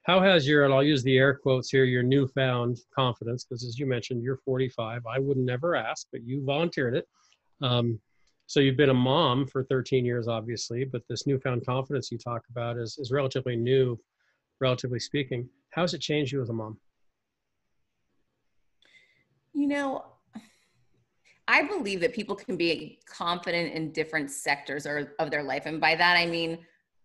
How 0.02 0.20
has 0.20 0.46
your, 0.46 0.64
and 0.64 0.74
I'll 0.74 0.82
use 0.82 1.02
the 1.02 1.16
air 1.16 1.34
quotes 1.34 1.70
here, 1.70 1.84
your 1.84 2.02
newfound 2.02 2.78
confidence, 2.92 3.44
because 3.44 3.64
as 3.64 3.78
you 3.78 3.86
mentioned, 3.86 4.22
you're 4.22 4.38
45. 4.38 5.02
I 5.06 5.18
would 5.20 5.36
never 5.36 5.76
ask, 5.76 6.06
but 6.10 6.24
you 6.24 6.44
volunteered 6.44 6.94
it. 6.94 7.06
Um, 7.60 8.00
so 8.46 8.60
you've 8.60 8.76
been 8.76 8.90
a 8.90 8.94
mom 8.94 9.46
for 9.46 9.64
13 9.64 10.04
years, 10.04 10.28
obviously, 10.28 10.84
but 10.84 11.02
this 11.08 11.26
newfound 11.26 11.66
confidence 11.66 12.12
you 12.12 12.18
talk 12.18 12.42
about 12.50 12.78
is, 12.78 12.96
is 12.98 13.10
relatively 13.10 13.56
new, 13.56 13.98
relatively 14.60 15.00
speaking. 15.00 15.48
How 15.70 15.82
has 15.82 15.94
it 15.94 16.00
changed 16.00 16.32
you 16.32 16.40
as 16.40 16.50
a 16.50 16.52
mom? 16.52 16.78
You 19.52 19.66
know, 19.66 20.04
I 21.48 21.62
believe 21.62 22.00
that 22.00 22.12
people 22.12 22.34
can 22.34 22.56
be 22.56 22.98
confident 23.06 23.72
in 23.72 23.92
different 23.92 24.30
sectors 24.30 24.86
or, 24.86 25.14
of 25.18 25.30
their 25.30 25.42
life. 25.42 25.66
And 25.66 25.80
by 25.80 25.94
that, 25.94 26.16
I 26.16 26.26
mean, 26.26 26.58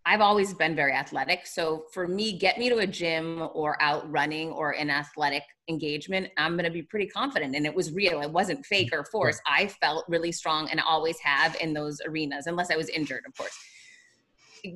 I've 0.03 0.21
always 0.21 0.55
been 0.55 0.75
very 0.75 0.93
athletic. 0.93 1.45
So 1.45 1.85
for 1.93 2.07
me, 2.07 2.39
get 2.39 2.57
me 2.57 2.69
to 2.69 2.79
a 2.79 2.87
gym 2.87 3.47
or 3.53 3.79
out 3.81 4.09
running 4.09 4.49
or 4.49 4.71
an 4.71 4.89
athletic 4.89 5.43
engagement, 5.69 6.29
I'm 6.37 6.53
going 6.53 6.65
to 6.65 6.71
be 6.71 6.81
pretty 6.81 7.05
confident. 7.05 7.55
And 7.55 7.67
it 7.67 7.75
was 7.75 7.91
real. 7.91 8.21
It 8.21 8.31
wasn't 8.31 8.65
fake 8.65 8.89
or 8.93 9.03
forced. 9.05 9.41
I 9.45 9.67
felt 9.67 10.05
really 10.07 10.31
strong 10.31 10.67
and 10.71 10.79
always 10.79 11.19
have 11.19 11.55
in 11.61 11.73
those 11.73 12.01
arenas, 12.07 12.47
unless 12.47 12.71
I 12.71 12.77
was 12.77 12.89
injured, 12.89 13.23
of 13.27 13.37
course 13.37 13.55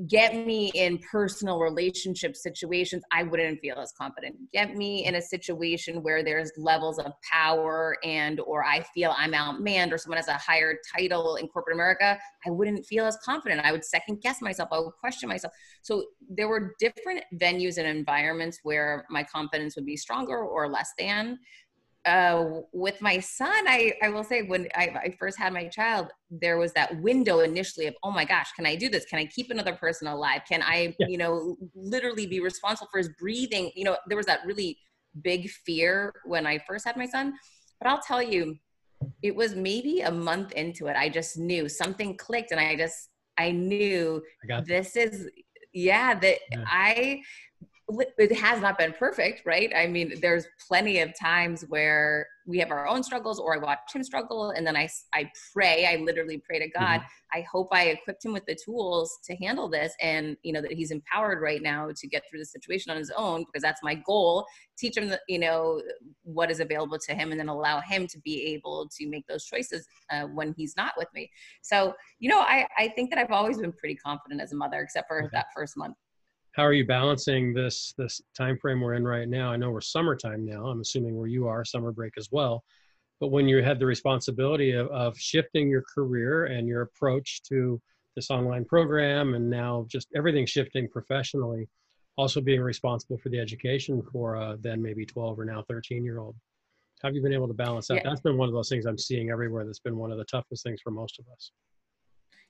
get 0.08 0.34
me 0.46 0.72
in 0.74 0.98
personal 1.00 1.60
relationship 1.60 2.36
situations 2.36 3.04
i 3.12 3.24
wouldn't 3.24 3.60
feel 3.60 3.78
as 3.78 3.92
confident. 3.98 4.36
Get 4.54 4.76
me 4.76 5.06
in 5.06 5.16
a 5.16 5.22
situation 5.22 6.02
where 6.02 6.24
there's 6.24 6.52
levels 6.58 7.00
of 7.00 7.12
power 7.32 7.98
and 8.04 8.40
or 8.42 8.64
i 8.64 8.82
feel 8.94 9.14
i'm 9.18 9.34
outmanned 9.34 9.92
or 9.92 9.98
someone 9.98 10.18
has 10.18 10.28
a 10.28 10.34
higher 10.34 10.76
title 10.96 11.36
in 11.36 11.48
corporate 11.48 11.76
america 11.76 12.18
i 12.46 12.50
wouldn't 12.50 12.86
feel 12.86 13.06
as 13.06 13.18
confident. 13.24 13.62
I 13.64 13.72
would 13.72 13.84
second 13.84 14.22
guess 14.22 14.42
myself. 14.42 14.70
I 14.72 14.80
would 14.80 14.94
question 15.00 15.30
myself. 15.30 15.54
So 15.82 16.06
there 16.30 16.48
were 16.48 16.76
different 16.80 17.24
venues 17.36 17.78
and 17.78 17.88
environments 17.88 18.60
where 18.64 19.06
my 19.10 19.24
confidence 19.24 19.76
would 19.76 19.86
be 19.86 19.98
stronger 19.98 20.38
or 20.38 20.70
less 20.70 20.92
than 20.98 21.38
uh, 22.06 22.62
with 22.72 23.02
my 23.02 23.20
son, 23.20 23.68
I, 23.68 23.94
I 24.02 24.10
will 24.10 24.24
say 24.24 24.44
when 24.44 24.68
I, 24.76 24.96
I, 25.06 25.16
first 25.18 25.40
had 25.40 25.54
my 25.54 25.68
child, 25.68 26.08
there 26.30 26.58
was 26.58 26.72
that 26.74 26.96
window 27.02 27.40
initially 27.40 27.88
of, 27.88 27.96
oh 28.04 28.12
my 28.12 28.26
gosh, 28.26 28.52
can 28.56 28.66
I 28.66 28.76
do 28.76 28.90
this? 28.90 29.06
Can 29.06 29.18
I 29.18 29.26
keep 29.26 29.50
another 29.50 29.74
person 29.74 30.08
alive? 30.08 30.42
Can 30.48 30.62
I, 30.62 30.96
yeah. 31.00 31.08
you 31.08 31.18
know, 31.18 31.58
literally 31.74 32.28
be 32.28 32.40
responsible 32.40 32.90
for 32.92 33.00
his 33.00 33.10
breathing? 33.20 33.72
You 33.76 33.86
know, 33.86 33.98
there 34.08 34.18
was 34.18 34.28
that 34.28 34.46
really 34.46 34.78
big 35.24 35.50
fear 35.50 36.14
when 36.26 36.46
I 36.46 36.60
first 36.60 36.86
had 36.86 36.96
my 36.96 37.08
son. 37.08 37.34
But 37.82 37.90
I'll 37.90 38.02
tell 38.02 38.22
you, 38.22 38.56
it 39.24 39.36
was 39.36 39.56
maybe 39.56 40.02
a 40.02 40.12
month 40.12 40.52
into 40.52 40.86
it. 40.88 40.96
I 40.96 41.10
just 41.10 41.40
knew 41.40 41.68
something 41.68 42.18
clicked 42.18 42.52
and 42.52 42.60
I 42.60 42.76
just, 42.76 43.10
I 43.38 43.52
knew 43.52 44.22
I 44.52 44.62
this 44.62 44.96
is, 44.96 45.28
yeah, 45.74 46.14
that 46.14 46.38
yeah. 46.52 46.64
I 46.68 47.22
it 47.88 48.36
has 48.36 48.62
not 48.62 48.78
been 48.78 48.94
perfect, 48.94 49.44
right? 49.46 49.72
I 49.76 49.86
mean, 49.86 50.20
there's 50.20 50.48
plenty 50.68 51.00
of 51.00 51.12
times 51.20 51.64
where 51.68 52.28
we 52.48 52.58
have 52.60 52.72
our 52.72 52.88
own 52.88 53.04
struggles 53.04 53.40
or 53.40 53.56
I 53.56 53.58
watch 53.58 53.80
him 53.94 54.04
struggle 54.04 54.52
and 54.52 54.66
then 54.66 54.76
I, 54.76 54.90
I 55.14 55.30
pray, 55.54 55.86
I 55.86 55.98
literally 56.04 56.42
pray 56.48 56.60
to 56.60 56.70
God. 56.70 57.00
Mm-hmm. 57.00 57.40
I 57.40 57.46
hope 57.52 57.70
I 57.72 57.86
equipped 57.88 58.26
him 58.26 58.34
with 58.34 58.46
the 58.46 58.58
tools 58.64 59.18
to 59.26 59.36
handle 59.36 59.70
this 59.70 59.94
and, 60.02 60.36
you 60.44 60.54
know, 60.54 60.62
that 60.62 60.72
he's 60.72 60.92
empowered 60.92 61.42
right 61.42 61.62
now 61.62 61.90
to 61.96 62.08
get 62.08 62.24
through 62.30 62.40
the 62.40 62.46
situation 62.46 62.92
on 62.92 62.98
his 62.98 63.12
own 63.16 63.42
because 63.42 63.62
that's 63.62 63.84
my 63.84 63.96
goal. 63.96 64.46
Teach 64.78 64.98
him, 64.98 65.10
the, 65.10 65.20
you 65.28 65.40
know, 65.40 65.82
what 66.24 66.50
is 66.50 66.60
available 66.60 66.98
to 67.00 67.14
him 67.14 67.32
and 67.32 67.40
then 67.40 67.50
allow 67.50 67.82
him 67.82 68.08
to 68.08 68.20
be 68.20 68.46
able 68.54 68.90
to 68.98 69.08
make 69.08 69.28
those 69.28 69.46
choices 69.46 69.88
uh, 70.12 70.24
when 70.24 70.54
he's 70.58 70.76
not 70.76 70.94
with 70.98 71.08
me. 71.14 71.30
So, 71.62 71.94
you 72.20 72.30
know, 72.30 72.40
I, 72.40 72.66
I 72.78 72.90
think 72.90 73.12
that 73.12 73.20
I've 73.20 73.32
always 73.32 73.58
been 73.58 73.74
pretty 73.74 73.96
confident 73.96 74.42
as 74.42 74.54
a 74.54 74.56
mother, 74.56 74.82
except 74.82 75.08
for 75.08 75.20
okay. 75.20 75.30
that 75.34 75.48
first 75.56 75.78
month 75.78 75.96
how 76.56 76.64
are 76.64 76.74
you 76.74 76.86
balancing 76.86 77.54
this 77.54 77.94
this 77.98 78.22
time 78.36 78.58
frame 78.58 78.80
we're 78.80 78.94
in 78.94 79.06
right 79.06 79.28
now? 79.28 79.52
I 79.52 79.58
know 79.58 79.72
we're 79.72 79.82
summertime 79.82 80.46
now. 80.46 80.68
I'm 80.68 80.80
assuming 80.80 81.18
where 81.18 81.28
you 81.28 81.48
are 81.48 81.66
summer 81.66 81.92
break 81.92 82.14
as 82.18 82.30
well. 82.32 82.64
But 83.20 83.28
when 83.28 83.48
you 83.48 83.62
had 83.62 83.80
the 83.80 83.86
responsibility 83.86 84.72
of, 84.72 84.88
of 84.88 85.18
shifting 85.18 85.70
your 85.70 85.84
career 85.94 86.46
and 86.46 86.68
your 86.68 86.82
approach 86.82 87.42
to 87.50 87.82
this 88.16 88.32
online 88.32 88.64
program 88.64 89.34
and 89.34 89.50
now 89.50 89.86
just 89.90 90.08
everything 90.16 90.46
shifting 90.46 90.88
professionally 90.88 91.68
also 92.18 92.40
being 92.40 92.62
responsible 92.62 93.18
for 93.18 93.28
the 93.28 93.40
education 93.40 94.02
for 94.12 94.38
uh, 94.38 94.56
then 94.62 94.82
maybe 94.82 95.06
12 95.06 95.38
or 95.38 95.44
now 95.44 95.64
13 95.68 96.04
year 96.04 96.20
old 96.20 96.36
have 97.04 97.14
you 97.14 97.22
been 97.22 97.34
able 97.34 97.48
to 97.48 97.54
balance 97.54 97.90
that? 97.90 97.96
Yeah. 97.96 98.02
that's 98.06 98.22
been 98.22 98.38
one 98.38 98.48
of 98.48 98.54
those 98.54 98.70
things 98.70 98.86
i'm 98.86 98.98
seeing 98.98 99.30
everywhere 99.30 99.66
that's 99.66 99.80
been 99.80 99.98
one 99.98 100.12
of 100.14 100.18
the 100.18 100.24
toughest 100.24 100.64
things 100.64 100.80
for 100.82 100.92
most 100.92 101.20
of 101.20 101.26
us 101.34 101.52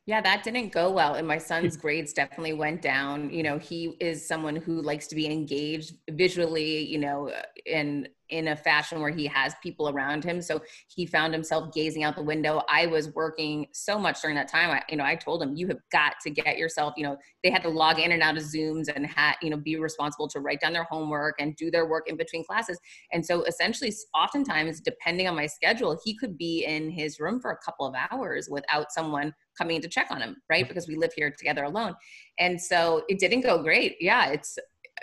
yeah, 0.08 0.22
that 0.22 0.44
didn't 0.44 0.72
go 0.72 0.92
well. 0.92 1.16
And 1.16 1.28
my 1.28 1.40
son's 1.40 1.76
grades 1.84 2.14
definitely 2.14 2.54
went 2.54 2.82
down. 2.82 3.32
You 3.32 3.44
know, 3.44 3.58
he 3.58 3.96
is 4.00 4.28
someone 4.28 4.56
who 4.56 4.82
likes 4.82 5.08
to 5.08 5.16
be 5.16 5.26
engaged 5.26 5.96
visually, 6.12 6.86
you 6.86 7.00
know, 7.00 7.32
and 7.72 8.08
in 8.30 8.48
a 8.48 8.56
fashion 8.56 9.02
where 9.02 9.12
he 9.12 9.28
has 9.28 9.54
people 9.62 9.90
around 9.90 10.24
him. 10.24 10.42
So 10.42 10.62
he 10.88 11.06
found 11.06 11.34
himself 11.34 11.74
gazing 11.74 12.04
out 12.04 12.16
the 12.16 12.24
window. 12.24 12.64
I 12.70 12.88
was 12.88 13.14
working 13.14 13.68
so 13.72 14.00
much 14.00 14.22
during 14.22 14.36
that 14.36 14.48
time. 14.48 14.72
I, 14.72 14.82
you 14.90 14.98
know, 14.98 15.04
I 15.04 15.16
told 15.16 15.44
him, 15.44 15.56
you 15.56 15.68
have 15.68 15.78
got 15.92 16.14
to 16.24 16.32
get 16.32 16.58
yourself, 16.58 16.96
you 16.98 17.04
know, 17.04 17.18
they 17.44 17.52
had 17.52 17.62
to 17.64 17.70
log 17.70 18.00
in 18.00 18.12
and 18.12 18.24
out 18.24 18.38
of 18.38 18.44
Zooms 18.44 18.88
and 18.94 19.06
had, 19.06 19.36
you 19.42 19.52
know, 19.52 19.58
be 19.58 19.76
responsible 19.76 20.28
to 20.30 20.40
write 20.40 20.60
down 20.60 20.74
their 20.74 20.86
homework 20.86 21.36
and 21.40 21.56
do 21.56 21.70
their 21.70 21.86
work 21.88 22.10
in 22.10 22.18
between 22.18 22.44
classes. 22.44 22.80
And 23.12 23.24
so 23.24 23.44
essentially, 23.44 23.94
oftentimes, 24.16 24.82
depending 24.82 25.28
on 25.28 25.36
my 25.36 25.46
schedule, 25.46 26.00
he 26.04 26.18
could 26.18 26.36
be 26.36 26.66
in 26.66 26.90
his 26.90 27.20
room 27.20 27.40
for 27.40 27.52
a 27.52 27.58
couple 27.58 27.86
of 27.86 27.94
hours 28.12 28.50
without 28.50 28.92
someone 28.92 29.34
coming 29.58 29.82
to 29.82 29.88
check 29.88 30.08
on 30.10 30.22
him, 30.22 30.36
right? 30.50 30.68
Because 30.68 30.88
we 30.88 30.96
live 30.96 31.12
here 31.16 31.34
together 31.38 31.64
alone. 31.64 31.96
And 32.40 32.62
so 32.62 33.04
it 33.10 33.20
didn't 33.20 33.42
go 33.42 33.62
great. 33.62 33.98
Yeah, 34.00 34.28
it's, 34.28 34.58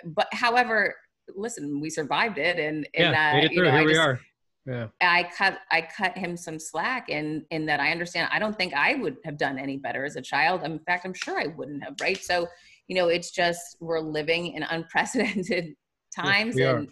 but 0.05 0.27
however, 0.31 0.95
listen, 1.35 1.79
we 1.79 1.89
survived 1.89 2.37
it, 2.37 2.57
and 2.59 2.87
and 2.95 3.13
yeah, 3.13 3.33
uh, 3.35 3.49
you 3.49 3.61
know, 3.61 3.71
here 3.71 3.79
I 3.79 3.83
we 3.83 3.93
just, 3.93 4.01
are. 4.01 4.19
Yeah. 4.65 4.87
I 5.01 5.29
cut 5.37 5.59
I 5.71 5.81
cut 5.81 6.17
him 6.17 6.37
some 6.37 6.57
slack 6.57 7.09
in 7.09 7.45
in 7.51 7.65
that 7.65 7.81
I 7.81 7.91
understand 7.91 8.29
I 8.31 8.39
don't 8.39 8.57
think 8.57 8.73
I 8.73 8.95
would 8.95 9.17
have 9.25 9.37
done 9.37 9.59
any 9.59 9.77
better 9.77 10.05
as 10.05 10.15
a 10.15 10.21
child. 10.21 10.63
In 10.63 10.79
fact, 10.79 11.05
I'm 11.05 11.13
sure 11.13 11.39
I 11.39 11.47
wouldn't 11.47 11.83
have, 11.83 11.95
right? 12.01 12.21
So, 12.21 12.47
you 12.87 12.95
know, 12.95 13.09
it's 13.09 13.31
just 13.31 13.77
we're 13.81 13.99
living 13.99 14.53
in 14.53 14.63
unprecedented 14.69 15.75
times 16.15 16.57
yes, 16.57 16.75
and 16.75 16.89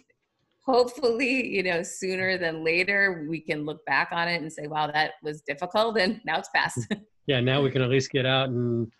hopefully, 0.64 1.48
you 1.48 1.62
know, 1.62 1.82
sooner 1.82 2.36
than 2.36 2.62
later 2.62 3.26
we 3.28 3.40
can 3.40 3.64
look 3.64 3.84
back 3.86 4.08
on 4.12 4.28
it 4.28 4.42
and 4.42 4.52
say, 4.52 4.66
wow, 4.66 4.86
that 4.88 5.12
was 5.22 5.40
difficult 5.42 5.96
and 5.98 6.20
now 6.26 6.38
it's 6.38 6.50
past. 6.54 6.86
yeah, 7.26 7.40
now 7.40 7.62
we 7.62 7.70
can 7.70 7.82
at 7.82 7.90
least 7.90 8.10
get 8.10 8.26
out 8.26 8.48
and 8.48 8.90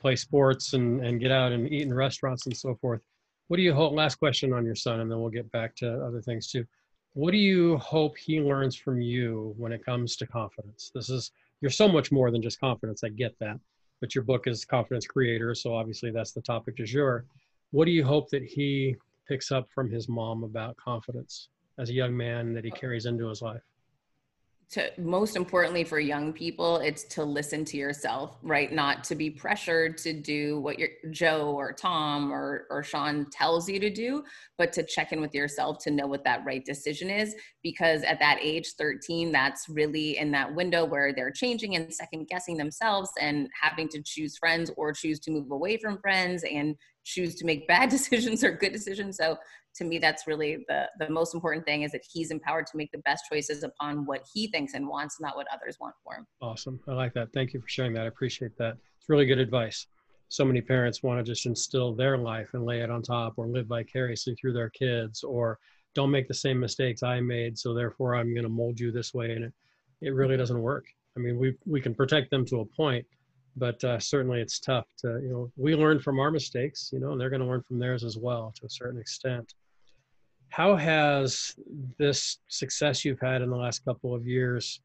play 0.00 0.16
sports 0.16 0.72
and, 0.74 1.04
and 1.04 1.20
get 1.20 1.30
out 1.30 1.52
and 1.52 1.72
eat 1.72 1.82
in 1.82 1.92
restaurants 1.92 2.46
and 2.46 2.56
so 2.56 2.74
forth. 2.76 3.00
What 3.48 3.56
do 3.56 3.62
you 3.62 3.72
hope? 3.72 3.92
Last 3.92 4.16
question 4.16 4.52
on 4.52 4.64
your 4.64 4.74
son, 4.74 5.00
and 5.00 5.10
then 5.10 5.20
we'll 5.20 5.30
get 5.30 5.50
back 5.52 5.74
to 5.76 6.04
other 6.04 6.20
things 6.20 6.50
too. 6.50 6.64
What 7.14 7.32
do 7.32 7.38
you 7.38 7.78
hope 7.78 8.16
he 8.16 8.40
learns 8.40 8.76
from 8.76 9.00
you 9.00 9.54
when 9.56 9.72
it 9.72 9.84
comes 9.84 10.16
to 10.16 10.26
confidence? 10.26 10.90
This 10.94 11.08
is 11.08 11.32
you're 11.60 11.70
so 11.70 11.88
much 11.88 12.12
more 12.12 12.30
than 12.30 12.42
just 12.42 12.60
confidence. 12.60 13.02
I 13.02 13.08
get 13.08 13.36
that, 13.40 13.58
but 14.00 14.14
your 14.14 14.22
book 14.22 14.46
is 14.46 14.64
confidence 14.64 15.06
creator, 15.06 15.54
so 15.54 15.74
obviously 15.74 16.10
that's 16.10 16.32
the 16.32 16.42
topic 16.42 16.76
du 16.76 16.84
jour. 16.84 17.24
What 17.70 17.86
do 17.86 17.90
you 17.90 18.04
hope 18.04 18.28
that 18.30 18.44
he 18.44 18.96
picks 19.26 19.50
up 19.50 19.68
from 19.74 19.90
his 19.90 20.08
mom 20.08 20.44
about 20.44 20.76
confidence 20.76 21.48
as 21.78 21.90
a 21.90 21.94
young 21.94 22.16
man 22.16 22.52
that 22.54 22.64
he 22.64 22.70
carries 22.70 23.06
into 23.06 23.28
his 23.28 23.42
life? 23.42 23.62
To 24.70 24.90
most 24.98 25.34
importantly 25.36 25.82
for 25.82 25.98
young 25.98 26.32
people 26.32 26.76
it's 26.78 27.04
to 27.04 27.24
listen 27.24 27.64
to 27.64 27.76
yourself 27.76 28.36
right? 28.42 28.72
Not 28.72 29.04
to 29.04 29.14
be 29.14 29.30
pressured 29.30 29.96
to 29.98 30.12
do 30.12 30.60
what 30.60 30.78
your 30.78 30.88
joe 31.10 31.54
or 31.56 31.72
tom 31.72 32.32
or, 32.32 32.66
or 32.70 32.82
sean 32.82 33.26
tells 33.30 33.68
you 33.68 33.80
to 33.80 33.90
do 33.90 34.22
but 34.56 34.72
to 34.74 34.82
check 34.82 35.12
in 35.12 35.20
with 35.20 35.34
yourself 35.34 35.78
to 35.84 35.90
know 35.90 36.06
what 36.06 36.24
that 36.24 36.44
right 36.44 36.64
decision 36.64 37.08
is 37.10 37.34
because 37.62 38.02
at 38.02 38.18
that 38.20 38.38
age 38.42 38.72
13 38.76 39.32
that's 39.32 39.68
really 39.68 40.18
in 40.18 40.30
that 40.32 40.54
window 40.54 40.84
where 40.84 41.12
they're 41.12 41.30
changing 41.30 41.76
and 41.76 41.92
second 41.92 42.28
guessing 42.28 42.56
themselves 42.56 43.10
and 43.20 43.48
having 43.60 43.88
to 43.88 44.02
choose 44.02 44.36
friends 44.36 44.70
or 44.76 44.92
choose 44.92 45.18
to 45.20 45.30
move 45.30 45.50
away 45.50 45.76
from 45.76 45.98
friends 45.98 46.44
and 46.44 46.76
choose 47.08 47.34
to 47.36 47.44
make 47.44 47.66
bad 47.66 47.88
decisions 47.90 48.44
or 48.44 48.52
good 48.52 48.72
decisions. 48.72 49.16
So 49.16 49.36
to 49.78 49.84
me 49.84 49.98
that's 49.98 50.26
really 50.26 50.64
the 50.68 50.86
the 50.98 51.08
most 51.08 51.34
important 51.34 51.64
thing 51.64 51.82
is 51.82 51.92
that 51.92 52.04
he's 52.12 52.30
empowered 52.30 52.66
to 52.66 52.76
make 52.76 52.92
the 52.92 52.98
best 52.98 53.24
choices 53.30 53.62
upon 53.62 54.04
what 54.04 54.26
he 54.32 54.48
thinks 54.48 54.74
and 54.74 54.86
wants 54.86 55.20
not 55.20 55.36
what 55.36 55.46
others 55.52 55.78
want 55.80 55.94
for 56.04 56.14
him. 56.14 56.26
Awesome. 56.42 56.80
I 56.88 56.92
like 56.92 57.14
that. 57.14 57.28
Thank 57.32 57.54
you 57.54 57.60
for 57.60 57.68
sharing 57.68 57.94
that. 57.94 58.02
I 58.02 58.06
appreciate 58.06 58.56
that. 58.58 58.76
It's 58.98 59.08
really 59.08 59.26
good 59.26 59.38
advice. 59.38 59.86
So 60.28 60.44
many 60.44 60.60
parents 60.60 61.02
want 61.02 61.24
to 61.24 61.32
just 61.32 61.46
instill 61.46 61.94
their 61.94 62.18
life 62.18 62.50
and 62.52 62.66
lay 62.66 62.80
it 62.80 62.90
on 62.90 63.02
top 63.02 63.34
or 63.36 63.46
live 63.46 63.66
vicariously 63.66 64.34
through 64.34 64.52
their 64.52 64.68
kids 64.70 65.22
or 65.22 65.58
don't 65.94 66.10
make 66.10 66.28
the 66.28 66.34
same 66.34 66.60
mistakes 66.60 67.02
i 67.02 67.18
made 67.18 67.58
so 67.58 67.72
therefore 67.72 68.14
i'm 68.14 68.34
going 68.34 68.44
to 68.44 68.48
mold 68.50 68.78
you 68.78 68.92
this 68.92 69.14
way 69.14 69.32
and 69.32 69.44
it, 69.44 69.52
it 70.02 70.10
really 70.10 70.36
doesn't 70.36 70.60
work. 70.60 70.84
I 71.16 71.20
mean 71.20 71.38
we 71.38 71.54
we 71.66 71.80
can 71.80 71.94
protect 71.94 72.30
them 72.30 72.44
to 72.46 72.60
a 72.60 72.64
point 72.64 73.06
but 73.56 73.82
uh, 73.82 73.98
certainly 73.98 74.40
it's 74.40 74.60
tough 74.60 74.86
to 74.98 75.18
you 75.22 75.30
know 75.30 75.50
we 75.56 75.74
learn 75.74 75.98
from 75.98 76.20
our 76.20 76.30
mistakes 76.30 76.90
you 76.92 77.00
know 77.00 77.12
and 77.12 77.20
they're 77.20 77.30
going 77.30 77.42
to 77.42 77.46
learn 77.46 77.62
from 77.62 77.78
theirs 77.78 78.04
as 78.04 78.16
well 78.16 78.52
to 78.56 78.66
a 78.66 78.70
certain 78.70 79.00
extent 79.00 79.54
how 80.50 80.76
has 80.76 81.54
this 81.98 82.38
success 82.48 83.04
you've 83.04 83.20
had 83.20 83.42
in 83.42 83.50
the 83.50 83.56
last 83.56 83.84
couple 83.84 84.14
of 84.14 84.26
years 84.26 84.80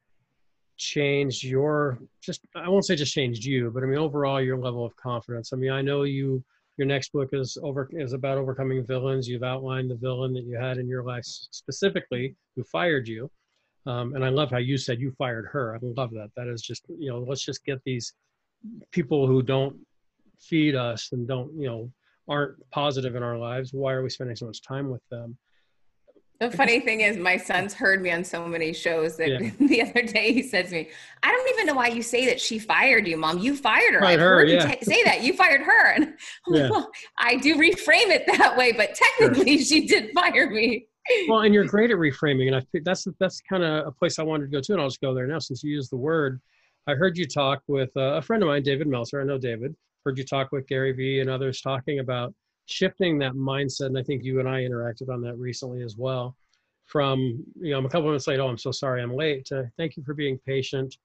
changed 0.76 1.43
your 1.43 1.99
just 2.19 2.41
i 2.56 2.67
won't 2.67 2.86
say 2.86 2.95
just 2.95 3.13
changed 3.13 3.45
you 3.45 3.69
but 3.71 3.84
i 3.84 3.86
mean 3.86 3.97
overall 3.97 4.41
your 4.41 4.58
level 4.58 4.84
of 4.86 4.95
confidence? 4.95 5.54
I 5.54 5.56
mean 5.56 5.71
i 5.71 5.82
know 5.82 6.04
you 6.04 6.43
your 6.78 6.88
next 6.88 7.12
book 7.13 7.30
is 7.34 7.58
over 7.62 7.89
is 7.91 8.13
about 8.13 8.38
overcoming 8.38 8.84
villains. 8.86 9.28
You've 9.28 9.43
outlined 9.43 9.91
the 9.91 9.95
villain 9.95 10.34
that 10.34 10.43
you 10.43 10.58
had 10.58 10.78
in 10.78 10.88
your 10.88 11.04
life 11.04 11.23
specifically 11.23 12.36
who 12.56 12.63
fired 12.63 13.08
you. 13.08 13.30
Um, 13.86 14.15
and 14.15 14.23
i 14.23 14.30
love 14.30 14.49
how 14.49 14.58
you 14.58 14.78
said 14.78 14.99
you 14.99 15.12
fired 15.12 15.45
her. 15.52 15.76
I 15.76 15.80
love 15.82 16.12
that. 16.12 16.32
That 16.36 16.47
is 16.47 16.62
just 16.62 16.86
you 16.97 17.10
know 17.10 17.19
let's 17.19 17.45
just 17.45 17.63
get 17.65 17.80
these 17.86 18.13
people 18.91 19.28
who 19.28 19.41
don't 19.41 19.76
feed 20.39 20.76
us 20.76 21.10
and 21.12 21.28
don't 21.28 21.54
you 21.54 21.67
know 21.67 21.91
aren't 22.28 22.58
positive 22.71 23.15
in 23.15 23.23
our 23.23 23.38
lives. 23.38 23.73
Why 23.73 23.93
are 23.93 24.02
we 24.02 24.10
spending 24.10 24.36
so 24.36 24.47
much 24.47 24.62
time 24.62 24.89
with 24.89 25.02
them 25.10 25.38
the 26.49 26.56
funny 26.56 26.79
thing 26.79 27.01
is, 27.01 27.17
my 27.17 27.38
son's 27.38 27.73
heard 27.73 28.01
me 28.01 28.12
on 28.12 28.23
so 28.23 28.45
many 28.47 28.73
shows 28.73 29.17
that 29.17 29.29
yeah. 29.29 29.49
the 29.60 29.82
other 29.82 30.01
day 30.01 30.34
he 30.34 30.43
says 30.43 30.69
to 30.69 30.75
me, 30.75 30.89
"I 31.21 31.32
don't 31.32 31.49
even 31.49 31.67
know 31.67 31.75
why 31.75 31.88
you 31.88 32.01
say 32.01 32.25
that 32.25 32.39
she 32.39 32.60
fired 32.60 33.08
you, 33.08 33.17
mom. 33.17 33.39
You 33.39 33.56
fired 33.56 33.93
her. 33.93 34.01
Fired 34.01 34.19
I 34.19 34.23
heard 34.23 34.49
yeah. 34.49 34.69
you 34.69 34.75
t- 34.75 34.86
say 34.86 35.03
that. 35.03 35.21
You 35.23 35.34
fired 35.34 35.62
her." 35.62 35.93
And 35.93 36.06
I'm 36.47 36.53
yeah. 36.53 36.62
like, 36.63 36.71
"Well, 36.71 36.91
I 37.17 37.38
do 37.38 37.56
reframe 37.56 38.10
it 38.10 38.23
that 38.38 38.58
way, 38.58 38.71
but 38.71 38.95
technically, 38.95 39.58
sure. 39.58 39.65
she 39.65 39.88
did 39.88 40.12
fire 40.13 40.49
me." 40.49 40.88
Well, 41.27 41.41
and 41.41 41.53
you're 41.53 41.65
great 41.75 41.91
at 41.91 41.97
reframing, 41.97 42.47
and 42.47 42.56
I 42.56 42.62
think 42.71 42.84
that's 42.84 43.08
that's 43.19 43.41
kind 43.41 43.63
of 43.63 43.88
a 43.88 43.91
place 43.91 44.19
I 44.19 44.23
wanted 44.23 44.45
to 44.45 44.51
go 44.51 44.62
to, 44.62 44.73
and 44.73 44.82
I'll 44.82 44.89
just 44.89 45.01
go 45.01 45.13
there 45.13 45.27
now 45.27 45.39
since 45.39 45.63
you 45.63 45.71
used 45.71 45.91
the 45.91 45.97
word. 45.97 46.41
I 46.88 46.95
heard 46.95 47.17
you 47.17 47.25
talk 47.25 47.62
with 47.67 47.89
uh, 47.95 48.15
a 48.15 48.21
friend 48.21 48.43
of 48.43 48.47
mine, 48.47 48.63
David 48.63 48.88
Meltzer. 48.88 49.21
I 49.21 49.23
know 49.23 49.38
David. 49.38 49.75
Heard 50.06 50.17
you 50.17 50.25
talk 50.25 50.51
with 50.51 50.67
Gary 50.67 50.91
Vee 50.91 51.21
and 51.21 51.29
others 51.29 51.62
talking 51.62 51.99
about 51.99 52.34
shifting 52.65 53.17
that 53.19 53.34
mindset. 53.34 53.88
And 53.88 53.97
I 53.97 54.04
think 54.04 54.23
you 54.23 54.39
and 54.39 54.47
I 54.47 54.62
interacted 54.62 55.10
on 55.10 55.21
that 55.21 55.38
recently 55.38 55.82
as 55.84 55.97
well. 55.97 56.36
From, 56.86 57.43
you 57.60 57.71
know, 57.71 57.78
I'm 57.78 57.86
a 57.86 57.89
couple 57.89 58.08
minutes 58.08 58.28
late. 58.28 58.39
Oh, 58.39 58.47
I'm 58.47 58.58
so 58.58 58.71
sorry 58.71 59.02
I'm 59.02 59.15
late. 59.15 59.45
To, 59.47 59.69
Thank 59.78 59.95
you 59.97 60.04
for 60.04 60.13
being 60.13 60.38
patient. 60.45 60.97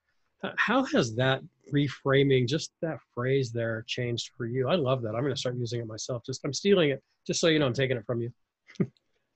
How 0.56 0.84
has 0.84 1.14
that 1.16 1.40
reframing, 1.72 2.46
just 2.46 2.72
that 2.80 2.98
phrase 3.14 3.50
there, 3.50 3.84
changed 3.86 4.32
for 4.36 4.46
you? 4.46 4.68
I 4.68 4.76
love 4.76 5.02
that. 5.02 5.14
I'm 5.14 5.22
going 5.22 5.34
to 5.34 5.40
start 5.40 5.56
using 5.56 5.80
it 5.80 5.86
myself. 5.86 6.22
Just 6.24 6.44
I'm 6.44 6.52
stealing 6.52 6.90
it, 6.90 7.02
just 7.26 7.40
so 7.40 7.48
you 7.48 7.58
know, 7.58 7.66
I'm 7.66 7.72
taking 7.72 7.96
it 7.96 8.06
from 8.06 8.20
you. 8.20 8.32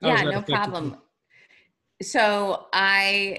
yeah, 0.01 0.23
no 0.23 0.43
problem. 0.43 0.97
So 2.03 2.67
I 2.73 3.39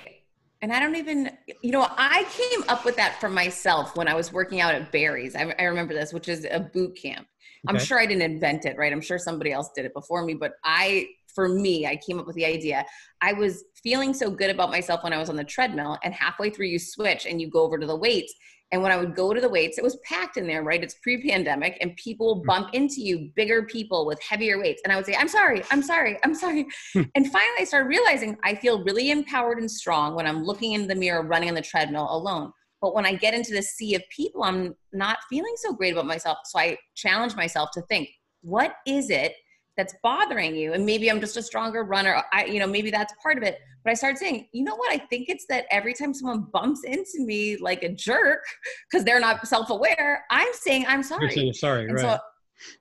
and 0.63 0.71
I 0.71 0.79
don't 0.79 0.95
even, 0.95 1.29
you 1.61 1.71
know, 1.71 1.85
I 1.89 2.25
came 2.31 2.63
up 2.69 2.85
with 2.85 2.95
that 2.95 3.19
for 3.19 3.27
myself 3.27 3.97
when 3.97 4.07
I 4.07 4.13
was 4.13 4.31
working 4.31 4.61
out 4.61 4.73
at 4.73 4.93
Barry's. 4.93 5.35
I, 5.35 5.53
I 5.59 5.63
remember 5.63 5.93
this, 5.93 6.13
which 6.13 6.29
is 6.29 6.47
a 6.49 6.61
boot 6.61 6.95
camp. 6.95 7.27
Okay. 7.67 7.77
I'm 7.77 7.83
sure 7.83 7.99
I 7.99 8.05
didn't 8.05 8.23
invent 8.23 8.65
it, 8.65 8.77
right? 8.77 8.91
I'm 8.91 9.01
sure 9.01 9.17
somebody 9.17 9.51
else 9.51 9.69
did 9.75 9.85
it 9.85 9.93
before 9.93 10.25
me, 10.25 10.33
but 10.33 10.53
I, 10.65 11.07
for 11.33 11.47
me, 11.47 11.87
I 11.87 11.95
came 11.95 12.19
up 12.19 12.27
with 12.27 12.35
the 12.35 12.45
idea. 12.45 12.85
I 13.21 13.33
was 13.33 13.63
feeling 13.81 14.13
so 14.13 14.29
good 14.29 14.49
about 14.49 14.69
myself 14.69 15.03
when 15.03 15.13
I 15.13 15.17
was 15.17 15.29
on 15.29 15.37
the 15.37 15.45
treadmill, 15.45 15.97
and 16.03 16.13
halfway 16.13 16.49
through, 16.49 16.67
you 16.67 16.79
switch 16.79 17.25
and 17.25 17.39
you 17.39 17.49
go 17.49 17.61
over 17.61 17.77
to 17.77 17.87
the 17.87 17.95
weights. 17.95 18.33
And 18.73 18.81
when 18.81 18.91
I 18.91 18.97
would 18.97 19.15
go 19.15 19.35
to 19.35 19.39
the 19.39 19.47
weights, 19.47 19.77
it 19.77 19.83
was 19.83 19.97
packed 19.97 20.35
in 20.35 20.47
there, 20.47 20.63
right? 20.63 20.83
It's 20.83 20.95
pre 20.95 21.21
pandemic, 21.21 21.77
and 21.79 21.95
people 21.95 22.41
hmm. 22.41 22.47
bump 22.47 22.73
into 22.73 23.01
you, 23.01 23.29
bigger 23.35 23.63
people 23.63 24.05
with 24.05 24.19
heavier 24.21 24.59
weights. 24.59 24.81
And 24.83 24.91
I 24.91 24.97
would 24.97 25.05
say, 25.05 25.15
I'm 25.15 25.27
sorry, 25.29 25.61
I'm 25.71 25.83
sorry, 25.83 26.17
I'm 26.23 26.35
sorry. 26.35 26.65
Hmm. 26.91 27.03
and 27.15 27.31
finally, 27.31 27.59
I 27.59 27.63
started 27.63 27.87
realizing 27.87 28.35
I 28.43 28.55
feel 28.55 28.83
really 28.83 29.11
empowered 29.11 29.59
and 29.59 29.71
strong 29.71 30.15
when 30.15 30.27
I'm 30.27 30.43
looking 30.43 30.73
in 30.73 30.87
the 30.87 30.95
mirror, 30.95 31.21
running 31.21 31.49
on 31.49 31.55
the 31.55 31.61
treadmill 31.61 32.07
alone. 32.09 32.51
But 32.83 32.93
when 32.93 33.05
I 33.05 33.15
get 33.15 33.33
into 33.33 33.53
the 33.53 33.61
sea 33.61 33.95
of 33.95 34.01
people, 34.09 34.43
I'm 34.43 34.75
not 34.91 35.19
feeling 35.29 35.53
so 35.55 35.71
great 35.71 35.93
about 35.93 36.05
myself. 36.05 36.39
So 36.43 36.59
I 36.59 36.77
challenge 36.95 37.33
myself 37.33 37.69
to 37.75 37.81
think, 37.83 38.09
what 38.41 38.75
is 38.85 39.09
it 39.09 39.35
that's 39.77 39.95
bothering 40.03 40.53
you? 40.53 40.73
And 40.73 40.85
maybe 40.85 41.09
I'm 41.09 41.21
just 41.21 41.37
a 41.37 41.41
stronger 41.41 41.85
runner. 41.85 42.21
I, 42.33 42.43
you 42.43 42.59
know, 42.59 42.67
maybe 42.67 42.91
that's 42.91 43.13
part 43.23 43.37
of 43.37 43.43
it. 43.45 43.57
But 43.85 43.91
I 43.91 43.93
started 43.93 44.17
saying, 44.17 44.49
you 44.51 44.65
know 44.65 44.75
what? 44.75 44.91
I 44.91 44.97
think 44.97 45.29
it's 45.29 45.45
that 45.47 45.65
every 45.71 45.93
time 45.93 46.13
someone 46.13 46.47
bumps 46.51 46.81
into 46.83 47.21
me 47.21 47.55
like 47.55 47.83
a 47.83 47.89
jerk 47.89 48.43
because 48.91 49.05
they're 49.05 49.21
not 49.21 49.47
self-aware, 49.47 50.25
I'm 50.29 50.53
saying 50.53 50.83
I'm 50.85 51.03
sorry. 51.03 51.27
You're 51.27 51.31
saying 51.31 51.53
sorry, 51.53 51.85
and 51.85 51.93
right? 51.93 52.01
So 52.01 52.17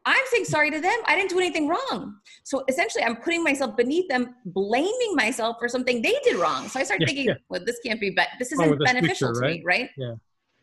I'm 0.05 0.25
saying 0.31 0.45
sorry 0.47 0.71
to 0.71 0.81
them. 0.81 0.99
I 1.07 1.17
didn't 1.17 1.31
do 1.31 1.39
anything 1.39 1.69
wrong. 1.69 2.17
So 2.45 2.65
essentially, 2.69 3.05
I'm 3.05 3.17
putting 3.17 3.43
myself 3.43 3.77
beneath 3.77 4.09
them, 4.09 4.35
blaming 4.47 5.15
myself 5.15 5.57
for 5.59 5.69
something 5.69 6.03
they 6.03 6.19
did 6.25 6.37
wrong. 6.37 6.69
So 6.69 6.81
I 6.81 6.85
started 6.85 7.03
yeah, 7.03 7.07
thinking, 7.07 7.27
yeah. 7.27 7.35
well, 7.49 7.61
this 7.65 7.79
can't 7.85 8.01
be, 8.01 8.11
but 8.11 8.29
this 8.39 8.53
isn't 8.53 8.79
beneficial 8.85 9.29
picture, 9.29 9.33
to 9.33 9.41
right? 9.41 9.59
me, 9.59 9.63
right? 9.65 9.91
Yeah. 9.97 10.15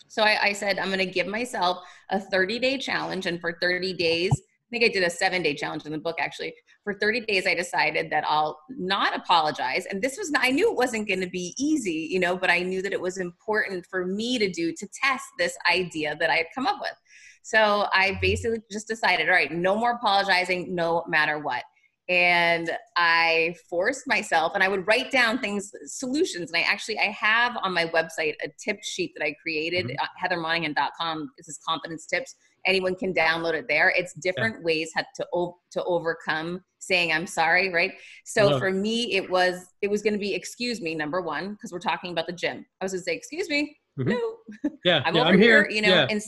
So 0.07 0.23
I, 0.23 0.47
I 0.47 0.53
said, 0.53 0.79
I'm 0.79 0.87
going 0.87 0.99
to 0.99 1.05
give 1.05 1.27
myself 1.27 1.79
a 2.09 2.19
30 2.19 2.59
day 2.59 2.77
challenge. 2.77 3.25
And 3.27 3.39
for 3.39 3.57
30 3.61 3.93
days, 3.93 4.31
I 4.33 4.69
think 4.69 4.83
I 4.83 4.93
did 4.93 5.03
a 5.03 5.09
seven 5.09 5.41
day 5.41 5.55
challenge 5.55 5.85
in 5.85 5.91
the 5.91 5.97
book 5.97 6.17
actually. 6.19 6.53
For 6.83 6.93
30 6.93 7.21
days, 7.21 7.47
I 7.47 7.55
decided 7.55 8.11
that 8.11 8.23
I'll 8.27 8.59
not 8.69 9.15
apologize. 9.15 9.85
And 9.85 10.01
this 10.01 10.17
was, 10.17 10.31
I 10.37 10.51
knew 10.51 10.69
it 10.69 10.77
wasn't 10.77 11.07
going 11.07 11.21
to 11.21 11.29
be 11.29 11.55
easy, 11.57 12.07
you 12.11 12.19
know, 12.19 12.37
but 12.37 12.51
I 12.51 12.59
knew 12.59 12.81
that 12.83 12.93
it 12.93 13.01
was 13.01 13.17
important 13.17 13.85
for 13.89 14.05
me 14.05 14.37
to 14.37 14.49
do 14.49 14.73
to 14.73 14.87
test 15.03 15.25
this 15.39 15.57
idea 15.71 16.15
that 16.19 16.29
I 16.29 16.35
had 16.35 16.47
come 16.53 16.67
up 16.67 16.79
with. 16.79 16.93
So 17.41 17.87
I 17.93 18.17
basically 18.21 18.59
just 18.71 18.87
decided, 18.87 19.29
all 19.29 19.35
right, 19.35 19.51
no 19.51 19.75
more 19.75 19.93
apologizing, 19.93 20.73
no 20.73 21.03
matter 21.07 21.39
what. 21.39 21.63
And 22.09 22.71
I 22.95 23.55
forced 23.69 24.07
myself, 24.07 24.53
and 24.55 24.63
I 24.63 24.67
would 24.67 24.87
write 24.87 25.11
down 25.11 25.37
things, 25.39 25.71
solutions. 25.85 26.51
And 26.51 26.63
I 26.63 26.65
actually, 26.67 26.97
I 26.97 27.15
have 27.19 27.55
on 27.61 27.71
my 27.71 27.85
website 27.85 28.33
a 28.43 28.49
tip 28.63 28.83
sheet 28.83 29.13
that 29.15 29.23
I 29.23 29.35
created, 29.41 29.85
mm-hmm. 29.85 29.95
uh, 30.01 30.27
heathermonahan.com. 30.27 31.31
This 31.37 31.47
is 31.47 31.59
confidence 31.67 32.07
tips. 32.07 32.35
Anyone 32.65 32.95
can 32.95 33.13
download 33.13 33.53
it 33.53 33.67
there. 33.69 33.93
It's 33.95 34.13
different 34.13 34.57
yeah. 34.57 34.65
ways 34.65 34.91
to 34.95 35.51
to 35.71 35.83
overcome 35.83 36.61
saying 36.79 37.11
I'm 37.13 37.27
sorry, 37.27 37.71
right? 37.71 37.91
So 38.25 38.57
for 38.57 38.71
me, 38.71 39.13
it 39.13 39.29
was 39.29 39.67
it 39.81 39.89
was 39.89 40.01
going 40.01 40.13
to 40.13 40.19
be 40.19 40.33
excuse 40.33 40.81
me 40.81 40.95
number 40.95 41.21
one 41.21 41.53
because 41.53 41.71
we're 41.71 41.79
talking 41.79 42.11
about 42.11 42.25
the 42.25 42.33
gym. 42.33 42.65
I 42.81 42.85
was 42.85 42.93
going 42.93 43.01
to 43.01 43.03
say 43.03 43.15
excuse 43.15 43.49
me, 43.49 43.77
mm-hmm. 43.99 44.09
no, 44.09 44.71
yeah, 44.83 45.03
I'm 45.05 45.15
yeah, 45.15 45.21
over 45.21 45.29
I'm 45.31 45.39
here, 45.39 45.63
here, 45.63 45.71
you 45.71 45.81
know, 45.81 45.89
yeah. 45.89 46.07
and 46.09 46.21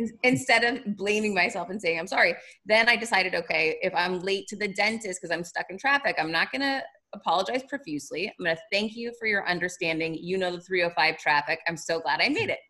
in, 0.00 0.18
instead 0.22 0.64
of 0.64 0.96
blaming 0.96 1.34
myself 1.34 1.70
and 1.70 1.80
saying 1.80 1.98
I'm 1.98 2.06
sorry, 2.06 2.34
then 2.64 2.88
I 2.88 2.96
decided, 2.96 3.34
okay, 3.34 3.78
if 3.82 3.94
I'm 3.94 4.20
late 4.20 4.46
to 4.48 4.56
the 4.56 4.68
dentist 4.68 5.20
because 5.20 5.34
I'm 5.34 5.44
stuck 5.44 5.66
in 5.70 5.78
traffic, 5.78 6.16
I'm 6.18 6.32
not 6.32 6.50
going 6.50 6.62
to 6.62 6.82
apologize 7.12 7.62
profusely. 7.68 8.28
I'm 8.28 8.44
going 8.44 8.56
to 8.56 8.62
thank 8.72 8.96
you 8.96 9.12
for 9.18 9.26
your 9.26 9.46
understanding. 9.48 10.14
You 10.14 10.38
know 10.38 10.56
the 10.56 10.62
305 10.62 11.18
traffic. 11.18 11.60
I'm 11.68 11.76
so 11.76 12.00
glad 12.00 12.20
I 12.20 12.28
made 12.28 12.50
it. 12.50 12.60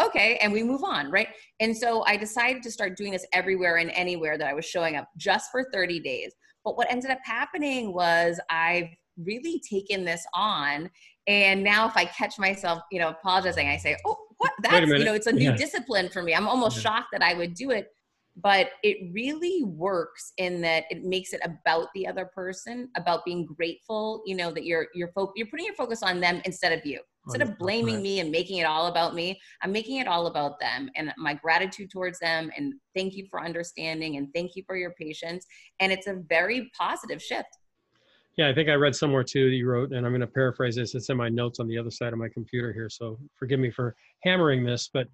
Okay, 0.00 0.36
and 0.42 0.52
we 0.52 0.62
move 0.62 0.84
on, 0.84 1.10
right? 1.10 1.28
And 1.60 1.74
so 1.74 2.04
I 2.04 2.18
decided 2.18 2.62
to 2.64 2.70
start 2.70 2.98
doing 2.98 3.12
this 3.12 3.26
everywhere 3.32 3.78
and 3.78 3.90
anywhere 3.92 4.36
that 4.36 4.46
I 4.46 4.52
was 4.52 4.66
showing 4.66 4.96
up 4.96 5.08
just 5.16 5.50
for 5.50 5.66
30 5.72 6.00
days. 6.00 6.32
But 6.64 6.76
what 6.76 6.90
ended 6.90 7.10
up 7.10 7.18
happening 7.24 7.94
was 7.94 8.38
I've 8.50 8.90
really 9.16 9.62
taken 9.70 10.04
this 10.04 10.26
on 10.34 10.90
and 11.26 11.64
now 11.64 11.88
if 11.88 11.96
I 11.96 12.04
catch 12.04 12.38
myself, 12.38 12.82
you 12.92 13.00
know, 13.00 13.08
apologizing, 13.08 13.68
I 13.68 13.76
say, 13.76 13.96
"Oh, 14.04 14.25
what? 14.38 14.52
That's 14.62 14.86
you 14.86 15.04
know 15.04 15.14
it's 15.14 15.26
a 15.26 15.32
new 15.32 15.50
yeah. 15.50 15.56
discipline 15.56 16.08
for 16.08 16.22
me. 16.22 16.34
I'm 16.34 16.48
almost 16.48 16.76
yeah. 16.76 16.82
shocked 16.82 17.08
that 17.12 17.22
i 17.22 17.34
would 17.34 17.54
do 17.54 17.70
it 17.70 17.88
but 18.42 18.68
it 18.82 19.12
really 19.14 19.64
works 19.64 20.32
in 20.36 20.60
that 20.60 20.84
it 20.90 21.02
makes 21.04 21.32
it 21.32 21.40
about 21.42 21.88
the 21.94 22.06
other 22.06 22.26
person 22.26 22.88
about 22.96 23.24
being 23.24 23.46
grateful 23.46 24.22
you 24.26 24.36
know 24.36 24.50
that 24.52 24.64
you're 24.64 24.88
you're 24.94 25.10
fo- 25.12 25.32
you're 25.36 25.46
putting 25.46 25.66
your 25.66 25.74
focus 25.74 26.02
on 26.02 26.20
them 26.20 26.40
instead 26.44 26.72
of 26.72 26.84
you. 26.84 27.00
Instead 27.26 27.42
of 27.42 27.58
blaming 27.58 27.94
right. 27.94 28.02
me 28.04 28.20
and 28.20 28.30
making 28.30 28.58
it 28.58 28.66
all 28.66 28.86
about 28.86 29.12
me 29.12 29.36
i'm 29.62 29.72
making 29.72 29.96
it 29.96 30.06
all 30.06 30.28
about 30.28 30.60
them 30.60 30.88
and 30.94 31.12
my 31.16 31.34
gratitude 31.34 31.90
towards 31.90 32.20
them 32.20 32.52
and 32.56 32.74
thank 32.94 33.14
you 33.14 33.26
for 33.28 33.42
understanding 33.42 34.16
and 34.16 34.28
thank 34.32 34.54
you 34.54 34.62
for 34.64 34.76
your 34.76 34.92
patience. 34.92 35.44
And 35.80 35.90
it's 35.90 36.06
a 36.06 36.22
very 36.28 36.70
positive 36.78 37.20
shift 37.20 37.48
Yeah, 38.36 38.48
I 38.48 38.54
think 38.54 38.68
I 38.68 38.74
read 38.74 38.94
somewhere 38.94 39.24
too 39.24 39.48
that 39.48 39.56
you 39.56 39.66
wrote, 39.66 39.92
and 39.92 40.04
I'm 40.04 40.12
going 40.12 40.20
to 40.20 40.26
paraphrase 40.26 40.76
this. 40.76 40.94
It's 40.94 41.08
in 41.08 41.16
my 41.16 41.30
notes 41.30 41.58
on 41.58 41.68
the 41.68 41.78
other 41.78 41.90
side 41.90 42.12
of 42.12 42.18
my 42.18 42.28
computer 42.28 42.72
here, 42.72 42.90
so 42.90 43.18
forgive 43.34 43.60
me 43.60 43.70
for 43.70 43.96
hammering 44.24 44.62
this, 44.62 44.90
but 44.92 45.08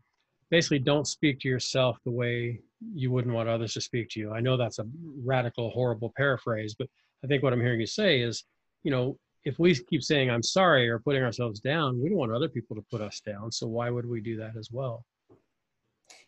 basically, 0.50 0.80
don't 0.80 1.06
speak 1.06 1.38
to 1.40 1.48
yourself 1.48 1.98
the 2.04 2.10
way 2.10 2.60
you 2.94 3.12
wouldn't 3.12 3.34
want 3.34 3.48
others 3.48 3.74
to 3.74 3.80
speak 3.80 4.10
to 4.10 4.20
you. 4.20 4.32
I 4.32 4.40
know 4.40 4.56
that's 4.56 4.80
a 4.80 4.86
radical, 5.24 5.70
horrible 5.70 6.12
paraphrase, 6.16 6.74
but 6.76 6.88
I 7.22 7.28
think 7.28 7.44
what 7.44 7.52
I'm 7.52 7.60
hearing 7.60 7.80
you 7.80 7.86
say 7.86 8.20
is, 8.20 8.44
you 8.82 8.90
know, 8.90 9.16
if 9.44 9.58
we 9.58 9.74
keep 9.74 10.02
saying 10.02 10.30
I'm 10.30 10.42
sorry 10.42 10.88
or 10.88 10.98
putting 10.98 11.22
ourselves 11.22 11.60
down, 11.60 12.02
we 12.02 12.08
don't 12.08 12.18
want 12.18 12.32
other 12.32 12.48
people 12.48 12.76
to 12.76 12.84
put 12.90 13.00
us 13.00 13.20
down. 13.20 13.50
So 13.52 13.66
why 13.66 13.90
would 13.90 14.06
we 14.06 14.20
do 14.20 14.36
that 14.38 14.56
as 14.58 14.70
well? 14.70 15.04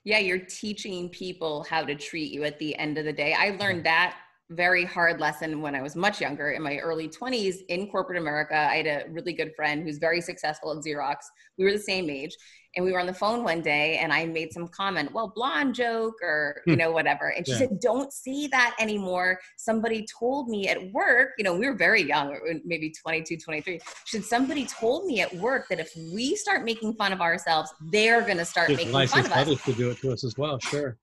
Yeah, 0.04 0.18
you're 0.18 0.38
teaching 0.38 1.09
people 1.09 1.64
how 1.68 1.85
to 1.85 1.94
treat 1.94 2.33
you 2.33 2.44
at 2.44 2.59
the 2.59 2.76
end 2.76 2.98
of 2.98 3.04
the 3.04 3.12
day. 3.12 3.35
I 3.35 3.50
learned 3.50 3.85
that 3.85 4.16
very 4.50 4.85
hard 4.85 5.20
lesson 5.20 5.61
when 5.62 5.74
I 5.74 5.83
was 5.83 5.96
much 5.96 6.20
younger 6.20 6.50
in 6.50 6.62
my 6.62 6.78
early 6.78 7.09
20s 7.09 7.57
in 7.68 7.88
corporate 7.90 8.18
America. 8.18 8.57
I 8.57 8.76
had 8.76 8.87
a 8.87 9.04
really 9.11 9.33
good 9.33 9.52
friend 9.57 9.83
who's 9.83 9.98
very 9.98 10.20
successful 10.20 10.70
at 10.72 10.85
Xerox. 10.85 11.16
We 11.57 11.64
were 11.64 11.72
the 11.72 11.78
same 11.78 12.11
age 12.11 12.37
and 12.76 12.85
we 12.85 12.92
were 12.92 13.00
on 13.00 13.07
the 13.07 13.14
phone 13.14 13.42
one 13.42 13.62
day 13.62 13.98
and 13.98 14.12
I 14.12 14.26
made 14.26 14.52
some 14.52 14.68
comment, 14.68 15.12
well, 15.12 15.33
blonde 15.35 15.74
joke 15.74 16.14
or, 16.22 16.61
you 16.66 16.74
hmm. 16.74 16.80
know, 16.80 16.90
whatever. 16.90 17.28
And 17.28 17.46
she 17.46 17.52
yeah. 17.52 17.59
said, 17.59 17.80
don't 17.80 18.12
say 18.12 18.46
that 18.48 18.76
anymore. 18.78 19.38
Somebody 19.57 20.07
told 20.18 20.48
me 20.48 20.68
at 20.68 20.92
work, 20.92 21.30
you 21.38 21.44
know, 21.44 21.54
we 21.54 21.66
were 21.66 21.76
very 21.76 22.02
young, 22.02 22.37
maybe 22.64 22.90
22, 22.90 23.38
23. 23.38 23.80
She 24.04 24.18
said, 24.18 24.24
somebody 24.24 24.66
told 24.66 25.07
me 25.07 25.20
at 25.20 25.35
work 25.37 25.68
that 25.68 25.80
if 25.80 25.90
we 26.12 26.37
start 26.37 26.64
making 26.64 26.94
fun 26.94 27.12
of 27.12 27.20
ourselves, 27.20 27.72
they're 27.90 28.22
going 28.22 28.38
to 28.38 28.44
start 28.44 28.68
making 28.68 28.92
fun 28.92 29.24
of 29.24 29.33
us. 29.33 29.62
to 29.62 29.72
do 29.72 29.90
it 29.90 29.98
to 29.98 30.12
us 30.12 30.24
as 30.24 30.37
well. 30.37 30.59
Sure. 30.59 30.98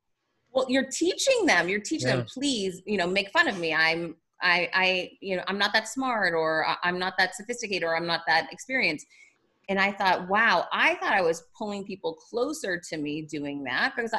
Well, 0.53 0.65
you're 0.67 0.89
teaching 0.91 1.45
them, 1.45 1.69
you're 1.69 1.79
teaching 1.79 2.09
yeah. 2.09 2.17
them, 2.17 2.25
please, 2.25 2.81
you 2.85 2.97
know, 2.97 3.07
make 3.07 3.31
fun 3.31 3.47
of 3.47 3.57
me. 3.57 3.73
I'm, 3.73 4.15
I, 4.41 4.69
I, 4.73 5.11
you 5.21 5.37
know, 5.37 5.43
I'm 5.47 5.57
not 5.57 5.71
that 5.73 5.87
smart 5.87 6.33
or 6.33 6.65
I'm 6.83 6.99
not 6.99 7.13
that 7.17 7.35
sophisticated 7.35 7.83
or 7.83 7.95
I'm 7.95 8.07
not 8.07 8.21
that 8.27 8.47
experienced 8.51 9.05
and 9.71 9.79
I 9.79 9.93
thought, 9.93 10.27
wow, 10.27 10.67
I 10.73 10.95
thought 10.95 11.13
I 11.13 11.21
was 11.21 11.45
pulling 11.57 11.85
people 11.85 12.15
closer 12.15 12.77
to 12.89 12.97
me 12.97 13.21
doing 13.21 13.63
that 13.63 13.93
because 13.95 14.13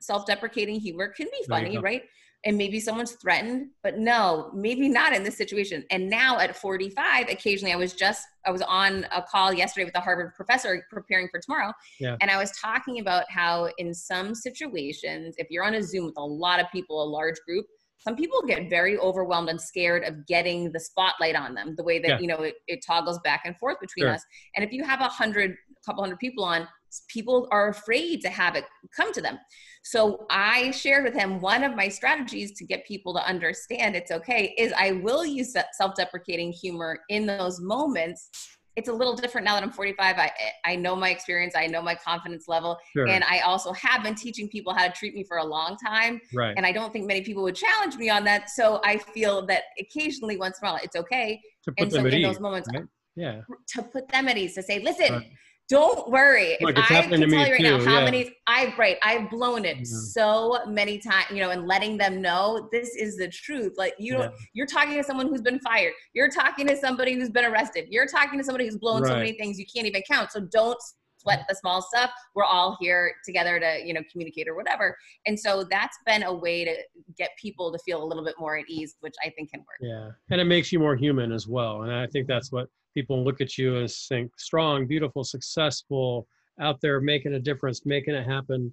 self 0.00 0.26
deprecating 0.26 0.78
humor 0.78 1.08
can 1.08 1.26
be 1.26 1.46
funny, 1.48 1.78
right? 1.78 2.02
And 2.44 2.56
maybe 2.56 2.78
someone's 2.78 3.12
threatened, 3.12 3.70
but 3.82 3.98
no, 3.98 4.50
maybe 4.54 4.88
not 4.88 5.12
in 5.12 5.24
this 5.24 5.36
situation. 5.36 5.84
And 5.90 6.08
now 6.08 6.38
at 6.38 6.56
45, 6.56 7.28
occasionally 7.28 7.72
I 7.72 7.76
was 7.76 7.94
just, 7.94 8.24
I 8.46 8.52
was 8.52 8.62
on 8.62 9.06
a 9.14 9.22
call 9.22 9.52
yesterday 9.52 9.84
with 9.84 9.96
a 9.96 10.00
Harvard 10.00 10.34
professor 10.34 10.84
preparing 10.90 11.28
for 11.28 11.40
tomorrow. 11.40 11.72
Yeah. 11.98 12.16
And 12.20 12.30
I 12.30 12.38
was 12.38 12.52
talking 12.52 13.00
about 13.00 13.24
how 13.28 13.70
in 13.78 13.92
some 13.92 14.36
situations, 14.36 15.34
if 15.38 15.48
you're 15.50 15.64
on 15.64 15.74
a 15.74 15.82
Zoom 15.82 16.06
with 16.06 16.16
a 16.16 16.24
lot 16.24 16.60
of 16.60 16.66
people, 16.70 17.02
a 17.02 17.08
large 17.10 17.36
group, 17.44 17.66
some 17.98 18.14
people 18.14 18.40
get 18.46 18.70
very 18.70 18.96
overwhelmed 18.98 19.48
and 19.48 19.60
scared 19.60 20.04
of 20.04 20.26
getting 20.26 20.70
the 20.72 20.80
spotlight 20.80 21.34
on 21.34 21.54
them 21.54 21.74
the 21.76 21.82
way 21.82 21.98
that 21.98 22.08
yeah. 22.08 22.18
you 22.20 22.26
know 22.26 22.42
it, 22.42 22.54
it, 22.68 22.80
toggles 22.86 23.18
back 23.24 23.42
and 23.44 23.56
forth 23.58 23.76
between 23.80 24.04
sure. 24.04 24.14
us 24.14 24.24
and 24.56 24.64
if 24.64 24.72
you 24.72 24.84
have 24.84 25.00
a 25.00 25.08
hundred 25.08 25.56
couple 25.84 26.02
hundred 26.02 26.18
people 26.18 26.44
on 26.44 26.66
people 27.08 27.48
are 27.50 27.68
afraid 27.68 28.20
to 28.20 28.28
have 28.28 28.54
it 28.56 28.64
come 28.94 29.12
to 29.12 29.20
them 29.20 29.38
so 29.84 30.26
i 30.30 30.70
shared 30.70 31.04
with 31.04 31.14
him 31.14 31.40
one 31.40 31.64
of 31.64 31.74
my 31.74 31.88
strategies 31.88 32.52
to 32.52 32.64
get 32.64 32.84
people 32.86 33.14
to 33.14 33.26
understand 33.26 33.94
it's 33.94 34.10
okay 34.10 34.54
is 34.58 34.72
i 34.76 34.92
will 34.92 35.24
use 35.24 35.54
self-deprecating 35.72 36.52
humor 36.52 36.98
in 37.08 37.26
those 37.26 37.60
moments 37.60 38.30
it's 38.78 38.88
a 38.88 38.92
little 38.92 39.14
different 39.14 39.44
now 39.44 39.54
that 39.54 39.64
I'm 39.64 39.72
45. 39.72 40.18
I 40.18 40.32
I 40.64 40.76
know 40.76 40.94
my 40.94 41.10
experience, 41.10 41.54
I 41.56 41.66
know 41.66 41.82
my 41.82 41.96
confidence 41.96 42.46
level, 42.46 42.78
sure. 42.92 43.08
and 43.08 43.24
I 43.24 43.40
also 43.40 43.72
have 43.72 44.04
been 44.04 44.14
teaching 44.14 44.48
people 44.48 44.72
how 44.72 44.86
to 44.86 44.92
treat 44.92 45.14
me 45.14 45.24
for 45.24 45.38
a 45.38 45.44
long 45.44 45.76
time. 45.84 46.20
Right. 46.32 46.54
And 46.56 46.64
I 46.64 46.70
don't 46.70 46.92
think 46.92 47.04
many 47.04 47.22
people 47.22 47.42
would 47.42 47.56
challenge 47.56 47.96
me 47.96 48.08
on 48.08 48.22
that. 48.24 48.50
So 48.50 48.80
I 48.84 48.98
feel 48.98 49.44
that 49.46 49.64
occasionally, 49.80 50.36
once 50.36 50.60
in 50.62 50.68
a 50.68 50.70
while, 50.70 50.80
it's 50.82 50.94
okay. 50.94 51.40
To 51.64 51.72
put 51.72 51.82
and 51.82 51.90
them 51.90 52.02
so 52.02 52.06
at 52.06 52.14
in 52.14 52.20
ease, 52.20 52.26
those 52.26 52.40
moments, 52.40 52.68
right? 52.72 52.84
yeah, 53.16 53.40
to 53.74 53.82
put 53.82 54.08
them 54.10 54.28
at 54.28 54.38
ease, 54.38 54.54
to 54.54 54.62
say, 54.62 54.78
listen. 54.78 55.12
Right 55.12 55.30
don't 55.68 56.10
worry. 56.10 56.56
Look, 56.60 56.78
I 56.78 57.02
can 57.02 57.10
tell 57.10 57.28
you 57.28 57.36
right 57.36 57.56
too, 57.58 57.62
now 57.62 57.84
how 57.84 57.98
yeah. 57.98 58.04
many 58.04 58.36
I've 58.46 58.76
right, 58.78 58.96
I've 59.02 59.30
blown 59.30 59.64
it 59.64 59.76
yeah. 59.78 59.84
so 59.84 60.58
many 60.66 60.98
times, 60.98 61.26
you 61.30 61.40
know, 61.40 61.50
and 61.50 61.66
letting 61.66 61.98
them 61.98 62.22
know 62.22 62.68
this 62.72 62.94
is 62.94 63.16
the 63.16 63.28
truth. 63.28 63.74
Like 63.76 63.94
you 63.98 64.14
don't. 64.14 64.34
You're 64.54 64.66
talking 64.66 64.96
to 64.96 65.04
someone 65.04 65.28
who's 65.28 65.42
been 65.42 65.60
fired. 65.60 65.92
You're 66.14 66.30
talking 66.30 66.66
to 66.68 66.76
somebody 66.76 67.14
who's 67.14 67.30
been 67.30 67.44
arrested. 67.44 67.86
You're 67.90 68.06
talking 68.06 68.38
to 68.38 68.44
somebody 68.44 68.64
who's 68.64 68.78
blown 68.78 69.02
right. 69.02 69.08
so 69.08 69.16
many 69.16 69.32
things 69.32 69.58
you 69.58 69.66
can't 69.72 69.86
even 69.86 70.02
count. 70.08 70.32
So 70.32 70.40
don't 70.40 70.78
sweat 71.18 71.44
the 71.48 71.54
small 71.54 71.82
stuff. 71.82 72.10
We're 72.34 72.44
all 72.44 72.76
here 72.80 73.12
together 73.24 73.60
to, 73.60 73.80
you 73.84 73.92
know, 73.92 74.00
communicate 74.10 74.48
or 74.48 74.54
whatever. 74.54 74.96
And 75.26 75.38
so 75.38 75.64
that's 75.70 75.98
been 76.06 76.22
a 76.22 76.32
way 76.32 76.64
to 76.64 76.74
get 77.18 77.30
people 77.40 77.72
to 77.72 77.78
feel 77.84 78.02
a 78.02 78.06
little 78.06 78.24
bit 78.24 78.36
more 78.38 78.56
at 78.56 78.64
ease, 78.68 78.96
which 79.00 79.14
I 79.24 79.30
think 79.30 79.50
can 79.50 79.60
work. 79.60 79.78
Yeah. 79.80 80.10
And 80.30 80.40
it 80.40 80.44
makes 80.44 80.72
you 80.72 80.78
more 80.78 80.96
human 80.96 81.32
as 81.32 81.46
well. 81.46 81.82
And 81.82 81.92
I 81.92 82.06
think 82.06 82.26
that's 82.26 82.52
what 82.52 82.68
people 82.94 83.24
look 83.24 83.40
at 83.40 83.58
you 83.58 83.76
and 83.76 83.90
think 83.90 84.32
strong, 84.38 84.86
beautiful, 84.86 85.24
successful, 85.24 86.26
out 86.60 86.80
there 86.80 87.00
making 87.00 87.34
a 87.34 87.40
difference, 87.40 87.86
making 87.86 88.14
it 88.14 88.26
happen. 88.26 88.72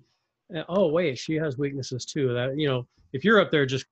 Oh, 0.70 0.90
wait, 0.90 1.18
she 1.18 1.36
has 1.36 1.58
weaknesses 1.58 2.06
too. 2.06 2.34
That, 2.34 2.58
you 2.58 2.68
know, 2.68 2.88
if 3.14 3.24
you're 3.24 3.40
up 3.40 3.52
there 3.52 3.66
just 3.66 3.86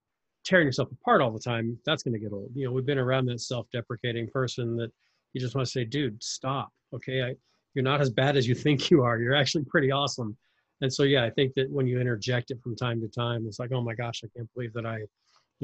tearing 0.44 0.68
yourself 0.68 0.92
apart 0.92 1.22
all 1.22 1.32
the 1.32 1.40
time, 1.40 1.78
that's 1.86 2.04
going 2.04 2.14
to 2.14 2.20
get 2.20 2.34
old. 2.34 2.52
You 2.56 2.66
know, 2.66 2.72
we've 2.72 2.86
been 2.86 2.98
around 2.98 3.26
that 3.28 3.42
self 3.42 3.68
deprecating 3.72 4.28
person 4.28 4.76
that 4.78 4.92
you 5.34 5.42
just 5.42 5.56
want 5.56 5.66
to 5.66 5.72
say, 5.72 5.86
dude, 5.86 6.22
stop. 6.22 6.70
Okay. 6.94 7.22
I, 7.24 7.36
you're 7.74 7.84
not 7.84 8.02
as 8.02 8.10
bad 8.10 8.38
as 8.38 8.48
you 8.48 8.56
think 8.56 8.90
you 8.92 9.02
are. 9.04 9.20
You're 9.20 9.36
actually 9.36 9.66
pretty 9.66 9.92
awesome. 9.92 10.38
And 10.82 10.94
so, 10.94 11.04
yeah, 11.04 11.24
I 11.24 11.30
think 11.30 11.54
that 11.56 11.72
when 11.72 11.88
you 11.88 12.00
interject 12.00 12.52
it 12.52 12.62
from 12.62 12.76
time 12.76 13.02
to 13.02 13.08
time, 13.08 13.46
it's 13.48 13.60
like, 13.60 13.72
oh 13.74 13.82
my 13.82 13.96
gosh, 13.96 14.22
I 14.24 14.28
can't 14.36 14.52
believe 14.54 14.74
that 14.74 14.86
I 14.86 15.02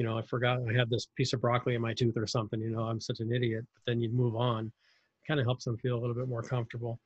you 0.00 0.06
know, 0.06 0.16
I 0.16 0.22
forgot 0.22 0.60
I 0.66 0.72
had 0.72 0.88
this 0.88 1.08
piece 1.14 1.34
of 1.34 1.42
broccoli 1.42 1.74
in 1.74 1.82
my 1.82 1.92
tooth 1.92 2.16
or 2.16 2.26
something, 2.26 2.58
you 2.58 2.70
know, 2.70 2.84
I'm 2.84 3.02
such 3.02 3.20
an 3.20 3.30
idiot. 3.30 3.66
But 3.74 3.82
then 3.86 4.00
you 4.00 4.08
move 4.08 4.34
on. 4.34 4.72
Kind 5.28 5.38
of 5.38 5.44
helps 5.44 5.66
them 5.66 5.76
feel 5.76 5.94
a 5.94 6.00
little 6.00 6.14
bit 6.14 6.26
more 6.26 6.40
comfortable. 6.42 6.98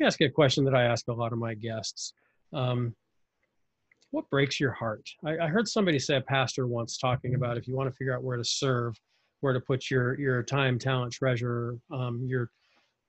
Let 0.00 0.04
me 0.04 0.06
ask 0.06 0.18
you 0.18 0.28
a 0.28 0.30
question 0.30 0.64
that 0.64 0.74
I 0.74 0.84
ask 0.84 1.08
a 1.08 1.12
lot 1.12 1.34
of 1.34 1.38
my 1.38 1.52
guests. 1.52 2.14
Um, 2.54 2.96
what 4.12 4.30
breaks 4.30 4.58
your 4.58 4.72
heart? 4.72 5.06
I, 5.26 5.36
I 5.40 5.46
heard 5.48 5.68
somebody 5.68 5.98
say, 5.98 6.16
a 6.16 6.22
pastor 6.22 6.66
once 6.66 6.96
talking 6.96 7.34
about 7.34 7.58
if 7.58 7.68
you 7.68 7.76
want 7.76 7.90
to 7.90 7.94
figure 7.94 8.16
out 8.16 8.22
where 8.22 8.38
to 8.38 8.44
serve, 8.44 8.98
where 9.40 9.52
to 9.52 9.60
put 9.60 9.90
your 9.90 10.18
your 10.18 10.42
time, 10.42 10.78
talent, 10.78 11.12
treasure, 11.12 11.76
um, 11.92 12.24
your 12.26 12.48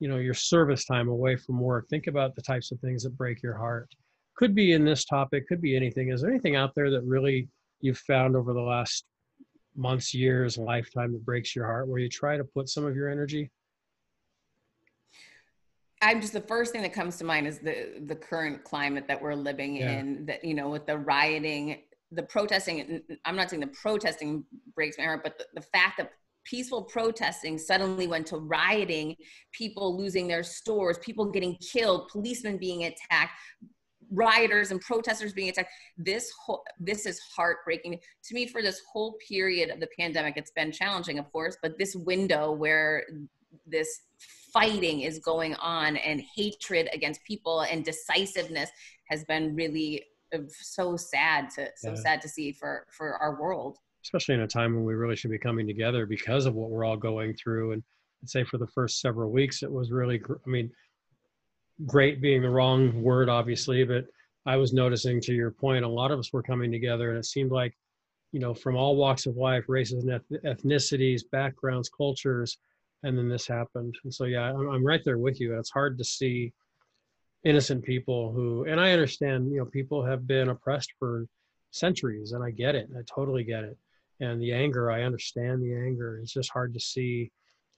you 0.01 0.09
know 0.09 0.17
your 0.17 0.33
service 0.33 0.83
time 0.83 1.07
away 1.07 1.37
from 1.37 1.61
work. 1.61 1.87
Think 1.87 2.07
about 2.07 2.35
the 2.35 2.41
types 2.41 2.73
of 2.73 2.79
things 2.81 3.03
that 3.03 3.15
break 3.15 3.41
your 3.41 3.55
heart. 3.55 3.87
Could 4.35 4.53
be 4.53 4.73
in 4.73 4.83
this 4.83 5.05
topic, 5.05 5.47
could 5.47 5.61
be 5.61 5.77
anything. 5.77 6.09
Is 6.09 6.19
there 6.19 6.29
anything 6.29 6.57
out 6.57 6.75
there 6.75 6.91
that 6.91 7.03
really 7.03 7.47
you've 7.79 7.99
found 7.99 8.35
over 8.35 8.51
the 8.51 8.59
last 8.59 9.05
months, 9.79 10.13
years, 10.13 10.57
lifetime 10.57 11.13
that 11.13 11.25
breaks 11.25 11.55
your 11.55 11.65
heart 11.65 11.87
where 11.87 11.99
you 11.99 12.09
try 12.09 12.37
to 12.37 12.43
put 12.43 12.69
some 12.69 12.85
of 12.85 12.95
your 12.95 13.09
energy? 13.09 13.49
I'm 16.01 16.21
just 16.21 16.33
the 16.33 16.41
first 16.41 16.71
thing 16.71 16.81
that 16.83 16.93
comes 16.93 17.17
to 17.17 17.25
mind 17.25 17.47
is 17.47 17.59
the 17.59 18.01
the 18.05 18.15
current 18.15 18.63
climate 18.63 19.05
that 19.07 19.21
we're 19.21 19.35
living 19.35 19.77
yeah. 19.77 19.99
in. 19.99 20.25
That 20.25 20.43
you 20.45 20.53
know, 20.53 20.69
with 20.69 20.85
the 20.85 20.97
rioting, 20.97 21.81
the 22.11 22.23
protesting. 22.23 23.01
I'm 23.25 23.35
not 23.35 23.49
saying 23.49 23.61
the 23.61 23.67
protesting 23.67 24.45
breaks 24.75 24.97
my 24.97 25.05
heart, 25.05 25.23
but 25.23 25.37
the, 25.37 25.45
the 25.55 25.61
fact 25.61 25.97
that 25.97 26.11
peaceful 26.45 26.83
protesting 26.83 27.57
suddenly 27.57 28.07
went 28.07 28.27
to 28.27 28.37
rioting, 28.37 29.15
people 29.51 29.97
losing 29.97 30.27
their 30.27 30.43
stores, 30.43 30.97
people 30.99 31.25
getting 31.25 31.55
killed, 31.57 32.07
policemen 32.07 32.57
being 32.57 32.85
attacked, 32.85 33.33
rioters 34.11 34.71
and 34.71 34.81
protesters 34.81 35.33
being 35.33 35.49
attacked. 35.49 35.71
This 35.97 36.31
whole 36.31 36.63
this 36.79 37.05
is 37.05 37.19
heartbreaking 37.19 37.99
to 38.23 38.33
me. 38.33 38.47
For 38.47 38.61
this 38.61 38.81
whole 38.91 39.17
period 39.27 39.69
of 39.69 39.79
the 39.79 39.89
pandemic, 39.97 40.35
it's 40.37 40.51
been 40.51 40.71
challenging, 40.71 41.19
of 41.19 41.31
course, 41.31 41.57
but 41.61 41.77
this 41.77 41.95
window 41.95 42.51
where 42.51 43.05
this 43.65 44.01
fighting 44.53 45.01
is 45.01 45.19
going 45.19 45.55
on 45.55 45.97
and 45.97 46.21
hatred 46.35 46.89
against 46.93 47.23
people 47.23 47.61
and 47.61 47.85
decisiveness 47.85 48.69
has 49.05 49.23
been 49.25 49.55
really 49.55 50.03
uh, 50.33 50.39
so 50.49 50.95
sad 50.95 51.49
to 51.51 51.67
so 51.75 51.89
yeah. 51.89 51.95
sad 51.95 52.21
to 52.21 52.29
see 52.29 52.51
for 52.51 52.85
for 52.89 53.15
our 53.15 53.39
world 53.39 53.77
especially 54.03 54.35
in 54.35 54.41
a 54.41 54.47
time 54.47 54.75
when 54.75 54.83
we 54.83 54.93
really 54.93 55.15
should 55.15 55.31
be 55.31 55.37
coming 55.37 55.67
together 55.67 56.05
because 56.05 56.45
of 56.45 56.55
what 56.55 56.69
we're 56.69 56.85
all 56.85 56.97
going 56.97 57.33
through 57.35 57.73
and 57.73 57.83
I'd 58.23 58.29
say 58.29 58.43
for 58.43 58.57
the 58.57 58.67
first 58.67 59.01
several 59.01 59.31
weeks 59.31 59.63
it 59.63 59.71
was 59.71 59.91
really 59.91 60.21
i 60.45 60.49
mean 60.49 60.71
great 61.85 62.21
being 62.21 62.41
the 62.41 62.49
wrong 62.49 63.01
word, 63.01 63.29
obviously, 63.29 63.83
but 63.83 64.05
I 64.45 64.57
was 64.57 64.73
noticing 64.73 65.21
to 65.21 65.33
your 65.33 65.51
point, 65.51 65.85
a 65.85 65.87
lot 65.87 66.11
of 66.11 66.19
us 66.19 66.33
were 66.33 66.43
coming 66.43 66.71
together, 66.71 67.09
and 67.09 67.19
it 67.19 67.25
seemed 67.25 67.51
like, 67.51 67.77
you 68.31 68.39
know, 68.39 68.53
from 68.53 68.75
all 68.75 68.95
walks 68.95 69.25
of 69.25 69.37
life, 69.37 69.65
races 69.67 70.03
and 70.03 70.21
ethnicities, 70.45 71.21
backgrounds, 71.31 71.89
cultures, 71.89 72.57
and 73.03 73.17
then 73.17 73.29
this 73.29 73.47
happened. 73.47 73.95
And 74.03 74.13
so, 74.13 74.25
yeah, 74.25 74.43
I'm, 74.43 74.69
I'm 74.69 74.85
right 74.85 75.01
there 75.03 75.17
with 75.17 75.39
you. 75.39 75.57
It's 75.57 75.71
hard 75.71 75.97
to 75.97 76.03
see 76.03 76.53
innocent 77.43 77.83
people 77.83 78.31
who, 78.31 78.65
and 78.65 78.79
I 78.79 78.91
understand, 78.91 79.51
you 79.51 79.59
know, 79.59 79.65
people 79.65 80.03
have 80.03 80.27
been 80.27 80.49
oppressed 80.49 80.93
for 80.99 81.25
centuries, 81.71 82.33
and 82.33 82.43
I 82.43 82.51
get 82.51 82.75
it. 82.75 82.89
I 82.97 83.01
totally 83.13 83.43
get 83.43 83.63
it. 83.63 83.77
And 84.19 84.41
the 84.41 84.51
anger, 84.51 84.91
I 84.91 85.03
understand 85.03 85.61
the 85.61 85.73
anger. 85.73 86.19
It's 86.21 86.33
just 86.33 86.51
hard 86.51 86.73
to 86.73 86.79
see 86.79 87.31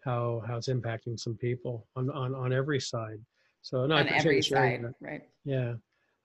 how 0.03 0.41
how 0.47 0.57
it's 0.57 0.69
impacting 0.69 1.19
some 1.19 1.35
people 1.35 1.85
on 1.95 2.09
on, 2.09 2.33
on 2.33 2.51
every 2.51 2.79
side. 2.79 3.19
So 3.61 3.85
no, 3.85 3.95
on 3.95 4.07
every 4.07 4.41
side, 4.41 4.83
that. 4.83 4.93
right? 5.01 5.21
Yeah, 5.45 5.73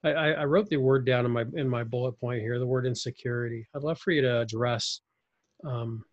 I, 0.05 0.11
I 0.11 0.45
wrote 0.45 0.69
the 0.69 0.77
word 0.77 1.05
down 1.05 1.25
in 1.27 1.33
my 1.33 1.45
in 1.55 1.69
my 1.69 1.85
bullet 1.85 2.19
point 2.19 2.41
here. 2.41 2.59
The 2.59 2.67
word 2.67 2.87
insecurity. 2.87 3.67
I'd 3.75 3.83
love 3.83 3.99
for 3.99 4.11
you 4.11 4.23
to 4.23 4.41
address 4.41 5.01
um, 5.65 6.05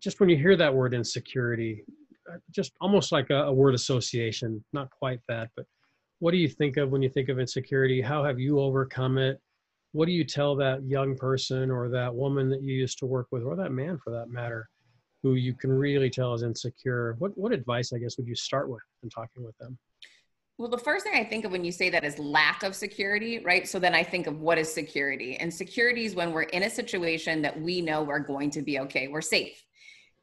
just 0.00 0.20
when 0.20 0.28
you 0.28 0.36
hear 0.36 0.56
that 0.56 0.74
word 0.74 0.94
insecurity, 0.94 1.84
uh, 2.32 2.36
just 2.50 2.72
almost 2.80 3.12
like 3.12 3.30
a, 3.30 3.44
a 3.44 3.52
word 3.52 3.74
association, 3.74 4.64
not 4.72 4.90
quite 4.90 5.20
that, 5.28 5.50
but 5.56 5.66
what 6.18 6.30
do 6.30 6.38
you 6.38 6.48
think 6.48 6.76
of 6.76 6.90
when 6.90 7.02
you 7.02 7.08
think 7.08 7.28
of 7.28 7.38
insecurity? 7.38 8.00
How 8.00 8.24
have 8.24 8.38
you 8.38 8.58
overcome 8.60 9.18
it? 9.18 9.40
What 9.92 10.06
do 10.06 10.12
you 10.12 10.24
tell 10.24 10.56
that 10.56 10.82
young 10.84 11.16
person 11.16 11.70
or 11.70 11.88
that 11.90 12.14
woman 12.14 12.48
that 12.50 12.62
you 12.62 12.74
used 12.74 12.98
to 12.98 13.06
work 13.06 13.28
with, 13.30 13.42
or 13.42 13.56
that 13.56 13.72
man 13.72 13.98
for 14.02 14.10
that 14.10 14.28
matter, 14.28 14.68
who 15.22 15.34
you 15.34 15.54
can 15.54 15.70
really 15.70 16.10
tell 16.10 16.34
is 16.34 16.42
insecure? 16.42 17.16
What 17.18 17.36
what 17.36 17.52
advice, 17.52 17.92
I 17.92 17.98
guess, 17.98 18.16
would 18.18 18.26
you 18.26 18.34
start 18.34 18.68
with 18.68 18.82
in 19.02 19.10
talking 19.10 19.44
with 19.44 19.56
them? 19.58 19.78
Well, 20.58 20.70
the 20.70 20.78
first 20.78 21.04
thing 21.04 21.12
I 21.14 21.24
think 21.24 21.44
of 21.44 21.52
when 21.52 21.64
you 21.64 21.72
say 21.72 21.90
that 21.90 22.02
is 22.02 22.18
lack 22.18 22.62
of 22.62 22.74
security, 22.74 23.40
right? 23.40 23.68
So 23.68 23.78
then 23.78 23.94
I 23.94 24.02
think 24.02 24.26
of 24.26 24.40
what 24.40 24.56
is 24.56 24.72
security. 24.72 25.36
And 25.36 25.52
security 25.52 26.06
is 26.06 26.14
when 26.14 26.32
we're 26.32 26.42
in 26.44 26.62
a 26.62 26.70
situation 26.70 27.42
that 27.42 27.60
we 27.60 27.82
know 27.82 28.02
we're 28.02 28.20
going 28.20 28.50
to 28.52 28.62
be 28.62 28.78
okay, 28.80 29.08
we're 29.08 29.20
safe. 29.20 29.62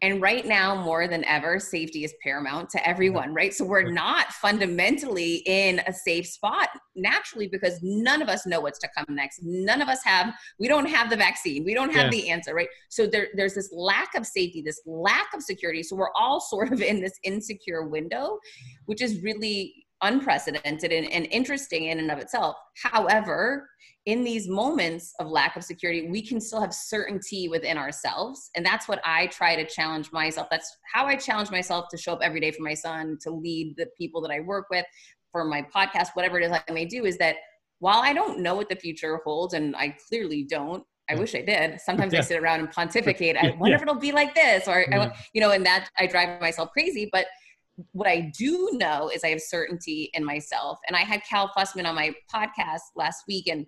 And 0.02 0.22
right 0.22 0.46
now, 0.46 0.76
more 0.76 1.08
than 1.08 1.24
ever, 1.24 1.60
safety 1.60 2.04
is 2.04 2.13
paramount 2.22 2.69
to 2.72 2.88
everyone, 2.88 3.34
right? 3.34 3.54
So 3.54 3.63
we're 3.63 3.89
not 3.89 4.34
fundamentally 4.34 5.36
in 5.46 5.80
a 5.88 5.93
safe 5.93 6.28
spot 6.28 6.67
naturally 6.96 7.48
because 7.48 7.80
none 7.82 8.22
of 8.22 8.28
us 8.28 8.46
know 8.46 8.60
what's 8.60 8.80
to 8.80 8.89
come 8.98 9.06
next. 9.15 9.39
None 9.43 9.82
of 9.82 9.88
us 9.88 10.04
have, 10.04 10.34
we 10.60 10.67
don't 10.67 10.88
have 10.88 11.10
the 11.10 11.15
vaccine, 11.15 11.63
we 11.63 11.74
don't 11.74 11.93
have 11.93 12.06
yeah. 12.13 12.22
the 12.22 12.30
answer, 12.32 12.54
right? 12.54 12.67
So 12.89 13.08
there, 13.08 13.30
there's 13.36 13.54
this 13.54 13.72
lack 13.72 14.13
of 14.15 14.26
safety, 14.26 14.62
this 14.62 14.82
lack 14.86 15.34
of 15.34 15.41
security. 15.41 15.84
So 15.84 15.96
we're 15.96 16.12
all 16.19 16.41
sort 16.54 16.74
of 16.74 16.82
in 16.82 17.00
this 17.00 17.17
insecure 17.24 17.88
window, 17.88 18.39
which 18.88 19.02
is 19.02 19.22
really 19.22 19.83
unprecedented 20.03 20.91
and, 20.91 21.11
and 21.11 21.25
interesting 21.31 21.85
in 21.85 21.99
and 21.99 22.11
of 22.11 22.19
itself. 22.19 22.55
However, 22.81 23.67
in 24.05 24.23
these 24.23 24.49
moments 24.49 25.13
of 25.19 25.27
lack 25.27 25.55
of 25.55 25.63
security, 25.63 26.09
we 26.09 26.21
can 26.21 26.41
still 26.41 26.59
have 26.59 26.73
certainty 26.73 27.47
within 27.47 27.77
ourselves. 27.77 28.49
And 28.55 28.65
that's 28.65 28.87
what 28.87 29.01
I 29.05 29.27
try 29.27 29.55
to 29.55 29.65
challenge 29.65 30.11
myself. 30.11 30.47
That's 30.51 30.75
how 30.93 31.05
I 31.05 31.15
challenge 31.15 31.51
myself 31.51 31.85
to 31.89 31.97
show 31.97 32.13
up 32.13 32.19
every 32.21 32.41
day 32.41 32.51
for 32.51 32.63
my 32.63 32.73
son, 32.73 33.17
to 33.21 33.31
lead 33.31 33.75
the 33.77 33.87
people 33.97 34.21
that 34.21 34.31
I 34.31 34.41
work 34.41 34.65
with, 34.69 34.85
for 35.31 35.45
my 35.45 35.65
podcast, 35.75 36.09
whatever 36.15 36.39
it 36.39 36.45
is 36.45 36.51
I 36.51 36.71
may 36.71 36.85
do, 36.85 37.05
is 37.05 37.17
that 37.17 37.37
while 37.79 38.01
I 38.01 38.13
don't 38.13 38.39
know 38.39 38.55
what 38.55 38.69
the 38.69 38.75
future 38.75 39.19
holds, 39.23 39.53
and 39.53 39.75
I 39.75 39.95
clearly 40.07 40.43
don't, 40.43 40.83
I 41.09 41.15
mm. 41.15 41.19
wish 41.19 41.33
I 41.33 41.41
did. 41.41 41.81
Sometimes 41.81 42.13
yeah. 42.13 42.19
I 42.19 42.21
sit 42.23 42.41
around 42.41 42.59
and 42.59 42.71
pontificate. 42.71 43.35
I 43.35 43.55
wonder 43.59 43.69
yeah. 43.69 43.75
if 43.75 43.81
it'll 43.81 43.95
be 43.95 44.11
like 44.11 44.35
this, 44.35 44.67
or 44.67 44.85
yeah. 44.89 45.01
I, 45.01 45.15
you 45.33 45.41
know, 45.41 45.51
and 45.51 45.65
that 45.65 45.89
I 45.97 46.07
drive 46.07 46.39
myself 46.39 46.71
crazy. 46.71 47.09
But 47.11 47.25
what 47.91 48.07
I 48.07 48.31
do 48.38 48.69
know 48.73 49.09
is 49.09 49.23
I 49.23 49.29
have 49.29 49.41
certainty 49.41 50.09
in 50.13 50.23
myself. 50.23 50.79
And 50.88 50.95
I 50.95 51.01
had 51.01 51.21
Cal 51.23 51.49
Fussman 51.49 51.86
on 51.86 51.95
my 51.95 52.13
podcast 52.33 52.81
last 52.95 53.23
week, 53.27 53.47
and 53.47 53.65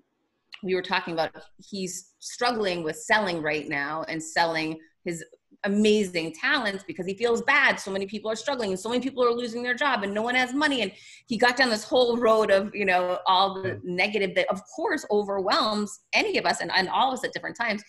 we 0.63 0.75
were 0.75 0.81
talking 0.81 1.13
about 1.13 1.31
he's 1.57 2.13
struggling 2.19 2.83
with 2.83 2.95
selling 2.95 3.41
right 3.41 3.67
now 3.67 4.03
and 4.07 4.21
selling 4.21 4.79
his 5.03 5.23
amazing 5.65 6.33
talents 6.33 6.83
because 6.85 7.05
he 7.05 7.15
feels 7.15 7.41
bad. 7.41 7.79
So 7.79 7.91
many 7.91 8.05
people 8.05 8.31
are 8.31 8.35
struggling 8.35 8.71
and 8.71 8.79
so 8.79 8.89
many 8.89 9.01
people 9.01 9.23
are 9.23 9.31
losing 9.31 9.63
their 9.63 9.73
job 9.73 10.03
and 10.03 10.13
no 10.13 10.21
one 10.21 10.35
has 10.35 10.53
money. 10.53 10.81
And 10.81 10.91
he 11.27 11.37
got 11.37 11.57
down 11.57 11.69
this 11.69 11.83
whole 11.83 12.17
road 12.17 12.51
of, 12.51 12.73
you 12.73 12.85
know, 12.85 13.19
all 13.25 13.61
the 13.61 13.81
negative 13.83 14.35
that 14.35 14.49
of 14.49 14.61
course 14.75 15.05
overwhelms 15.11 16.01
any 16.13 16.37
of 16.37 16.45
us 16.45 16.61
and, 16.61 16.71
and 16.71 16.87
all 16.87 17.11
of 17.11 17.17
us 17.17 17.23
at 17.23 17.33
different 17.33 17.57
times. 17.57 17.83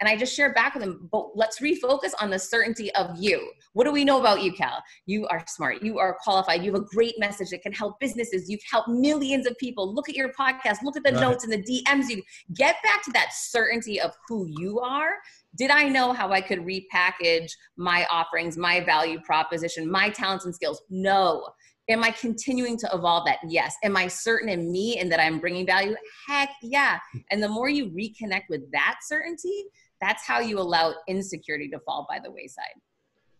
And 0.00 0.08
I 0.08 0.16
just 0.16 0.34
shared 0.34 0.54
back 0.54 0.74
with 0.74 0.82
him, 0.82 1.08
but 1.12 1.36
let's 1.36 1.60
refocus 1.60 2.12
on 2.20 2.30
the 2.30 2.38
certainty 2.38 2.92
of 2.94 3.10
you. 3.18 3.50
What 3.74 3.84
do 3.84 3.92
we 3.92 4.04
know 4.04 4.18
about 4.18 4.42
you, 4.42 4.50
Cal? 4.52 4.82
You 5.04 5.26
are 5.28 5.44
smart. 5.46 5.82
You 5.82 5.98
are 5.98 6.16
qualified. 6.24 6.64
You 6.64 6.72
have 6.72 6.80
a 6.80 6.86
great 6.86 7.14
message 7.18 7.50
that 7.50 7.62
can 7.62 7.72
help 7.72 8.00
businesses. 8.00 8.48
You've 8.48 8.62
helped 8.70 8.88
millions 8.88 9.46
of 9.46 9.56
people. 9.58 9.94
Look 9.94 10.08
at 10.08 10.16
your 10.16 10.32
podcast. 10.32 10.82
Look 10.82 10.96
at 10.96 11.04
the 11.04 11.12
right. 11.12 11.20
notes 11.20 11.44
and 11.44 11.52
the 11.52 11.58
DMs. 11.62 12.08
You 12.08 12.22
get 12.54 12.76
back 12.82 13.04
to 13.04 13.12
that 13.12 13.28
certainty 13.32 14.00
of 14.00 14.12
who 14.26 14.46
you 14.58 14.80
are. 14.80 15.12
Did 15.56 15.70
I 15.70 15.88
know 15.88 16.12
how 16.12 16.32
I 16.32 16.40
could 16.40 16.60
repackage 16.60 17.50
my 17.76 18.06
offerings, 18.10 18.56
my 18.56 18.80
value 18.80 19.20
proposition, 19.20 19.90
my 19.90 20.08
talents 20.08 20.46
and 20.46 20.54
skills? 20.54 20.80
No. 20.88 21.46
Am 21.90 22.04
I 22.04 22.12
continuing 22.12 22.78
to 22.78 22.90
evolve 22.94 23.26
that? 23.26 23.38
Yes. 23.48 23.74
Am 23.82 23.96
I 23.96 24.06
certain 24.06 24.48
in 24.48 24.70
me 24.70 24.98
and 24.98 25.10
that 25.10 25.20
I'm 25.20 25.40
bringing 25.40 25.66
value? 25.66 25.96
Heck 26.28 26.50
yeah. 26.62 26.98
And 27.30 27.42
the 27.42 27.48
more 27.48 27.68
you 27.68 27.90
reconnect 27.90 28.44
with 28.48 28.70
that 28.72 28.98
certainty, 29.02 29.64
that's 30.00 30.26
how 30.26 30.40
you 30.40 30.58
allow 30.58 30.94
insecurity 31.08 31.68
to 31.68 31.78
fall 31.80 32.06
by 32.08 32.18
the 32.18 32.30
wayside. 32.30 32.74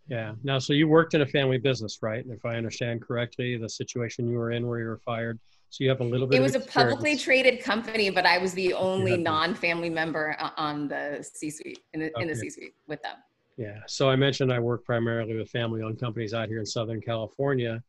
Yeah. 0.08 0.34
Now, 0.42 0.58
so 0.58 0.72
you 0.72 0.88
worked 0.88 1.14
in 1.14 1.22
a 1.22 1.26
family 1.26 1.56
business, 1.56 1.98
right? 2.02 2.24
If 2.28 2.44
I 2.44 2.56
understand 2.56 3.00
correctly, 3.00 3.56
the 3.56 3.68
situation 3.68 4.28
you 4.28 4.38
were 4.38 4.50
in 4.50 4.66
where 4.66 4.80
you 4.80 4.86
were 4.86 5.00
fired. 5.04 5.38
So 5.70 5.84
you 5.84 5.90
have 5.90 6.00
a 6.00 6.04
little 6.04 6.26
bit. 6.26 6.40
It 6.40 6.42
was 6.42 6.56
a 6.56 6.60
publicly 6.60 7.16
traded 7.16 7.62
company, 7.62 8.10
but 8.10 8.26
I 8.26 8.38
was 8.38 8.52
the 8.54 8.74
only 8.74 9.16
non-family 9.16 9.88
member 9.88 10.36
uh, 10.40 10.50
on 10.56 10.88
the 10.88 11.24
C-suite 11.32 11.78
in 11.94 12.00
the, 12.00 12.06
okay. 12.06 12.22
in 12.22 12.28
the 12.28 12.34
C-suite 12.34 12.74
with 12.88 13.00
them. 13.02 13.16
Yeah. 13.56 13.78
So 13.86 14.10
I 14.10 14.16
mentioned 14.16 14.52
I 14.52 14.58
work 14.58 14.84
primarily 14.84 15.36
with 15.36 15.48
family-owned 15.50 16.00
companies 16.00 16.34
out 16.34 16.48
here 16.48 16.58
in 16.58 16.66
Southern 16.66 17.00
California. 17.00 17.80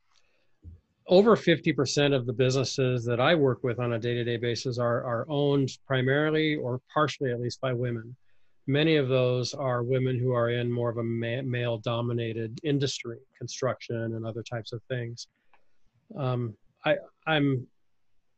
Over 1.08 1.36
50% 1.36 2.16
of 2.16 2.28
the 2.28 2.34
businesses 2.34 3.04
that 3.06 3.20
I 3.20 3.34
work 3.34 3.64
with 3.64 3.80
on 3.80 3.94
a 3.94 4.00
day-to-day 4.00 4.38
basis 4.38 4.78
are, 4.78 5.04
are 5.04 5.26
owned 5.28 5.76
primarily 5.88 6.58
or 6.58 6.80
partially, 6.94 7.32
at 7.32 7.42
least, 7.42 7.60
by 7.62 7.74
women 7.74 8.16
many 8.68 8.96
of 8.96 9.08
those 9.10 9.54
are 9.54 9.84
women 9.84 10.20
who 10.20 10.34
are 10.34 10.50
in 10.50 10.72
more 10.72 10.90
of 10.90 10.98
a 10.98 11.04
ma- 11.04 11.42
male 11.44 11.78
dominated 11.78 12.60
industry 12.64 13.18
construction 13.38 14.16
and 14.16 14.26
other 14.26 14.44
types 14.44 14.72
of 14.72 14.82
things. 14.84 15.28
Um, 16.18 16.56
I, 16.86 16.98
i'm 17.28 17.68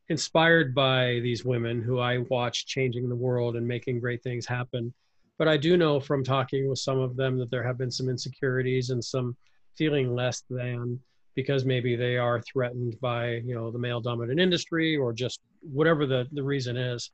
inspired 0.09 0.75
by 0.75 1.19
these 1.23 1.45
women 1.45 1.81
who 1.81 1.99
i 1.99 2.17
watch 2.29 2.65
changing 2.65 3.07
the 3.07 3.15
world 3.15 3.55
and 3.55 3.65
making 3.65 3.99
great 3.99 4.21
things 4.21 4.45
happen. 4.45 4.93
But 5.38 5.47
i 5.47 5.57
do 5.57 5.77
know 5.77 5.99
from 5.99 6.23
talking 6.23 6.69
with 6.69 6.79
some 6.79 6.99
of 6.99 7.15
them 7.15 7.38
that 7.39 7.49
there 7.49 7.63
have 7.63 7.77
been 7.77 7.91
some 7.91 8.09
insecurities 8.09 8.89
and 8.89 9.03
some 9.03 9.36
feeling 9.77 10.13
less 10.13 10.43
than 10.49 10.99
because 11.36 11.65
maybe 11.65 11.95
they 11.95 12.17
are 12.17 12.41
threatened 12.41 12.99
by 13.01 13.41
you 13.45 13.55
know 13.55 13.71
the 13.71 13.79
male 13.79 14.01
dominant 14.01 14.39
industry 14.39 14.95
or 14.95 15.13
just 15.13 15.39
whatever 15.62 16.05
the, 16.05 16.27
the 16.33 16.43
reason 16.43 16.77
is 16.77 17.12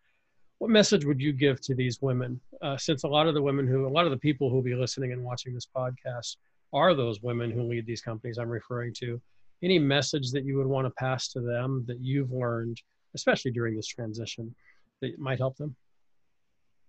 what 0.59 0.69
message 0.69 1.05
would 1.05 1.21
you 1.21 1.33
give 1.33 1.59
to 1.61 1.73
these 1.73 2.01
women? 2.01 2.39
Uh, 2.61 2.77
since 2.77 3.03
a 3.03 3.07
lot 3.07 3.27
of 3.27 3.33
the 3.33 3.41
women 3.41 3.65
who, 3.65 3.87
a 3.87 3.89
lot 3.89 4.05
of 4.05 4.11
the 4.11 4.17
people 4.17 4.49
who 4.49 4.55
will 4.55 4.61
be 4.61 4.75
listening 4.75 5.13
and 5.13 5.23
watching 5.23 5.53
this 5.53 5.67
podcast 5.75 6.35
are 6.73 6.93
those 6.93 7.21
women 7.21 7.49
who 7.49 7.63
lead 7.63 7.85
these 7.85 8.01
companies 8.01 8.37
I'm 8.37 8.49
referring 8.49 8.93
to. 8.95 9.19
Any 9.63 9.79
message 9.79 10.31
that 10.31 10.43
you 10.43 10.57
would 10.57 10.67
want 10.67 10.85
to 10.85 10.91
pass 10.91 11.29
to 11.29 11.41
them 11.41 11.85
that 11.87 11.99
you've 12.01 12.31
learned, 12.31 12.81
especially 13.15 13.51
during 13.51 13.75
this 13.75 13.87
transition, 13.87 14.53
that 15.01 15.17
might 15.17 15.39
help 15.39 15.57
them? 15.57 15.75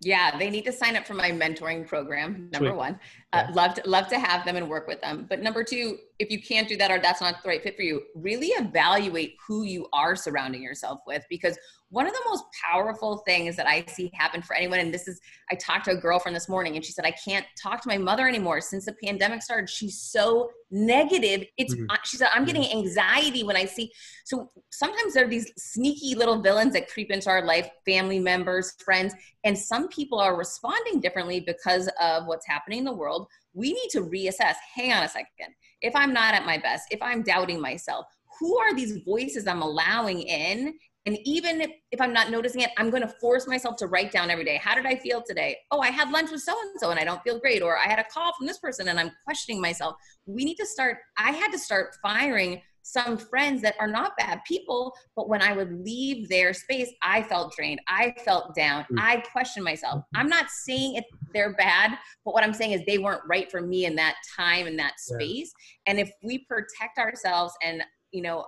Yeah, 0.00 0.36
they 0.36 0.50
need 0.50 0.64
to 0.64 0.72
sign 0.72 0.96
up 0.96 1.06
for 1.06 1.14
my 1.14 1.30
mentoring 1.30 1.86
program. 1.86 2.48
Number 2.52 2.70
Sweet. 2.70 2.76
one, 2.76 3.00
uh, 3.32 3.44
yeah. 3.48 3.54
love 3.54 3.74
to 3.74 3.82
love 3.88 4.08
to 4.08 4.18
have 4.18 4.44
them 4.46 4.56
and 4.56 4.68
work 4.68 4.88
with 4.88 5.00
them. 5.00 5.26
But 5.28 5.42
number 5.42 5.62
two, 5.62 5.98
if 6.20 6.30
you 6.30 6.40
can't 6.40 6.68
do 6.68 6.76
that 6.76 6.90
or 6.90 7.00
that's 7.00 7.22
not 7.22 7.42
the 7.42 7.48
right 7.48 7.62
fit 7.62 7.76
for 7.76 7.82
you, 7.82 8.02
really 8.14 8.48
evaluate 8.48 9.36
who 9.46 9.62
you 9.64 9.88
are 9.94 10.14
surrounding 10.14 10.62
yourself 10.62 11.00
with 11.06 11.24
because 11.30 11.58
one 11.88 12.06
of 12.06 12.12
the 12.12 12.20
most 12.26 12.44
powerful 12.62 13.22
things 13.26 13.56
that 13.56 13.66
I 13.66 13.84
see 13.86 14.12
happen 14.14 14.42
for 14.42 14.54
anyone, 14.54 14.78
and 14.78 14.94
this 14.94 15.08
is, 15.08 15.18
I 15.50 15.54
talked 15.56 15.86
to 15.86 15.92
a 15.92 15.96
girlfriend 15.96 16.36
this 16.36 16.48
morning 16.48 16.76
and 16.76 16.84
she 16.84 16.92
said, 16.92 17.04
I 17.06 17.10
can't 17.10 17.46
talk 17.60 17.80
to 17.82 17.88
my 17.88 17.96
mother 17.96 18.28
anymore 18.28 18.60
since 18.60 18.84
the 18.84 18.94
pandemic 19.02 19.42
started. 19.42 19.68
She's 19.68 19.98
so 19.98 20.50
negative. 20.70 21.46
It's, 21.56 21.74
mm-hmm. 21.74 21.86
she 22.04 22.18
said, 22.18 22.28
I'm 22.32 22.44
getting 22.44 22.70
anxiety 22.70 23.42
when 23.42 23.56
I 23.56 23.64
see. 23.64 23.90
So 24.26 24.50
sometimes 24.70 25.14
there 25.14 25.24
are 25.24 25.28
these 25.28 25.50
sneaky 25.56 26.14
little 26.14 26.40
villains 26.40 26.74
that 26.74 26.88
creep 26.88 27.10
into 27.10 27.30
our 27.30 27.44
life, 27.44 27.68
family 27.86 28.20
members, 28.20 28.74
friends, 28.84 29.14
and 29.42 29.58
some 29.58 29.88
people 29.88 30.20
are 30.20 30.36
responding 30.36 31.00
differently 31.00 31.40
because 31.40 31.88
of 32.00 32.26
what's 32.26 32.46
happening 32.46 32.80
in 32.80 32.84
the 32.84 32.92
world. 32.92 33.26
We 33.52 33.72
need 33.72 33.88
to 33.90 34.02
reassess. 34.02 34.54
Hang 34.74 34.92
on 34.92 35.02
a 35.02 35.08
second. 35.08 35.54
If 35.82 35.94
I'm 35.96 36.12
not 36.12 36.34
at 36.34 36.46
my 36.46 36.58
best, 36.58 36.86
if 36.90 37.00
I'm 37.02 37.22
doubting 37.22 37.60
myself, 37.60 38.06
who 38.38 38.58
are 38.58 38.74
these 38.74 38.98
voices 39.04 39.46
I'm 39.46 39.62
allowing 39.62 40.22
in 40.22 40.74
and 41.06 41.18
even 41.24 41.62
if, 41.62 41.70
if 41.92 42.00
I'm 42.00 42.12
not 42.12 42.30
noticing 42.30 42.60
it, 42.60 42.70
I'm 42.76 42.90
going 42.90 43.02
to 43.02 43.08
force 43.08 43.46
myself 43.46 43.76
to 43.78 43.86
write 43.86 44.12
down 44.12 44.30
every 44.30 44.44
day. 44.44 44.60
How 44.62 44.74
did 44.74 44.84
I 44.84 44.96
feel 44.96 45.22
today? 45.22 45.56
Oh, 45.70 45.80
I 45.80 45.88
had 45.88 46.10
lunch 46.10 46.30
with 46.30 46.42
so 46.42 46.52
and 46.52 46.78
so 46.78 46.90
and 46.90 47.00
I 47.00 47.04
don't 47.04 47.22
feel 47.22 47.40
great. 47.40 47.62
Or 47.62 47.78
I 47.78 47.84
had 47.84 47.98
a 47.98 48.04
call 48.04 48.32
from 48.36 48.46
this 48.46 48.58
person 48.58 48.88
and 48.88 49.00
I'm 49.00 49.10
questioning 49.24 49.62
myself. 49.62 49.94
We 50.26 50.44
need 50.44 50.56
to 50.56 50.66
start, 50.66 50.98
I 51.16 51.32
had 51.32 51.52
to 51.52 51.58
start 51.58 51.96
firing 52.02 52.60
some 52.82 53.18
friends 53.18 53.62
that 53.62 53.74
are 53.78 53.86
not 53.86 54.16
bad 54.18 54.40
people, 54.46 54.94
but 55.14 55.28
when 55.28 55.42
I 55.42 55.52
would 55.52 55.84
leave 55.84 56.28
their 56.28 56.52
space, 56.52 56.90
I 57.02 57.22
felt 57.22 57.54
drained. 57.54 57.80
I 57.88 58.14
felt 58.24 58.54
down. 58.54 58.84
Mm. 58.92 58.98
I 58.98 59.16
questioned 59.18 59.64
myself. 59.64 59.98
Mm-hmm. 59.98 60.20
I'm 60.20 60.28
not 60.28 60.50
saying 60.50 60.96
it, 60.96 61.04
they're 61.34 61.54
bad, 61.54 61.98
but 62.24 62.34
what 62.34 62.44
I'm 62.44 62.54
saying 62.54 62.72
is 62.72 62.82
they 62.86 62.98
weren't 62.98 63.22
right 63.28 63.50
for 63.50 63.60
me 63.60 63.84
in 63.84 63.94
that 63.96 64.16
time 64.36 64.66
in 64.66 64.76
that 64.78 64.98
space. 64.98 65.52
Yeah. 65.86 65.92
And 65.92 66.00
if 66.00 66.10
we 66.22 66.46
protect 66.46 66.98
ourselves 66.98 67.54
and 67.62 67.82
you 68.12 68.22
know 68.22 68.46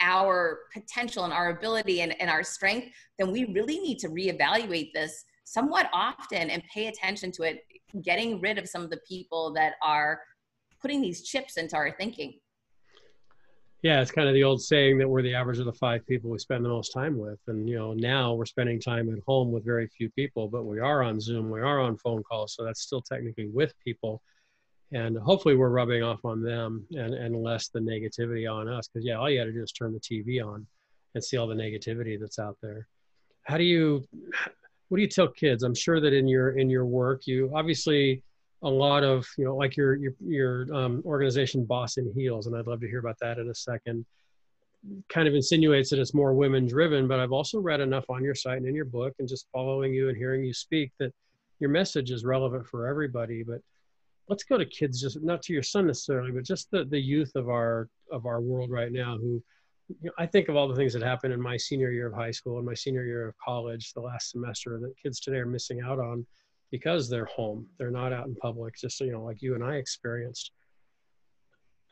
our 0.00 0.60
potential 0.72 1.24
and 1.24 1.32
our 1.32 1.50
ability 1.50 2.02
and, 2.02 2.20
and 2.20 2.28
our 2.28 2.42
strength, 2.42 2.88
then 3.18 3.32
we 3.32 3.44
really 3.46 3.78
need 3.78 3.98
to 3.98 4.08
reevaluate 4.08 4.92
this 4.92 5.24
somewhat 5.44 5.88
often 5.92 6.50
and 6.50 6.62
pay 6.72 6.88
attention 6.88 7.30
to 7.32 7.42
it, 7.42 7.60
getting 8.02 8.40
rid 8.40 8.58
of 8.58 8.68
some 8.68 8.82
of 8.82 8.90
the 8.90 9.00
people 9.08 9.52
that 9.54 9.74
are 9.82 10.20
putting 10.80 11.00
these 11.00 11.22
chips 11.22 11.56
into 11.56 11.76
our 11.76 11.92
thinking. 11.92 12.38
Yeah, 13.84 14.00
it's 14.00 14.10
kind 14.10 14.26
of 14.26 14.34
the 14.34 14.42
old 14.42 14.60
saying 14.60 14.98
that 14.98 15.08
we're 15.08 15.22
the 15.22 15.34
average 15.34 15.60
of 15.60 15.66
the 15.66 15.72
five 15.72 16.04
people 16.06 16.30
we 16.30 16.38
spend 16.38 16.64
the 16.64 16.70
most 16.70 16.90
time 16.90 17.18
with. 17.18 17.38
And, 17.46 17.68
you 17.68 17.76
know, 17.76 17.92
now 17.92 18.32
we're 18.32 18.46
spending 18.46 18.80
time 18.80 19.12
at 19.12 19.22
home 19.26 19.52
with 19.52 19.64
very 19.64 19.86
few 19.86 20.10
people, 20.10 20.48
but 20.48 20.64
we 20.64 20.80
are 20.80 21.02
on 21.02 21.20
Zoom, 21.20 21.50
we 21.50 21.60
are 21.60 21.80
on 21.80 21.96
phone 21.98 22.22
calls. 22.22 22.54
So 22.54 22.64
that's 22.64 22.80
still 22.80 23.02
technically 23.02 23.48
with 23.48 23.74
people 23.84 24.22
and 24.92 25.18
hopefully 25.18 25.56
we're 25.56 25.70
rubbing 25.70 26.02
off 26.02 26.24
on 26.24 26.42
them 26.42 26.86
and, 26.92 27.14
and 27.14 27.42
less 27.42 27.68
the 27.68 27.80
negativity 27.80 28.50
on 28.50 28.68
us 28.68 28.88
because 28.88 29.04
yeah 29.04 29.14
all 29.14 29.28
you 29.28 29.38
got 29.38 29.44
to 29.44 29.52
do 29.52 29.62
is 29.62 29.72
turn 29.72 29.92
the 29.92 30.00
tv 30.00 30.44
on 30.44 30.66
and 31.14 31.22
see 31.22 31.36
all 31.36 31.46
the 31.46 31.54
negativity 31.54 32.18
that's 32.18 32.38
out 32.38 32.56
there 32.62 32.86
how 33.42 33.58
do 33.58 33.64
you 33.64 34.06
what 34.88 34.96
do 34.96 35.02
you 35.02 35.08
tell 35.08 35.28
kids 35.28 35.62
i'm 35.62 35.74
sure 35.74 36.00
that 36.00 36.12
in 36.12 36.28
your 36.28 36.58
in 36.58 36.70
your 36.70 36.86
work 36.86 37.26
you 37.26 37.50
obviously 37.54 38.22
a 38.64 38.68
lot 38.68 39.04
of 39.04 39.26
you 39.36 39.44
know 39.44 39.54
like 39.54 39.76
your 39.76 39.94
your 39.94 40.12
your 40.26 40.74
um, 40.74 41.02
organization 41.04 41.64
boss 41.64 41.98
in 41.98 42.10
heels 42.14 42.46
and 42.46 42.56
i'd 42.56 42.66
love 42.66 42.80
to 42.80 42.88
hear 42.88 42.98
about 42.98 43.18
that 43.20 43.38
in 43.38 43.48
a 43.50 43.54
second. 43.54 44.04
Kind 45.08 45.26
of 45.26 45.34
insinuates 45.34 45.88
that 45.90 45.98
it's 45.98 46.12
more 46.12 46.34
women 46.34 46.66
driven 46.66 47.08
but 47.08 47.18
i've 47.18 47.32
also 47.32 47.58
read 47.58 47.80
enough 47.80 48.04
on 48.10 48.22
your 48.22 48.34
site 48.34 48.58
and 48.58 48.66
in 48.66 48.74
your 48.74 48.84
book 48.84 49.14
and 49.18 49.28
just 49.28 49.46
following 49.52 49.94
you 49.94 50.08
and 50.08 50.16
hearing 50.16 50.44
you 50.44 50.52
speak 50.52 50.92
that 50.98 51.12
your 51.58 51.70
message 51.70 52.10
is 52.10 52.24
relevant 52.24 52.66
for 52.66 52.86
everybody 52.86 53.42
but 53.42 53.60
let's 54.28 54.44
go 54.44 54.58
to 54.58 54.66
kids 54.66 55.00
just 55.00 55.22
not 55.22 55.40
to 55.42 55.54
your 55.54 55.62
son 55.62 55.86
necessarily 55.86 56.30
but 56.30 56.44
just 56.44 56.70
the 56.70 56.84
the 56.84 57.00
youth 57.00 57.32
of 57.34 57.48
our 57.48 57.88
of 58.10 58.26
our 58.26 58.42
world 58.42 58.70
right 58.70 58.92
now 58.92 59.16
who 59.16 59.42
you 59.88 59.96
know, 60.08 60.12
i 60.18 60.26
think 60.26 60.50
of 60.50 60.56
all 60.56 60.68
the 60.68 60.76
things 60.76 60.92
that 60.92 61.02
happened 61.02 61.32
in 61.32 61.40
my 61.40 61.56
senior 61.56 61.90
year 61.90 62.08
of 62.08 62.14
high 62.14 62.30
school 62.30 62.58
and 62.58 62.66
my 62.66 62.74
senior 62.74 63.04
year 63.04 63.26
of 63.26 63.34
college 63.38 63.94
the 63.94 64.00
last 64.00 64.30
semester 64.32 64.78
that 64.78 64.92
kids 65.02 65.18
today 65.18 65.38
are 65.38 65.46
missing 65.46 65.80
out 65.80 65.98
on 65.98 66.26
because 66.74 67.08
they're 67.08 67.26
home 67.26 67.64
they're 67.78 67.98
not 68.02 68.12
out 68.12 68.26
in 68.26 68.34
public 68.34 68.74
just 68.74 68.98
you 68.98 69.12
know 69.12 69.22
like 69.22 69.40
you 69.40 69.54
and 69.54 69.62
i 69.62 69.76
experienced 69.76 70.50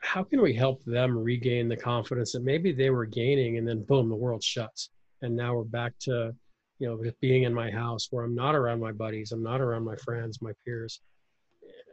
how 0.03 0.21
can 0.21 0.41
we 0.41 0.53
help 0.53 0.83
them 0.83 1.17
regain 1.17 1.69
the 1.69 1.77
confidence 1.77 2.33
that 2.33 2.43
maybe 2.43 2.73
they 2.73 2.89
were 2.89 3.05
gaining 3.05 3.57
and 3.57 3.65
then 3.65 3.83
boom 3.83 4.09
the 4.09 4.15
world 4.15 4.43
shuts. 4.43 4.89
And 5.21 5.33
now 5.35 5.55
we're 5.55 5.63
back 5.63 5.93
to 6.01 6.35
you 6.79 6.87
know 6.89 7.01
being 7.21 7.43
in 7.43 7.53
my 7.53 7.71
house 7.71 8.07
where 8.09 8.25
i'm 8.25 8.35
not 8.35 8.55
around 8.55 8.81
my 8.81 8.91
buddies 8.91 9.31
i'm 9.31 9.43
not 9.43 9.61
around 9.61 9.85
my 9.85 9.95
friends 9.95 10.41
my 10.41 10.51
peers. 10.65 10.99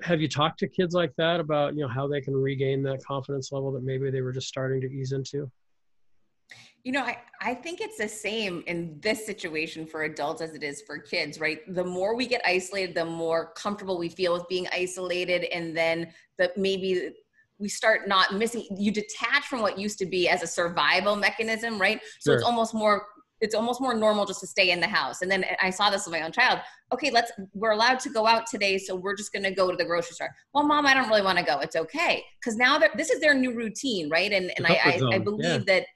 Have 0.02 0.20
you 0.20 0.28
talked 0.28 0.58
to 0.60 0.68
kids 0.68 0.94
like 0.94 1.14
that 1.16 1.38
about 1.38 1.74
you 1.74 1.82
know 1.82 1.88
how 1.88 2.08
they 2.08 2.20
can 2.20 2.34
regain 2.34 2.82
that 2.82 3.04
confidence 3.04 3.52
level 3.52 3.70
that 3.72 3.84
maybe 3.84 4.10
they 4.10 4.22
were 4.22 4.32
just 4.32 4.48
starting 4.48 4.80
to 4.80 4.90
ease 4.90 5.12
into 5.12 5.48
you 6.84 6.92
know 6.92 7.02
I, 7.02 7.18
I 7.42 7.54
think 7.54 7.80
it's 7.80 7.98
the 7.98 8.08
same 8.08 8.62
in 8.66 8.98
this 9.00 9.26
situation 9.26 9.86
for 9.86 10.04
adults 10.04 10.40
as 10.40 10.54
it 10.54 10.62
is 10.62 10.82
for 10.82 10.98
kids 10.98 11.40
right 11.40 11.58
the 11.74 11.84
more 11.84 12.14
we 12.14 12.26
get 12.26 12.40
isolated 12.44 12.94
the 12.94 13.04
more 13.04 13.52
comfortable 13.52 13.98
we 13.98 14.08
feel 14.08 14.32
with 14.32 14.48
being 14.48 14.66
isolated 14.72 15.44
and 15.44 15.76
then 15.76 16.12
that 16.38 16.56
maybe 16.56 17.10
we 17.58 17.68
start 17.68 18.08
not 18.08 18.34
missing 18.34 18.66
you 18.76 18.90
detach 18.90 19.44
from 19.44 19.60
what 19.60 19.78
used 19.78 19.98
to 19.98 20.06
be 20.06 20.28
as 20.28 20.42
a 20.42 20.46
survival 20.46 21.16
mechanism 21.16 21.78
right 21.78 22.00
so 22.18 22.30
sure. 22.30 22.34
it's 22.36 22.44
almost 22.44 22.74
more 22.74 23.04
it's 23.40 23.54
almost 23.54 23.80
more 23.80 23.94
normal 23.94 24.26
just 24.26 24.40
to 24.40 24.46
stay 24.46 24.70
in 24.70 24.80
the 24.80 24.86
house. 24.86 25.22
And 25.22 25.30
then 25.30 25.44
I 25.62 25.70
saw 25.70 25.90
this 25.90 26.04
with 26.04 26.12
my 26.12 26.22
own 26.22 26.32
child. 26.32 26.60
Okay, 26.92 27.10
let's 27.10 27.32
we're 27.54 27.70
allowed 27.70 27.98
to 28.00 28.10
go 28.10 28.26
out 28.26 28.46
today, 28.46 28.76
so 28.76 28.94
we're 28.94 29.16
just 29.16 29.32
going 29.32 29.44
to 29.44 29.50
go 29.50 29.70
to 29.70 29.76
the 29.76 29.84
grocery 29.84 30.14
store. 30.14 30.34
Well, 30.52 30.64
mom, 30.64 30.86
I 30.86 30.94
don't 30.94 31.08
really 31.08 31.22
want 31.22 31.38
to 31.38 31.44
go. 31.44 31.58
It's 31.60 31.76
okay 31.76 32.22
because 32.38 32.56
now 32.56 32.78
this 32.78 33.10
is 33.10 33.20
their 33.20 33.34
new 33.34 33.54
routine, 33.54 34.10
right? 34.10 34.30
And 34.30 34.52
and 34.56 34.66
I, 34.66 34.80
I, 34.84 35.14
I 35.14 35.18
believe 35.18 35.44
yeah. 35.44 35.58
that 35.66 35.86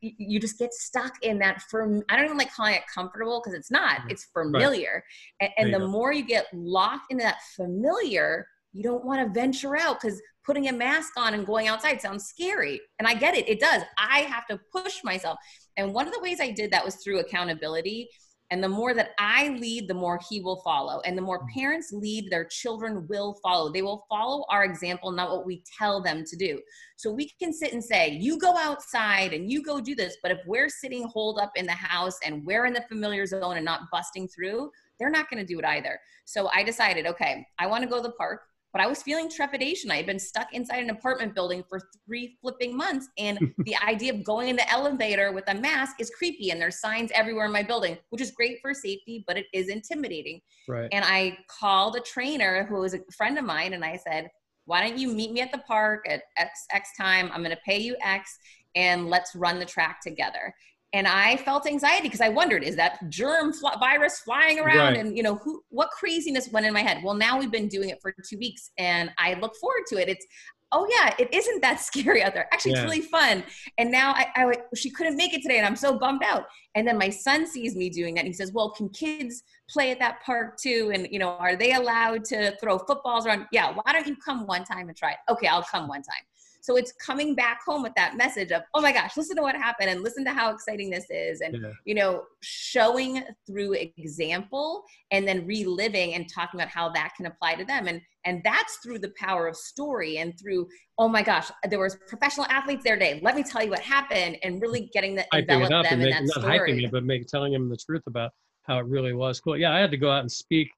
you 0.00 0.40
just 0.40 0.58
get 0.58 0.72
stuck 0.72 1.12
in 1.22 1.38
that 1.38 1.60
firm 1.62 2.02
i 2.08 2.16
don't 2.16 2.24
even 2.24 2.38
like 2.38 2.52
calling 2.52 2.74
it 2.74 2.82
comfortable 2.92 3.40
because 3.40 3.58
it's 3.58 3.70
not 3.70 3.98
mm-hmm. 3.98 4.10
it's 4.10 4.24
familiar 4.32 5.04
right. 5.40 5.50
and, 5.58 5.66
and 5.66 5.74
the 5.74 5.78
go. 5.78 5.88
more 5.88 6.12
you 6.12 6.24
get 6.24 6.46
locked 6.54 7.10
into 7.10 7.22
that 7.22 7.38
familiar 7.54 8.46
you 8.72 8.82
don't 8.82 9.04
want 9.04 9.20
to 9.20 9.40
venture 9.40 9.76
out 9.76 10.00
because 10.00 10.20
putting 10.44 10.68
a 10.68 10.72
mask 10.72 11.12
on 11.16 11.34
and 11.34 11.46
going 11.46 11.68
outside 11.68 12.00
sounds 12.00 12.24
scary. 12.24 12.80
And 12.98 13.06
I 13.06 13.14
get 13.14 13.36
it, 13.36 13.48
it 13.48 13.60
does. 13.60 13.82
I 13.98 14.20
have 14.20 14.46
to 14.48 14.58
push 14.72 15.04
myself. 15.04 15.38
And 15.76 15.92
one 15.92 16.06
of 16.06 16.12
the 16.12 16.20
ways 16.20 16.40
I 16.40 16.50
did 16.50 16.72
that 16.72 16.84
was 16.84 16.96
through 16.96 17.20
accountability. 17.20 18.08
And 18.50 18.62
the 18.62 18.68
more 18.68 18.94
that 18.94 19.10
I 19.18 19.50
lead, 19.60 19.86
the 19.86 19.94
more 19.94 20.18
he 20.28 20.40
will 20.40 20.60
follow. 20.62 21.00
And 21.00 21.16
the 21.16 21.22
more 21.22 21.44
mm. 21.44 21.48
parents 21.54 21.92
lead, 21.92 22.30
their 22.30 22.44
children 22.44 23.06
will 23.08 23.38
follow. 23.42 23.72
They 23.72 23.82
will 23.82 24.04
follow 24.08 24.44
our 24.50 24.64
example, 24.64 25.12
not 25.12 25.30
what 25.30 25.46
we 25.46 25.62
tell 25.78 26.02
them 26.02 26.24
to 26.24 26.36
do. 26.36 26.60
So 26.96 27.12
we 27.12 27.30
can 27.40 27.52
sit 27.52 27.72
and 27.72 27.82
say, 27.82 28.10
you 28.10 28.38
go 28.38 28.56
outside 28.56 29.32
and 29.32 29.50
you 29.50 29.62
go 29.62 29.80
do 29.80 29.94
this. 29.94 30.16
But 30.22 30.32
if 30.32 30.38
we're 30.46 30.68
sitting 30.68 31.04
holed 31.04 31.38
up 31.38 31.52
in 31.54 31.64
the 31.64 31.72
house 31.72 32.18
and 32.24 32.44
we're 32.44 32.66
in 32.66 32.72
the 32.72 32.84
familiar 32.88 33.24
zone 33.24 33.56
and 33.56 33.64
not 33.64 33.82
busting 33.92 34.28
through, 34.28 34.70
they're 34.98 35.10
not 35.10 35.30
going 35.30 35.44
to 35.44 35.50
do 35.50 35.58
it 35.58 35.64
either. 35.64 35.98
So 36.24 36.48
I 36.52 36.62
decided, 36.62 37.06
okay, 37.06 37.46
I 37.58 37.66
want 37.66 37.82
to 37.84 37.88
go 37.88 37.96
to 37.96 38.02
the 38.02 38.12
park 38.12 38.42
but 38.72 38.80
I 38.80 38.86
was 38.86 39.02
feeling 39.02 39.28
trepidation. 39.28 39.90
I 39.90 39.96
had 39.96 40.06
been 40.06 40.18
stuck 40.18 40.52
inside 40.52 40.82
an 40.82 40.90
apartment 40.90 41.34
building 41.34 41.64
for 41.68 41.80
three 42.06 42.36
flipping 42.40 42.76
months. 42.76 43.08
And 43.18 43.38
the 43.58 43.76
idea 43.76 44.12
of 44.14 44.24
going 44.24 44.48
in 44.48 44.56
the 44.56 44.70
elevator 44.70 45.32
with 45.32 45.44
a 45.48 45.54
mask 45.54 45.96
is 45.98 46.10
creepy. 46.10 46.50
And 46.50 46.60
there's 46.60 46.80
signs 46.80 47.10
everywhere 47.14 47.46
in 47.46 47.52
my 47.52 47.62
building, 47.62 47.98
which 48.10 48.22
is 48.22 48.30
great 48.30 48.58
for 48.60 48.72
safety, 48.72 49.24
but 49.26 49.36
it 49.36 49.46
is 49.52 49.68
intimidating. 49.68 50.40
Right. 50.68 50.88
And 50.92 51.04
I 51.04 51.38
called 51.48 51.96
a 51.96 52.00
trainer 52.00 52.64
who 52.64 52.76
was 52.76 52.94
a 52.94 53.00
friend 53.16 53.38
of 53.38 53.44
mine 53.44 53.72
and 53.72 53.84
I 53.84 53.96
said, 53.96 54.30
why 54.66 54.86
don't 54.86 54.98
you 54.98 55.12
meet 55.12 55.32
me 55.32 55.40
at 55.40 55.50
the 55.50 55.58
park 55.58 56.06
at 56.08 56.22
X, 56.36 56.66
X 56.70 56.90
time? 56.96 57.30
I'm 57.32 57.42
going 57.42 57.50
to 57.50 57.62
pay 57.64 57.78
you 57.78 57.96
X 58.02 58.38
and 58.76 59.10
let's 59.10 59.34
run 59.34 59.58
the 59.58 59.64
track 59.64 60.00
together 60.00 60.54
and 60.92 61.06
I 61.06 61.36
felt 61.36 61.66
anxiety 61.66 62.08
because 62.08 62.20
I 62.20 62.28
wondered, 62.28 62.64
is 62.64 62.74
that 62.76 63.08
germ 63.08 63.52
fl- 63.52 63.78
virus 63.78 64.18
flying 64.20 64.58
around? 64.58 64.94
Right. 64.94 64.96
And 64.96 65.16
you 65.16 65.22
know, 65.22 65.36
who, 65.36 65.62
what 65.68 65.90
craziness 65.90 66.48
went 66.50 66.66
in 66.66 66.72
my 66.72 66.82
head? 66.82 67.02
Well, 67.04 67.14
now 67.14 67.38
we've 67.38 67.50
been 67.50 67.68
doing 67.68 67.90
it 67.90 67.98
for 68.02 68.12
two 68.28 68.38
weeks, 68.38 68.70
and 68.76 69.10
I 69.18 69.34
look 69.34 69.54
forward 69.56 69.84
to 69.90 70.00
it. 70.00 70.08
It's 70.08 70.26
oh 70.72 70.88
yeah, 70.90 71.14
it 71.18 71.32
isn't 71.32 71.60
that 71.62 71.80
scary 71.80 72.22
out 72.22 72.34
there. 72.34 72.48
Actually, 72.52 72.72
yeah. 72.72 72.78
it's 72.78 72.84
really 72.84 73.02
fun. 73.02 73.44
And 73.78 73.90
now 73.90 74.12
I, 74.12 74.26
I, 74.34 74.52
she 74.74 74.90
couldn't 74.90 75.16
make 75.16 75.32
it 75.32 75.42
today, 75.42 75.58
and 75.58 75.66
I'm 75.66 75.76
so 75.76 75.96
bummed 75.96 76.22
out. 76.24 76.44
And 76.74 76.86
then 76.86 76.98
my 76.98 77.10
son 77.10 77.46
sees 77.46 77.76
me 77.76 77.88
doing 77.88 78.14
that, 78.14 78.20
and 78.20 78.28
he 78.28 78.34
says, 78.34 78.52
"Well, 78.52 78.70
can 78.70 78.88
kids 78.88 79.44
play 79.68 79.92
at 79.92 80.00
that 80.00 80.20
park 80.26 80.56
too? 80.60 80.90
And 80.92 81.06
you 81.10 81.20
know, 81.20 81.30
are 81.30 81.54
they 81.54 81.74
allowed 81.74 82.24
to 82.26 82.56
throw 82.60 82.78
footballs 82.78 83.26
around? 83.26 83.46
Yeah, 83.52 83.72
why 83.74 83.92
don't 83.92 84.08
you 84.08 84.16
come 84.16 84.44
one 84.46 84.64
time 84.64 84.88
and 84.88 84.96
try 84.96 85.12
it? 85.12 85.18
Okay, 85.28 85.46
I'll 85.46 85.62
come 85.62 85.86
one 85.86 86.02
time." 86.02 86.24
So 86.62 86.76
it's 86.76 86.92
coming 86.92 87.34
back 87.34 87.60
home 87.66 87.82
with 87.82 87.92
that 87.96 88.16
message 88.16 88.52
of, 88.52 88.62
oh 88.74 88.80
my 88.80 88.92
gosh, 88.92 89.16
listen 89.16 89.36
to 89.36 89.42
what 89.42 89.54
happened 89.54 89.90
and 89.90 90.02
listen 90.02 90.24
to 90.24 90.32
how 90.32 90.52
exciting 90.52 90.90
this 90.90 91.06
is. 91.10 91.40
And, 91.40 91.56
yeah. 91.62 91.72
you 91.84 91.94
know, 91.94 92.24
showing 92.42 93.22
through 93.46 93.74
example 93.98 94.84
and 95.10 95.26
then 95.26 95.46
reliving 95.46 96.14
and 96.14 96.28
talking 96.32 96.60
about 96.60 96.70
how 96.70 96.90
that 96.90 97.12
can 97.16 97.26
apply 97.26 97.54
to 97.56 97.64
them. 97.64 97.86
And, 97.86 98.00
and 98.24 98.42
that's 98.44 98.78
through 98.84 98.98
the 98.98 99.12
power 99.18 99.46
of 99.46 99.56
story 99.56 100.18
and 100.18 100.38
through, 100.38 100.68
oh 100.98 101.08
my 101.08 101.22
gosh, 101.22 101.50
there 101.68 101.80
was 101.80 101.96
professional 102.06 102.46
athletes 102.46 102.84
there 102.84 102.96
today. 102.96 103.20
Let 103.22 103.36
me 103.36 103.42
tell 103.42 103.62
you 103.62 103.70
what 103.70 103.80
happened 103.80 104.36
and 104.42 104.60
really 104.60 104.90
getting 104.92 105.14
the 105.14 105.24
envelop 105.32 105.70
them 105.70 105.94
in 105.94 105.98
make, 106.00 106.14
that 106.14 106.22
not 106.24 106.42
story. 106.42 106.58
hyping 106.58 106.84
it, 106.84 106.90
but 106.90 107.04
make, 107.04 107.26
telling 107.26 107.52
them 107.52 107.68
the 107.68 107.76
truth 107.76 108.02
about 108.06 108.32
how 108.64 108.78
it 108.78 108.86
really 108.86 109.14
was 109.14 109.40
cool. 109.40 109.56
Yeah, 109.56 109.74
I 109.74 109.78
had 109.78 109.90
to 109.90 109.96
go 109.96 110.10
out 110.10 110.20
and 110.20 110.30
speak. 110.30 110.68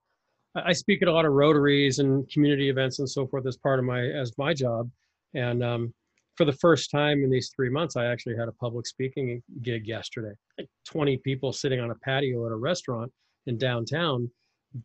I 0.55 0.73
speak 0.73 1.01
at 1.03 1.09
a 1.09 1.13
lot 1.13 1.25
of 1.25 1.33
rotaries 1.33 1.99
and 1.99 2.29
community 2.31 2.69
events 2.69 2.99
and 2.99 3.09
so 3.09 3.27
forth 3.27 3.47
as 3.47 3.57
part 3.57 3.79
of 3.79 3.85
my 3.85 4.01
as 4.01 4.33
my 4.37 4.53
job. 4.53 4.91
And 5.35 5.63
um, 5.63 5.95
for 6.37 6.45
the 6.45 6.53
first 6.53 6.91
time 6.91 7.23
in 7.23 7.31
these 7.31 7.51
three 7.55 7.71
months, 7.71 7.97
I 7.97 8.07
actually 8.07 8.37
had 8.37 8.49
a 8.49 8.53
public 8.53 8.87
speaking 8.87 9.43
gig 9.63 9.87
yesterday. 9.87 10.35
Like 10.59 10.69
20 10.87 11.19
people 11.19 11.53
sitting 11.53 11.81
on 11.81 11.91
a 11.91 11.95
patio 11.97 12.47
at 12.47 12.53
a 12.53 12.57
restaurant 12.57 13.13
in 13.47 13.59
downtown, 13.59 14.31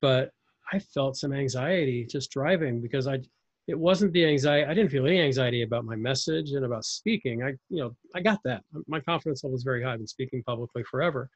but 0.01 0.31
I 0.71 0.79
felt 0.79 1.17
some 1.17 1.33
anxiety 1.33 2.05
just 2.09 2.31
driving 2.31 2.81
because 2.81 3.07
I 3.07 3.19
it 3.67 3.77
wasn't 3.77 4.13
the 4.13 4.25
anxiety 4.25 4.65
I 4.65 4.73
didn't 4.73 4.91
feel 4.91 5.05
any 5.05 5.21
anxiety 5.21 5.63
about 5.63 5.83
my 5.83 5.95
message 5.95 6.51
and 6.51 6.65
about 6.65 6.85
speaking. 6.85 7.43
I 7.43 7.49
you 7.69 7.81
know, 7.83 7.95
I 8.15 8.21
got 8.21 8.39
that. 8.45 8.63
My 8.87 8.99
confidence 9.01 9.43
level 9.43 9.57
is 9.57 9.63
very 9.63 9.83
high. 9.83 9.93
I've 9.93 9.99
been 9.99 10.07
speaking 10.07 10.43
publicly 10.43 10.83
forever. 10.89 11.29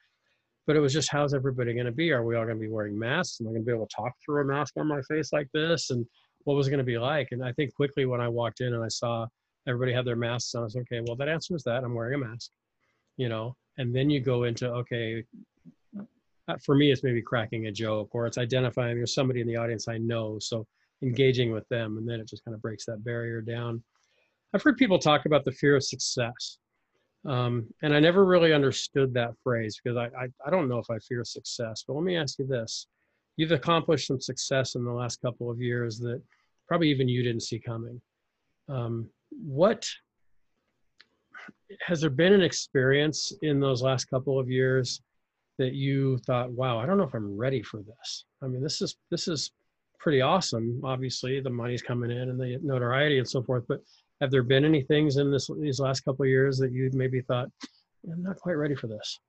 But 0.68 0.76
it 0.76 0.80
was 0.80 0.94
just 0.94 1.12
how's 1.12 1.34
everybody 1.34 1.74
going 1.74 1.88
to 1.88 1.92
be? 1.92 2.12
Are 2.12 2.24
we 2.24 2.36
all 2.36 2.46
going 2.46 2.58
to 2.58 2.62
be 2.62 2.70
wearing 2.70 2.98
masks? 2.98 3.42
Am 3.42 3.48
I 3.48 3.52
going 3.52 3.64
to 3.64 3.66
be 3.66 3.74
able 3.74 3.88
to 3.88 3.96
talk 3.96 4.14
through 4.24 4.42
a 4.42 4.46
mask 4.46 4.74
on 4.78 4.88
my 4.88 5.02
face 5.10 5.34
like 5.34 5.48
this? 5.54 5.90
And 5.90 6.06
what 6.46 6.56
was 6.56 6.68
it 6.68 6.72
going 6.72 6.80
to 6.80 6.84
be 6.84 6.98
like? 6.98 7.30
And 7.32 7.44
I 7.44 7.52
think 7.54 7.74
quickly 7.74 8.06
when 8.06 8.22
I 8.22 8.28
walked 8.28 8.62
in 8.62 8.74
and 8.74 8.84
I 8.84 8.88
saw 8.88 9.28
everybody 9.68 9.94
had 9.94 10.06
their 10.06 10.16
masks 10.16 10.56
on, 10.56 10.62
I 10.62 10.66
was 10.66 10.76
okay. 10.76 11.02
Well, 11.06 11.16
that 11.18 11.30
answers 11.30 11.64
that. 11.64 11.84
I'm 11.84 11.94
wearing 11.94 12.22
a 12.22 12.26
mask, 12.26 12.52
you 13.18 13.30
know. 13.30 13.56
And 13.78 13.96
then 13.96 14.10
you 14.10 14.20
go 14.20 14.44
into 14.44 14.70
okay. 14.70 15.24
Uh, 16.48 16.58
for 16.64 16.76
me, 16.76 16.92
it's 16.92 17.04
maybe 17.04 17.22
cracking 17.22 17.68
a 17.68 17.72
joke 17.72 18.10
or 18.14 18.26
it's 18.26 18.38
identifying 18.38 18.98
there's 18.98 19.14
somebody 19.14 19.42
in 19.42 19.48
the 19.48 19.56
audience 19.56 19.88
I 19.88 19.98
know, 19.98 20.40
so 20.40 20.66
engaging 21.04 21.52
with 21.52 21.68
them, 21.70 21.98
and 21.98 22.08
then 22.08 22.20
it 22.20 22.28
just 22.28 22.44
kind 22.44 22.56
of 22.56 22.62
breaks 22.62 22.86
that 22.86 23.04
barrier 23.04 23.42
down. 23.42 23.84
I've 24.54 24.64
heard 24.64 24.78
people 24.78 25.00
talk 25.00 25.26
about 25.26 25.46
the 25.46 25.52
fear 25.52 25.76
of 25.76 25.84
success. 25.84 26.58
Um, 27.26 27.68
and 27.84 27.94
I 27.94 28.00
never 28.00 28.26
really 28.26 28.52
understood 28.52 29.14
that 29.14 29.38
phrase 29.44 29.80
because 29.82 29.96
I, 29.96 30.06
I, 30.20 30.28
I 30.46 30.50
don't 30.50 30.68
know 30.68 30.80
if 30.80 30.90
I 30.90 30.98
fear 31.00 31.24
success. 31.24 31.84
But 31.88 31.94
let 31.94 32.04
me 32.04 32.18
ask 32.18 32.40
you 32.40 32.48
this: 32.48 32.88
you've 33.42 33.52
accomplished 33.52 34.06
some 34.06 34.22
success 34.22 34.76
in 34.76 34.86
the 34.86 34.92
last 34.92 35.20
couple 35.20 35.50
of 35.50 35.60
years 35.60 35.98
that 35.98 36.22
probably 36.68 36.90
even 36.92 37.10
you 37.10 37.24
didn't 37.24 37.42
see 37.42 37.58
coming. 37.58 38.00
Um, 38.70 39.10
what 39.32 39.90
has 41.84 42.02
there 42.02 42.12
been 42.12 42.34
an 42.34 42.44
experience 42.44 43.34
in 43.42 43.60
those 43.60 43.82
last 43.82 44.06
couple 44.06 44.40
of 44.40 44.48
years 44.48 45.02
that 45.58 45.74
you 45.74 46.20
thought, 46.20 46.52
wow, 46.52 46.78
I 46.78 46.86
don't 46.86 47.00
know 47.00 47.04
if 47.04 47.16
I'm 47.16 47.36
ready 47.36 47.64
for 47.64 47.78
this? 47.78 48.26
I 48.44 48.46
mean, 48.46 48.62
this 48.62 48.80
is 48.80 48.96
this 49.10 49.28
is 49.28 49.52
pretty 49.98 50.22
awesome. 50.22 50.80
Obviously, 50.84 51.40
the 51.40 51.50
money's 51.50 51.82
coming 51.82 52.12
in 52.12 52.30
and 52.30 52.40
the 52.40 52.60
notoriety 52.62 53.18
and 53.18 53.28
so 53.28 53.42
forth. 53.42 53.64
But 53.68 53.80
have 54.22 54.30
there 54.30 54.44
been 54.44 54.66
any 54.66 54.84
things 54.84 55.18
in 55.18 55.32
this 55.32 55.50
these 55.60 55.80
last 55.80 56.02
couple 56.02 56.26
of 56.26 56.30
years 56.30 56.60
that 56.60 56.72
you 56.72 56.92
maybe 56.94 57.22
thought, 57.22 57.48
I'm 58.06 58.22
not 58.22 58.38
quite 58.38 58.58
ready 58.64 58.76
for 58.76 58.86
this? 58.86 59.20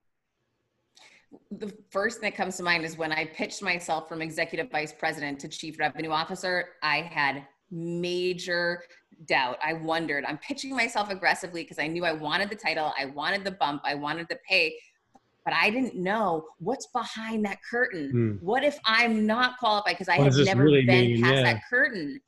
The 1.50 1.72
first 1.90 2.20
thing 2.20 2.30
that 2.30 2.36
comes 2.36 2.56
to 2.56 2.62
mind 2.62 2.84
is 2.84 2.96
when 2.96 3.12
I 3.12 3.26
pitched 3.26 3.62
myself 3.62 4.08
from 4.08 4.22
executive 4.22 4.70
vice 4.70 4.92
president 4.92 5.38
to 5.40 5.48
chief 5.48 5.78
revenue 5.78 6.10
officer, 6.10 6.70
I 6.82 6.98
had 6.98 7.46
major 7.70 8.82
doubt. 9.26 9.58
I 9.64 9.74
wondered. 9.74 10.24
I'm 10.24 10.38
pitching 10.38 10.74
myself 10.74 11.10
aggressively 11.10 11.62
because 11.62 11.78
I 11.78 11.86
knew 11.86 12.04
I 12.04 12.12
wanted 12.12 12.50
the 12.50 12.56
title, 12.56 12.92
I 12.98 13.06
wanted 13.06 13.44
the 13.44 13.52
bump, 13.52 13.82
I 13.84 13.94
wanted 13.94 14.26
the 14.28 14.38
pay, 14.48 14.74
but 15.44 15.54
I 15.54 15.70
didn't 15.70 15.94
know 15.94 16.44
what's 16.58 16.86
behind 16.88 17.44
that 17.44 17.58
curtain. 17.68 18.12
Mm. 18.14 18.42
What 18.42 18.64
if 18.64 18.78
I'm 18.84 19.26
not 19.26 19.58
qualified 19.58 19.94
because 19.94 20.08
I 20.08 20.16
have 20.16 20.36
never 20.36 20.64
really 20.64 20.84
been 20.84 21.12
mean? 21.12 21.22
past 21.22 21.34
yeah. 21.34 21.42
that 21.42 21.62
curtain? 21.68 22.20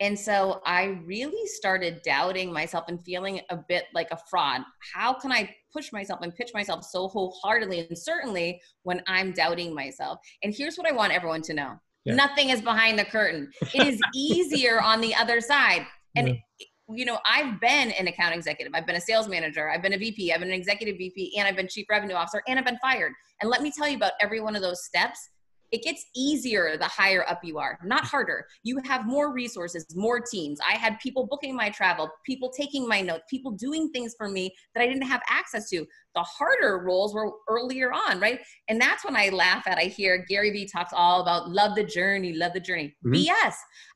And 0.00 0.18
so 0.18 0.60
I 0.64 1.00
really 1.04 1.46
started 1.46 2.02
doubting 2.02 2.52
myself 2.52 2.84
and 2.88 3.02
feeling 3.02 3.40
a 3.50 3.56
bit 3.56 3.84
like 3.94 4.08
a 4.12 4.18
fraud. 4.30 4.62
How 4.94 5.12
can 5.12 5.32
I 5.32 5.54
push 5.72 5.92
myself 5.92 6.20
and 6.22 6.34
pitch 6.34 6.50
myself 6.54 6.84
so 6.84 7.08
wholeheartedly 7.08 7.80
and 7.88 7.98
certainly 7.98 8.60
when 8.84 9.02
I'm 9.08 9.32
doubting 9.32 9.74
myself? 9.74 10.20
And 10.42 10.54
here's 10.54 10.76
what 10.76 10.88
I 10.88 10.92
want 10.92 11.12
everyone 11.12 11.42
to 11.42 11.54
know. 11.54 11.80
Yeah. 12.04 12.14
Nothing 12.14 12.50
is 12.50 12.62
behind 12.62 12.98
the 12.98 13.04
curtain. 13.04 13.50
It 13.74 13.86
is 13.86 14.00
easier 14.14 14.80
on 14.80 15.00
the 15.00 15.14
other 15.16 15.40
side. 15.40 15.84
And 16.16 16.28
yeah. 16.28 16.66
you 16.94 17.04
know, 17.04 17.18
I've 17.28 17.60
been 17.60 17.90
an 17.90 18.06
account 18.06 18.36
executive. 18.36 18.72
I've 18.76 18.86
been 18.86 18.96
a 18.96 19.00
sales 19.00 19.28
manager. 19.28 19.68
I've 19.68 19.82
been 19.82 19.94
a 19.94 19.98
VP. 19.98 20.32
I've 20.32 20.40
been 20.40 20.48
an 20.48 20.54
executive 20.54 20.96
VP, 20.96 21.34
and 21.36 21.46
I've 21.46 21.56
been 21.56 21.68
chief 21.68 21.86
revenue 21.90 22.14
officer, 22.14 22.42
and 22.46 22.58
I've 22.58 22.64
been 22.64 22.78
fired. 22.78 23.12
And 23.42 23.50
let 23.50 23.62
me 23.62 23.72
tell 23.76 23.88
you 23.88 23.96
about 23.96 24.12
every 24.20 24.40
one 24.40 24.56
of 24.56 24.62
those 24.62 24.84
steps 24.84 25.28
it 25.70 25.82
gets 25.82 26.06
easier 26.16 26.76
the 26.76 26.84
higher 26.84 27.24
up 27.28 27.40
you 27.42 27.58
are, 27.58 27.78
not 27.84 28.04
harder. 28.04 28.46
You 28.62 28.80
have 28.84 29.06
more 29.06 29.32
resources, 29.32 29.86
more 29.94 30.20
teams. 30.20 30.58
I 30.66 30.76
had 30.76 30.98
people 31.00 31.26
booking 31.26 31.54
my 31.54 31.70
travel, 31.70 32.10
people 32.24 32.50
taking 32.50 32.88
my 32.88 33.00
notes, 33.00 33.24
people 33.28 33.50
doing 33.52 33.90
things 33.90 34.14
for 34.16 34.28
me 34.28 34.54
that 34.74 34.82
I 34.82 34.86
didn't 34.86 35.02
have 35.02 35.22
access 35.28 35.68
to. 35.70 35.86
The 36.14 36.22
harder 36.22 36.78
roles 36.78 37.14
were 37.14 37.32
earlier 37.48 37.92
on, 37.92 38.18
right? 38.18 38.40
And 38.68 38.80
that's 38.80 39.04
when 39.04 39.14
I 39.14 39.28
laugh 39.28 39.66
at. 39.66 39.78
I 39.78 39.84
hear 39.84 40.24
Gary 40.28 40.50
Vee 40.50 40.66
talks 40.66 40.92
all 40.94 41.20
about 41.20 41.50
love 41.50 41.74
the 41.74 41.84
journey, 41.84 42.32
love 42.32 42.54
the 42.54 42.60
journey. 42.60 42.96
Mm-hmm. 43.04 43.14
BS. 43.14 43.54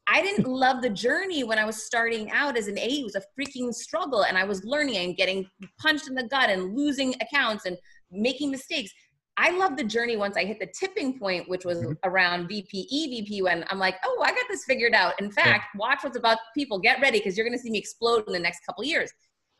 I 0.08 0.20
didn't 0.20 0.46
love 0.46 0.82
the 0.82 0.90
journey 0.90 1.44
when 1.44 1.58
I 1.58 1.64
was 1.64 1.84
starting 1.84 2.30
out 2.32 2.56
as 2.56 2.66
an 2.66 2.78
A. 2.78 2.86
It 2.86 3.04
was 3.04 3.14
a 3.14 3.22
freaking 3.38 3.72
struggle, 3.72 4.24
and 4.24 4.36
I 4.36 4.44
was 4.44 4.64
learning 4.64 4.96
and 4.96 5.16
getting 5.16 5.46
punched 5.78 6.08
in 6.08 6.14
the 6.14 6.26
gut 6.26 6.50
and 6.50 6.76
losing 6.76 7.14
accounts 7.20 7.66
and 7.66 7.76
making 8.10 8.50
mistakes 8.50 8.92
I 9.38 9.50
love 9.56 9.76
the 9.76 9.84
journey 9.84 10.16
once 10.16 10.36
I 10.36 10.44
hit 10.44 10.60
the 10.60 10.66
tipping 10.66 11.18
point, 11.18 11.48
which 11.48 11.64
was 11.64 11.78
mm-hmm. 11.78 11.92
around 12.04 12.48
VP, 12.48 12.88
EVP, 12.92 13.42
when 13.42 13.64
I'm 13.70 13.78
like, 13.78 13.96
oh, 14.04 14.22
I 14.22 14.30
got 14.30 14.44
this 14.48 14.64
figured 14.64 14.94
out. 14.94 15.14
In 15.20 15.30
fact, 15.30 15.68
yeah. 15.74 15.78
watch 15.78 16.00
what's 16.02 16.18
about 16.18 16.38
people. 16.54 16.78
Get 16.78 17.00
ready 17.00 17.18
because 17.18 17.36
you're 17.36 17.46
going 17.46 17.56
to 17.56 17.62
see 17.62 17.70
me 17.70 17.78
explode 17.78 18.24
in 18.26 18.32
the 18.32 18.38
next 18.38 18.64
couple 18.66 18.84
years. 18.84 19.10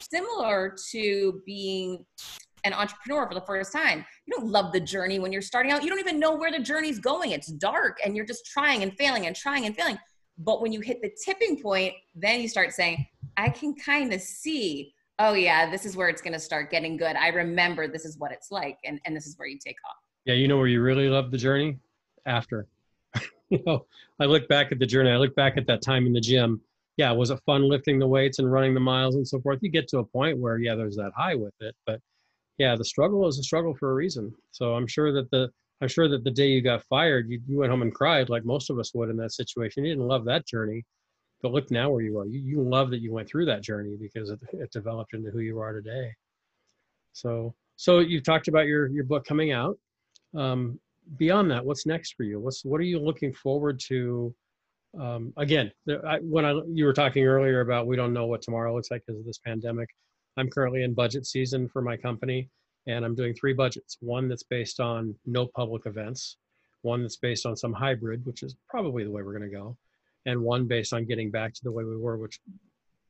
Similar 0.01 0.77
to 0.91 1.41
being 1.47 2.05
an 2.65 2.73
entrepreneur 2.73 3.27
for 3.27 3.35
the 3.35 3.41
first 3.41 3.73
time. 3.73 4.05
You 4.27 4.35
don't 4.37 4.51
love 4.51 4.73
the 4.73 4.81
journey 4.81 5.19
when 5.19 5.33
you're 5.33 5.43
starting 5.43 5.73
out. 5.73 5.83
You 5.83 5.89
don't 5.89 5.99
even 5.99 6.21
know 6.21 6.35
where 6.35 6.53
the 6.53 6.61
journey's 6.61 6.99
going. 6.99 7.33
It's 7.33 7.49
dark 7.49 7.99
and 8.05 8.15
you're 8.15 8.27
just 8.27 8.47
trying 8.47 8.83
and 8.83 8.93
failing 8.97 9.27
and 9.27 9.35
trying 9.35 9.67
and 9.67 9.75
failing. 9.75 9.99
But 10.39 10.63
when 10.63 10.73
you 10.73 10.81
hit 10.81 11.03
the 11.03 11.11
tipping 11.25 11.61
point, 11.61 11.95
then 12.15 12.41
you 12.41 12.49
start 12.49 12.73
saying, 12.73 13.07
I 13.37 13.49
can 13.49 13.75
kind 13.75 14.13
of 14.13 14.21
see 14.21 14.95
oh 15.19 15.35
yeah, 15.35 15.71
this 15.71 15.85
is 15.85 15.97
where 15.97 16.09
it's 16.09 16.23
going 16.23 16.33
to 16.33 16.39
start 16.39 16.71
getting 16.71 16.97
good. 16.97 17.17
I 17.17 17.29
remember 17.29 17.89
this 17.89 18.05
is 18.05 18.19
what 18.19 18.33
it's 18.33 18.51
like, 18.51 18.79
and 18.85 19.01
and 19.05 19.17
this 19.17 19.27
is 19.27 19.37
where 19.39 19.49
you 19.49 19.59
take 19.65 19.77
off. 19.89 19.97
Yeah, 20.25 20.35
you 20.35 20.49
know 20.49 20.57
where 20.57 20.69
you 20.69 20.83
really 20.83 21.09
love 21.09 21.31
the 21.31 21.39
journey 21.39 21.79
after. 22.27 22.67
you 23.51 23.61
know, 23.67 23.87
I 24.21 24.25
look 24.25 24.49
back 24.49 24.73
at 24.73 24.79
the 24.79 24.87
journey. 24.87 25.11
I 25.11 25.17
look 25.17 25.35
back 25.35 25.57
at 25.57 25.67
that 25.67 25.83
time 25.83 26.07
in 26.07 26.13
the 26.13 26.21
gym. 26.21 26.61
Yeah, 26.97 27.13
was 27.13 27.31
it 27.31 27.41
fun 27.47 27.69
lifting 27.69 27.99
the 27.99 28.07
weights 28.07 28.39
and 28.39 28.53
running 28.53 28.75
the 28.75 28.81
miles 28.81 29.15
and 29.15 29.27
so 29.27 29.41
forth? 29.41 29.61
You 29.63 29.71
get 29.71 29.89
to 29.89 29.99
a 29.99 30.05
point 30.05 30.39
where 30.39 30.59
yeah, 30.59 30.75
there's 30.75 30.97
that 30.97 31.13
high 31.17 31.35
with 31.35 31.55
it, 31.61 31.75
but 31.87 32.01
yeah, 32.59 32.77
the 32.77 32.85
struggle 32.85 33.27
is 33.27 33.39
a 33.39 33.43
struggle 33.43 33.75
for 33.75 33.91
a 33.91 33.95
reason. 33.95 34.33
So 34.51 34.75
I'm 34.75 34.87
sure 34.87 35.13
that 35.13 35.31
the 35.31 35.51
I'm 35.81 35.89
sure 35.89 36.09
that 36.09 36.23
the 36.23 36.31
day 36.31 36.47
you 36.47 36.63
got 36.63 36.85
fired, 36.85 37.29
you, 37.29 37.41
you 37.49 37.59
went 37.59 37.73
home 37.73 37.83
and 37.83 37.93
cried 37.93 38.29
like 38.29 38.45
most 38.45 38.71
of 38.71 38.79
us 38.79 38.95
would 38.95 39.09
in 39.09 39.17
that 39.17 39.33
situation. 39.33 39.85
You 39.85 39.93
didn't 39.93 40.07
love 40.07 40.25
that 40.27 40.47
journey 40.47 40.85
but 41.43 41.53
look 41.53 41.71
now 41.71 41.91
where 41.91 42.03
you 42.03 42.19
are. 42.19 42.27
You, 42.27 42.41
you 42.41 42.63
love 42.63 42.91
that 42.91 43.01
you 43.01 43.13
went 43.13 43.29
through 43.29 43.47
that 43.47 43.63
journey 43.63 43.97
because 44.01 44.31
it, 44.31 44.39
it 44.53 44.71
developed 44.71 45.15
into 45.15 45.31
who 45.31 45.41
you 45.41 45.59
are 45.59 45.73
today. 45.73 46.13
So, 47.13 47.55
so 47.77 47.99
you 47.99 48.21
talked 48.21 48.49
about 48.49 48.67
your 48.67 48.89
your 48.89 49.05
book 49.05 49.25
coming 49.27 49.53
out. 49.53 49.77
Um, 50.37 50.79
beyond 51.19 51.51
that, 51.51 51.65
what's 51.65 51.85
next 51.85 52.15
for 52.15 52.23
you? 52.23 52.41
What's 52.41 52.65
what 52.65 52.81
are 52.81 52.85
you 52.85 52.99
looking 52.99 53.33
forward 53.33 53.81
to? 53.89 54.35
Um, 54.99 55.33
again, 55.37 55.73
I, 56.07 56.19
when 56.19 56.45
I 56.45 56.61
you 56.73 56.85
were 56.85 56.93
talking 56.93 57.25
earlier 57.25 57.61
about 57.61 57.87
we 57.87 57.97
don't 57.97 58.13
know 58.13 58.27
what 58.27 58.43
tomorrow 58.43 58.75
looks 58.75 58.91
like 58.91 59.03
because 59.07 59.21
of 59.21 59.27
this 59.27 59.39
pandemic. 59.39 59.89
I'm 60.37 60.49
currently 60.49 60.83
in 60.83 60.95
budget 60.95 61.27
season 61.27 61.69
for 61.69 61.83
my 61.83 61.97
company, 61.97 62.49
and 62.87 63.05
I'm 63.05 63.15
doing 63.15 63.35
three 63.35 63.53
budgets. 63.53 63.99
One 64.01 64.29
that's 64.29 64.45
based 64.45 64.81
on 64.81 65.15
no 65.27 65.47
public 65.47 65.87
events, 65.87 66.37
one 66.83 67.03
that's 67.03 67.17
based 67.17 67.47
on 67.47 67.57
some 67.57 67.73
hybrid, 67.73 68.25
which 68.25 68.43
is 68.43 68.55
probably 68.69 69.05
the 69.05 69.11
way 69.11 69.23
we're 69.23 69.37
going 69.37 69.51
to 69.51 69.57
go, 69.57 69.77
and 70.27 70.41
one 70.41 70.67
based 70.67 70.93
on 70.93 71.05
getting 71.05 71.31
back 71.31 71.53
to 71.55 71.61
the 71.65 71.73
way 71.73 71.85
we 71.85 71.97
were, 71.97 72.17
which 72.17 72.41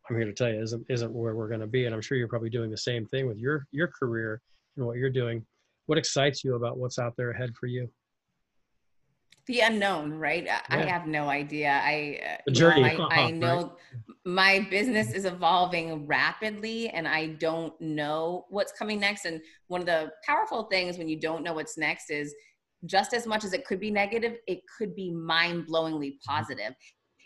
I'm 0.09 0.17
here 0.17 0.25
to 0.25 0.33
tell 0.33 0.49
you 0.49 0.61
isn't 0.61 0.85
isn't 0.89 1.13
where 1.13 1.35
we're 1.35 1.49
going 1.49 1.61
to 1.61 1.67
be. 1.67 1.87
And 1.87 1.95
I'm 1.95 2.01
sure 2.01 2.17
you're 2.17 2.29
probably 2.29 2.51
doing 2.51 2.71
the 2.71 2.77
same 2.77 3.07
thing 3.07 3.27
with 3.27 3.39
your 3.39 3.67
your 3.71 3.89
career 3.89 4.41
and 4.77 4.87
what 4.87 4.97
you're 4.97 5.11
doing. 5.11 5.45
What 5.87 5.99
excites 5.99 6.45
you 6.45 6.55
about 6.55 6.79
what's 6.79 6.99
out 6.99 7.15
there 7.17 7.31
ahead 7.31 7.51
for 7.59 7.67
you? 7.67 7.89
The 9.49 9.61
unknown, 9.61 10.15
right? 10.15 10.45
Yeah. 10.45 10.61
I 10.69 10.83
have 10.83 11.07
no 11.07 11.29
idea. 11.29 11.81
I 11.83 12.21
uh, 12.25 12.37
the 12.47 12.53
journey. 12.53 12.93
You 12.93 12.99
know, 12.99 13.09
I, 13.11 13.23
I, 13.23 13.31
know 13.33 13.57
right? 13.57 14.17
my 14.25 14.67
business 14.71 15.13
is 15.13 15.25
evolving 15.25 16.07
rapidly, 16.07 16.91
and 16.91 17.09
I 17.09 17.27
don't 17.27 17.79
know 17.81 18.47
what's 18.51 18.71
coming 18.73 19.01
next. 19.01 19.25
And 19.25 19.41
one 19.67 19.81
of 19.81 19.87
the 19.87 20.13
powerful 20.25 20.65
things 20.65 20.97
when 20.97 21.09
you 21.09 21.19
don't 21.19 21.43
know 21.43 21.55
what's 21.55 21.77
next 21.77 22.11
is 22.11 22.33
just 22.87 23.15
as 23.15 23.27
much 23.27 23.45
as 23.45 23.53
it 23.53 23.65
could 23.65 23.81
be 23.81 23.91
negative, 23.91 24.37
it 24.47 24.61
could 24.79 24.95
be 24.95 25.11
mind 25.11 25.67
blowingly 25.67 26.13
mm-hmm. 26.13 26.33
positive 26.33 26.75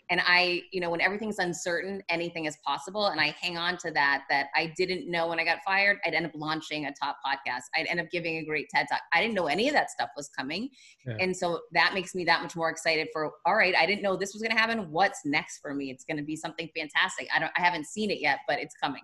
and 0.09 0.21
i 0.25 0.61
you 0.71 0.79
know 0.79 0.89
when 0.89 1.01
everything's 1.01 1.39
uncertain 1.39 2.01
anything 2.09 2.45
is 2.45 2.57
possible. 2.65 3.07
And 3.07 3.19
i 3.19 3.35
hang 3.39 3.57
on 3.57 3.77
to 3.77 3.91
that 3.91 4.23
that 4.29 4.47
i 4.55 4.73
didn't 4.77 5.09
know 5.09 5.27
when 5.27 5.39
i 5.39 5.45
got 5.45 5.59
fired 5.65 5.97
i'd 6.05 6.13
end 6.13 6.25
up 6.25 6.31
launching 6.35 6.85
a 6.85 6.93
top 6.93 7.17
podcast. 7.25 7.63
I'd 7.75 7.87
end 7.87 7.99
up 7.99 8.09
giving 8.11 8.37
a 8.37 8.45
great 8.45 8.67
ted 8.73 8.87
talk. 8.89 9.01
I 9.13 9.21
didn't 9.21 9.35
know 9.35 9.47
any 9.47 9.67
of 9.67 9.73
that 9.73 9.89
stuff 9.91 10.09
was 10.15 10.29
coming. 10.29 10.69
Yeah. 11.05 11.17
and 11.19 11.35
so 11.35 11.61
that 11.73 11.93
makes 11.93 12.15
me 12.15 12.25
that 12.25 12.41
much 12.41 12.55
more 12.55 12.69
excited 12.69 13.07
for 13.13 13.31
all 13.45 13.55
right 13.55 13.75
i 13.75 13.85
didn't 13.85 14.01
know 14.01 14.15
this 14.15 14.33
was 14.33 14.41
going 14.41 14.55
to 14.55 14.57
happen. 14.57 14.91
What's 14.91 15.21
next 15.25 15.59
for 15.59 15.73
me? 15.73 15.91
It's 15.91 16.03
going 16.03 16.17
to 16.17 16.23
be 16.23 16.35
something 16.35 16.69
fantastic. 16.75 17.27
I 17.33 17.39
don't 17.39 17.51
i 17.57 17.61
haven't 17.61 17.87
seen 17.87 18.11
it 18.11 18.19
yet 18.19 18.39
but 18.47 18.59
it's 18.59 18.75
coming. 18.81 19.03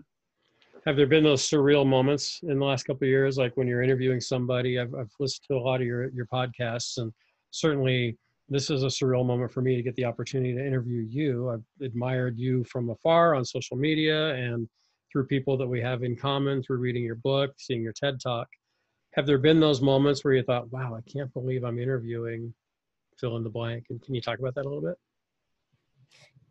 Have 0.86 0.98
there 0.98 1.08
been 1.08 1.24
those 1.24 1.48
surreal 1.50 1.86
moments 1.86 2.40
in 2.44 2.60
the 2.60 2.66
last 2.66 2.84
couple 2.84 3.06
of 3.06 3.10
years? 3.10 3.38
Like 3.38 3.56
when 3.56 3.68
you're 3.68 3.84
interviewing 3.84 4.20
somebody 4.20 4.80
I've, 4.80 4.94
I've 4.94 5.12
listened 5.20 5.46
to 5.50 5.56
a 5.56 5.60
lot 5.60 5.82
of 5.82 5.88
your 5.88 6.10
your 6.12 6.26
podcasts 6.26 6.98
and 6.98 7.12
certainly 7.52 8.18
this 8.54 8.70
is 8.70 8.84
a 8.84 8.88
surreal 8.88 9.26
moment 9.26 9.52
for 9.52 9.62
me 9.62 9.76
to 9.76 9.82
get 9.82 9.96
the 9.96 10.06
opportunity 10.06 10.54
to 10.54 10.66
interview 10.66 11.02
you. 11.10 11.50
I've 11.50 11.64
admired 11.82 12.38
you 12.38 12.64
from 12.66 12.92
afar 12.92 13.34
on 13.34 13.44
social 13.44 13.76
media 13.76 14.36
and 14.36 14.70
through 15.12 15.26
people 15.26 15.58
that 15.58 15.68
we 15.68 15.82
have 15.82 16.04
in 16.04 16.16
common 16.16 16.62
through 16.62 16.78
reading 16.78 17.04
your 17.04 17.16
book, 17.16 17.54
seeing 17.58 17.82
your 17.82 17.94
TED 17.94 18.20
talk. 18.22 18.48
Have 19.14 19.26
there 19.26 19.40
been 19.40 19.60
those 19.60 19.82
moments 19.82 20.24
where 20.24 20.36
you 20.36 20.44
thought, 20.44 20.72
wow, 20.72 20.96
I 20.96 21.02
can't 21.10 21.34
believe 21.34 21.64
I'm 21.64 21.80
interviewing 21.80 22.54
fill 23.18 23.38
in 23.38 23.44
the 23.44 23.50
blank? 23.50 23.86
And 23.90 24.00
can 24.04 24.14
you 24.14 24.22
talk 24.22 24.38
about 24.38 24.54
that 24.54 24.66
a 24.66 24.70
little 24.70 24.82
bit? 24.82 24.98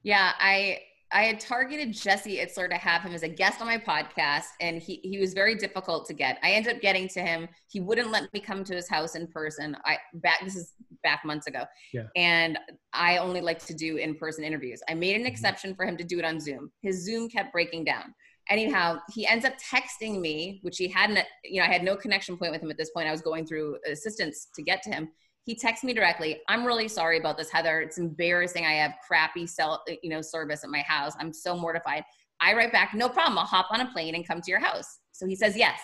Yeah, 0.02 0.32
I 0.40 0.80
I 1.12 1.24
had 1.24 1.40
targeted 1.40 1.92
Jesse 1.92 2.38
Itzler 2.38 2.68
to 2.68 2.76
have 2.76 3.02
him 3.02 3.12
as 3.12 3.22
a 3.22 3.28
guest 3.28 3.60
on 3.60 3.66
my 3.66 3.78
podcast, 3.78 4.46
and 4.60 4.80
he, 4.80 5.00
he 5.02 5.18
was 5.18 5.34
very 5.34 5.54
difficult 5.54 6.06
to 6.06 6.14
get. 6.14 6.38
I 6.42 6.52
ended 6.52 6.76
up 6.76 6.82
getting 6.82 7.08
to 7.08 7.20
him. 7.20 7.48
He 7.68 7.80
wouldn't 7.80 8.10
let 8.10 8.32
me 8.32 8.40
come 8.40 8.64
to 8.64 8.74
his 8.74 8.88
house 8.88 9.14
in 9.14 9.26
person. 9.26 9.76
I 9.84 9.98
back 10.14 10.40
this 10.42 10.56
is 10.56 10.72
back 11.02 11.24
months 11.24 11.46
ago. 11.46 11.64
Yeah. 11.92 12.06
And 12.16 12.58
I 12.92 13.18
only 13.18 13.40
like 13.40 13.64
to 13.66 13.74
do 13.74 13.96
in-person 13.96 14.44
interviews. 14.44 14.80
I 14.88 14.94
made 14.94 15.14
an 15.14 15.22
mm-hmm. 15.22 15.26
exception 15.28 15.74
for 15.74 15.84
him 15.84 15.96
to 15.96 16.04
do 16.04 16.18
it 16.18 16.24
on 16.24 16.40
Zoom. 16.40 16.70
His 16.82 17.04
Zoom 17.04 17.28
kept 17.28 17.52
breaking 17.52 17.84
down. 17.84 18.14
Anyhow, 18.48 18.98
he 19.12 19.26
ends 19.26 19.44
up 19.44 19.54
texting 19.58 20.20
me, 20.20 20.58
which 20.62 20.76
he 20.76 20.88
hadn't, 20.88 21.20
you 21.44 21.60
know, 21.60 21.66
I 21.66 21.72
had 21.72 21.84
no 21.84 21.96
connection 21.96 22.36
point 22.36 22.52
with 22.52 22.62
him 22.62 22.70
at 22.70 22.76
this 22.76 22.90
point. 22.90 23.08
I 23.08 23.12
was 23.12 23.22
going 23.22 23.46
through 23.46 23.78
assistance 23.86 24.48
to 24.54 24.62
get 24.62 24.82
to 24.82 24.90
him 24.90 25.08
he 25.44 25.54
texts 25.54 25.84
me 25.84 25.92
directly 25.92 26.40
i'm 26.48 26.64
really 26.64 26.88
sorry 26.88 27.18
about 27.18 27.36
this 27.36 27.50
heather. 27.50 27.80
It's 27.80 27.98
embarrassing. 27.98 28.64
I 28.64 28.72
have 28.72 28.94
crappy 29.06 29.46
cell 29.46 29.84
you 30.02 30.10
know 30.10 30.20
service 30.20 30.64
at 30.64 30.70
my 30.70 30.80
house. 30.80 31.12
I'm 31.18 31.32
so 31.32 31.56
mortified. 31.56 32.04
I 32.40 32.54
write 32.54 32.72
back 32.72 32.94
no 32.94 33.08
problem. 33.08 33.38
I'll 33.38 33.44
hop 33.44 33.68
on 33.70 33.80
a 33.80 33.90
plane 33.92 34.14
and 34.14 34.26
come 34.26 34.40
to 34.40 34.50
your 34.50 34.60
house. 34.60 34.98
So 35.12 35.26
he 35.26 35.36
says 35.36 35.56
yes. 35.56 35.80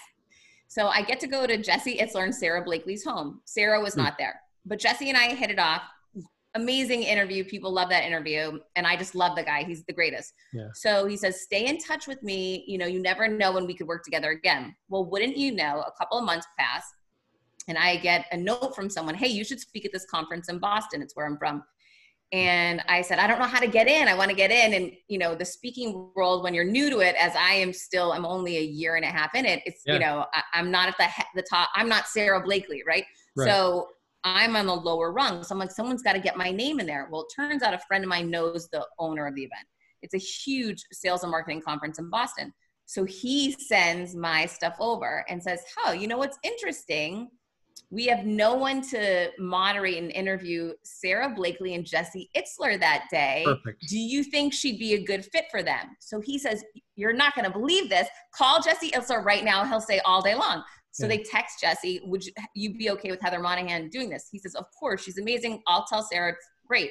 So 0.69 0.89
i 0.89 1.03
get 1.03 1.21
to 1.21 1.27
go 1.27 1.47
to 1.47 1.57
jesse 1.57 1.99
itzler 1.99 2.25
and 2.25 2.35
sara 2.35 2.63
blakely's 2.63 3.05
home. 3.05 3.41
Sara 3.45 3.81
was 3.81 3.95
hmm. 3.95 4.03
not 4.03 4.19
there. 4.19 4.41
But 4.67 4.79
jesse 4.79 5.09
and 5.09 5.19
i 5.19 5.35
hit 5.35 5.51
it 5.51 5.59
off. 5.59 5.83
Amazing 6.55 7.03
interview. 7.03 7.45
People 7.45 7.71
love 7.71 7.91
that 7.91 8.05
interview. 8.05 8.59
And 8.77 8.87
i 8.87 8.97
just 8.97 9.15
love 9.15 9.37
the 9.37 9.43
guy. 9.43 9.65
He's 9.65 9.85
the 9.85 9.93
greatest. 9.93 10.33
Yeah. 10.53 10.69
so 10.75 11.07
he 11.07 11.17
says 11.17 11.43
stay 11.43 11.67
in 11.67 11.79
touch 11.79 12.07
with 12.07 12.23
me. 12.23 12.65
You 12.67 12.79
know 12.79 12.87
you 12.87 13.01
never 13.01 13.29
know 13.29 13.53
when 13.53 13.67
we 13.67 13.75
could 13.75 13.87
work 13.87 14.05
together 14.05 14.31
again. 14.31 14.75
Well 14.89 15.05
wouldn't 15.05 15.37
you 15.37 15.53
know 15.53 15.85
a 15.87 15.93
couple 15.99 16.19
of 16.19 16.25
months 16.25 16.47
pass 16.59 16.85
and 17.69 17.79
I 17.79 17.97
get 17.97 18.27
a 18.33 18.37
note 18.37 18.75
from 18.75 18.91
someone, 18.91 19.15
hey, 19.15 19.29
you 19.29 19.45
should 19.45 19.61
speak 19.61 19.85
at 19.85 19.93
this 19.93 20.07
conference 20.07 20.49
in 20.49 20.59
Boston. 20.59 21.03
It's 21.03 21.15
where 21.15 21.27
I'm 21.27 21.37
from. 21.37 21.63
And 22.33 22.83
I 22.89 23.01
said, 23.01 23.19
I 23.19 23.27
don't 23.27 23.39
know 23.39 23.47
how 23.47 23.61
to 23.61 23.67
get 23.67 23.89
in. 23.89 24.07
I 24.07 24.15
want 24.15 24.31
to 24.31 24.37
get 24.37 24.51
in. 24.51 24.75
And, 24.75 24.93
you 25.09 25.19
know, 25.19 25.35
the 25.35 25.45
speaking 25.45 26.11
world, 26.15 26.43
when 26.43 26.53
you're 26.53 26.65
new 26.65 26.91
to 26.91 26.99
it, 26.99 27.15
as 27.19 27.35
I 27.35 27.55
am 27.55 27.73
still, 27.73 28.13
I'm 28.13 28.27
only 28.27 28.59
a 28.59 28.63
year 28.63 28.97
and 28.97 29.05
a 29.05 29.09
half 29.09 29.35
in 29.35 29.47
it. 29.47 29.63
It's, 29.65 29.83
yeah. 29.87 29.95
you 29.95 29.99
know, 30.01 30.27
I, 30.35 30.59
am 30.59 30.71
not 30.71 30.89
at 30.89 30.99
the, 30.99 31.09
the 31.37 31.47
top. 31.49 31.71
I'm 31.75 31.89
not 31.89 32.07
Sara 32.07 32.43
Blakely, 32.43 32.83
right? 32.87 33.05
right? 33.37 33.47
So 33.47 33.89
I'm 34.25 34.57
on 34.57 34.67
the 34.67 34.75
lower 34.75 35.11
rung. 35.13 35.43
So 35.43 35.55
I'm 35.55 35.59
like, 35.59 35.71
someone's 35.71 36.03
got 36.03 36.15
to 36.15 36.21
get 36.21 36.37
my 36.37 36.51
name 36.51 36.81
in 36.81 36.87
there. 36.87 37.09
Well, 37.11 37.23
it 37.23 37.33
turns 37.35 37.63
out 37.63 37.73
a 37.73 37.79
friend 37.89 38.05
of 38.05 38.11
mine 38.11 38.31
knows 38.31 38.69
the 38.69 38.87
owner 38.99 39.27
of 39.27 39.35
the 39.35 39.45
event. 39.45 39.67
It's 40.03 40.15
a 40.15 40.19
huge 40.19 40.85
sales 40.93 41.23
and 41.23 41.31
marketing 41.31 41.63
conference 41.63 41.99
in 41.99 42.11
Boston. 42.11 42.53
So 42.85 43.05
he 43.05 43.53
sends 43.53 44.15
my 44.15 44.47
stuff 44.47 44.75
over 44.81 45.25
and 45.29 45.43
says, 45.43 45.63
Oh, 45.85 45.93
you 45.93 46.09
know 46.09 46.19
what's 46.19 46.39
interesting? 46.43 47.29
We 47.91 48.07
have 48.07 48.27
no 48.27 48.55
one 48.55 48.83
to 48.91 49.31
moderate 49.39 49.97
and 49.97 50.11
interview 50.11 50.73
Sara 50.83 51.33
Blakely 51.35 51.75
and 51.75 51.87
Jesse 51.87 52.29
Itzler 52.37 52.79
that 52.81 53.07
day. 53.11 53.43
Perfect. 53.47 53.89
Do 53.89 53.99
you 53.99 54.23
think 54.23 54.53
she'd 54.53 54.79
be 54.79 54.95
a 54.95 55.03
good 55.03 55.25
fit 55.25 55.47
for 55.51 55.63
them? 55.63 55.97
So 55.99 56.21
he 56.21 56.39
says, 56.39 56.63
You're 56.97 57.15
not 57.15 57.35
going 57.35 57.47
to 57.47 57.51
believe 57.51 57.89
this. 57.89 58.07
Call 58.35 58.61
Jesse 58.63 58.91
Itzler 58.91 59.25
right 59.25 59.43
now. 59.43 59.65
He'll 59.65 59.81
say 59.81 60.01
all 60.05 60.21
day 60.21 60.35
long. 60.35 60.63
So 60.91 61.05
yeah. 61.05 61.17
they 61.17 61.23
text 61.23 61.61
Jesse, 61.61 62.03
Would 62.05 62.25
you 62.55 62.77
be 62.77 62.91
okay 62.91 63.11
with 63.11 63.23
Heather 63.23 63.41
Monahan 63.41 63.89
doing 63.89 64.11
this? 64.11 64.29
He 64.31 64.39
says, 64.39 64.55
Of 64.55 64.67
course. 64.79 65.03
She's 65.03 65.19
amazing. 65.19 65.63
I'll 65.67 65.87
tell 65.87 66.03
Sara. 66.03 66.33
It's 66.33 66.51
great. 66.67 66.91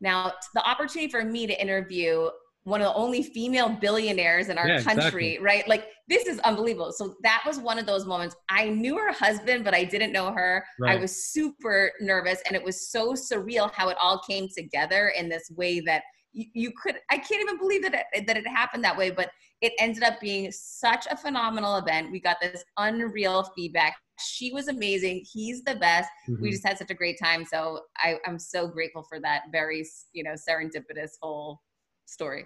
Now, 0.00 0.32
the 0.54 0.66
opportunity 0.68 1.10
for 1.10 1.22
me 1.24 1.46
to 1.46 1.60
interview 1.60 2.28
one 2.64 2.80
of 2.80 2.86
the 2.86 2.94
only 2.94 3.22
female 3.22 3.68
billionaires 3.68 4.48
in 4.48 4.56
our 4.56 4.66
yeah, 4.66 4.82
country, 4.82 5.34
exactly. 5.34 5.38
right? 5.38 5.68
Like 5.68 5.86
this 6.08 6.26
is 6.26 6.38
unbelievable. 6.40 6.92
So 6.92 7.14
that 7.22 7.42
was 7.46 7.58
one 7.58 7.78
of 7.78 7.86
those 7.86 8.06
moments. 8.06 8.36
I 8.48 8.70
knew 8.70 8.96
her 8.96 9.12
husband, 9.12 9.64
but 9.64 9.74
I 9.74 9.84
didn't 9.84 10.12
know 10.12 10.32
her. 10.32 10.64
Right. 10.80 10.96
I 10.96 11.00
was 11.00 11.26
super 11.26 11.92
nervous 12.00 12.40
and 12.46 12.56
it 12.56 12.64
was 12.64 12.90
so 12.90 13.12
surreal 13.12 13.70
how 13.72 13.90
it 13.90 13.98
all 14.00 14.20
came 14.26 14.48
together 14.48 15.12
in 15.16 15.28
this 15.28 15.50
way 15.54 15.80
that 15.80 16.02
you, 16.32 16.46
you 16.54 16.72
could 16.82 16.96
I 17.10 17.18
can't 17.18 17.42
even 17.42 17.58
believe 17.58 17.82
that 17.82 18.06
it, 18.12 18.26
that 18.26 18.36
it 18.38 18.46
happened 18.48 18.82
that 18.84 18.96
way, 18.96 19.10
but 19.10 19.30
it 19.60 19.72
ended 19.78 20.02
up 20.02 20.18
being 20.20 20.50
such 20.50 21.06
a 21.10 21.16
phenomenal 21.16 21.76
event. 21.76 22.10
We 22.10 22.20
got 22.20 22.38
this 22.40 22.64
unreal 22.78 23.50
feedback. 23.54 23.96
She 24.20 24.52
was 24.52 24.68
amazing. 24.68 25.24
He's 25.30 25.62
the 25.64 25.76
best. 25.76 26.08
Mm-hmm. 26.28 26.42
We 26.42 26.50
just 26.50 26.66
had 26.66 26.78
such 26.78 26.90
a 26.90 26.94
great 26.94 27.18
time. 27.22 27.44
So 27.44 27.80
I, 27.98 28.16
I'm 28.26 28.38
so 28.38 28.68
grateful 28.68 29.02
for 29.02 29.20
that 29.20 29.42
very, 29.52 29.86
you 30.12 30.24
know, 30.24 30.32
serendipitous 30.32 31.12
whole 31.20 31.60
story. 32.06 32.44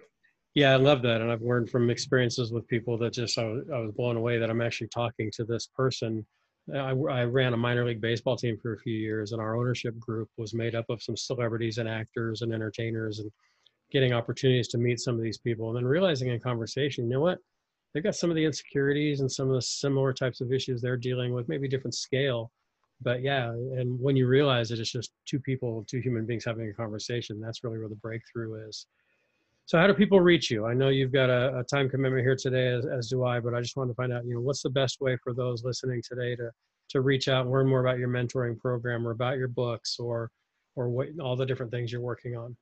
Yeah, 0.54 0.72
I 0.72 0.76
love 0.76 1.02
that, 1.02 1.20
and 1.20 1.30
I've 1.30 1.42
learned 1.42 1.70
from 1.70 1.90
experiences 1.90 2.52
with 2.52 2.66
people 2.66 2.98
that 2.98 3.12
just 3.12 3.38
I 3.38 3.44
was, 3.44 3.64
I 3.72 3.78
was 3.78 3.92
blown 3.92 4.16
away 4.16 4.38
that 4.38 4.50
I'm 4.50 4.60
actually 4.60 4.88
talking 4.88 5.30
to 5.34 5.44
this 5.44 5.68
person. 5.76 6.26
I, 6.74 6.90
I 6.90 7.24
ran 7.24 7.54
a 7.54 7.56
minor 7.56 7.84
league 7.86 8.00
baseball 8.00 8.36
team 8.36 8.58
for 8.60 8.74
a 8.74 8.78
few 8.78 8.94
years, 8.94 9.32
and 9.32 9.40
our 9.40 9.56
ownership 9.56 9.98
group 9.98 10.28
was 10.36 10.54
made 10.54 10.74
up 10.74 10.86
of 10.88 11.02
some 11.02 11.16
celebrities 11.16 11.78
and 11.78 11.88
actors 11.88 12.42
and 12.42 12.52
entertainers, 12.52 13.20
and 13.20 13.30
getting 13.90 14.12
opportunities 14.12 14.68
to 14.68 14.78
meet 14.78 15.00
some 15.00 15.14
of 15.14 15.22
these 15.22 15.38
people, 15.38 15.68
and 15.68 15.76
then 15.76 15.86
realizing 15.86 16.28
in 16.28 16.40
conversation, 16.40 17.04
you 17.04 17.10
know 17.10 17.20
what, 17.20 17.38
they've 17.94 18.04
got 18.04 18.16
some 18.16 18.30
of 18.30 18.36
the 18.36 18.44
insecurities 18.44 19.20
and 19.20 19.30
some 19.30 19.48
of 19.48 19.54
the 19.54 19.62
similar 19.62 20.12
types 20.12 20.40
of 20.40 20.52
issues 20.52 20.82
they're 20.82 20.96
dealing 20.96 21.32
with, 21.32 21.48
maybe 21.48 21.68
different 21.68 21.94
scale, 21.94 22.50
but 23.00 23.22
yeah, 23.22 23.50
and 23.50 23.98
when 24.00 24.16
you 24.16 24.26
realize 24.26 24.68
that 24.68 24.80
it's 24.80 24.90
just 24.90 25.12
two 25.24 25.38
people, 25.38 25.84
two 25.88 26.00
human 26.00 26.26
beings 26.26 26.44
having 26.44 26.68
a 26.68 26.74
conversation, 26.74 27.40
that's 27.40 27.62
really 27.62 27.78
where 27.78 27.88
the 27.88 27.94
breakthrough 27.94 28.68
is. 28.68 28.86
So 29.68 29.76
how 29.76 29.86
do 29.86 29.92
people 29.92 30.18
reach 30.18 30.50
you? 30.50 30.64
I 30.64 30.72
know 30.72 30.88
you've 30.88 31.12
got 31.12 31.28
a, 31.28 31.58
a 31.58 31.62
time 31.62 31.90
commitment 31.90 32.22
here 32.22 32.34
today, 32.34 32.68
as, 32.68 32.86
as, 32.86 33.10
do 33.10 33.22
I, 33.26 33.38
but 33.38 33.52
I 33.52 33.60
just 33.60 33.76
wanted 33.76 33.90
to 33.90 33.96
find 33.96 34.14
out, 34.14 34.24
you 34.24 34.32
know, 34.32 34.40
what's 34.40 34.62
the 34.62 34.70
best 34.70 35.02
way 35.02 35.18
for 35.22 35.34
those 35.34 35.62
listening 35.62 36.02
today 36.02 36.34
to 36.36 36.50
to 36.88 37.02
reach 37.02 37.28
out 37.28 37.42
and 37.42 37.50
learn 37.52 37.68
more 37.68 37.80
about 37.80 37.98
your 37.98 38.08
mentoring 38.08 38.58
program 38.58 39.06
or 39.06 39.10
about 39.10 39.36
your 39.36 39.48
books 39.48 39.98
or 39.98 40.30
or 40.74 40.88
what 40.88 41.08
all 41.22 41.36
the 41.36 41.44
different 41.44 41.70
things 41.70 41.92
you're 41.92 42.00
working 42.00 42.34
on? 42.34 42.56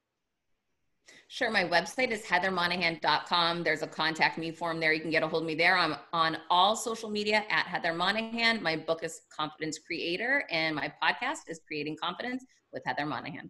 Sure. 1.29 1.49
My 1.49 1.63
website 1.63 2.11
is 2.11 2.25
heathermonahan.com. 2.25 3.63
There's 3.63 3.83
a 3.83 3.87
contact 3.87 4.37
me 4.37 4.51
form 4.51 4.81
there. 4.81 4.93
You 4.93 5.01
can 5.01 5.11
get 5.11 5.23
a 5.23 5.29
hold 5.29 5.45
of 5.45 5.47
me 5.47 5.55
there. 5.55 5.79
I'm 5.79 5.95
on 6.13 6.39
all 6.51 6.75
social 6.75 7.09
media 7.09 7.45
at 7.49 7.67
Heather 7.67 7.95
Monahan. 7.95 8.61
My 8.61 8.75
book 8.75 9.05
is 9.05 9.21
Confidence 9.31 9.79
Creator, 9.79 10.45
and 10.51 10.75
my 10.75 10.93
podcast 11.01 11.43
is 11.47 11.61
Creating 11.69 11.97
Confidence 12.03 12.45
with 12.73 12.83
Heather 12.85 13.07
Monahan. 13.07 13.49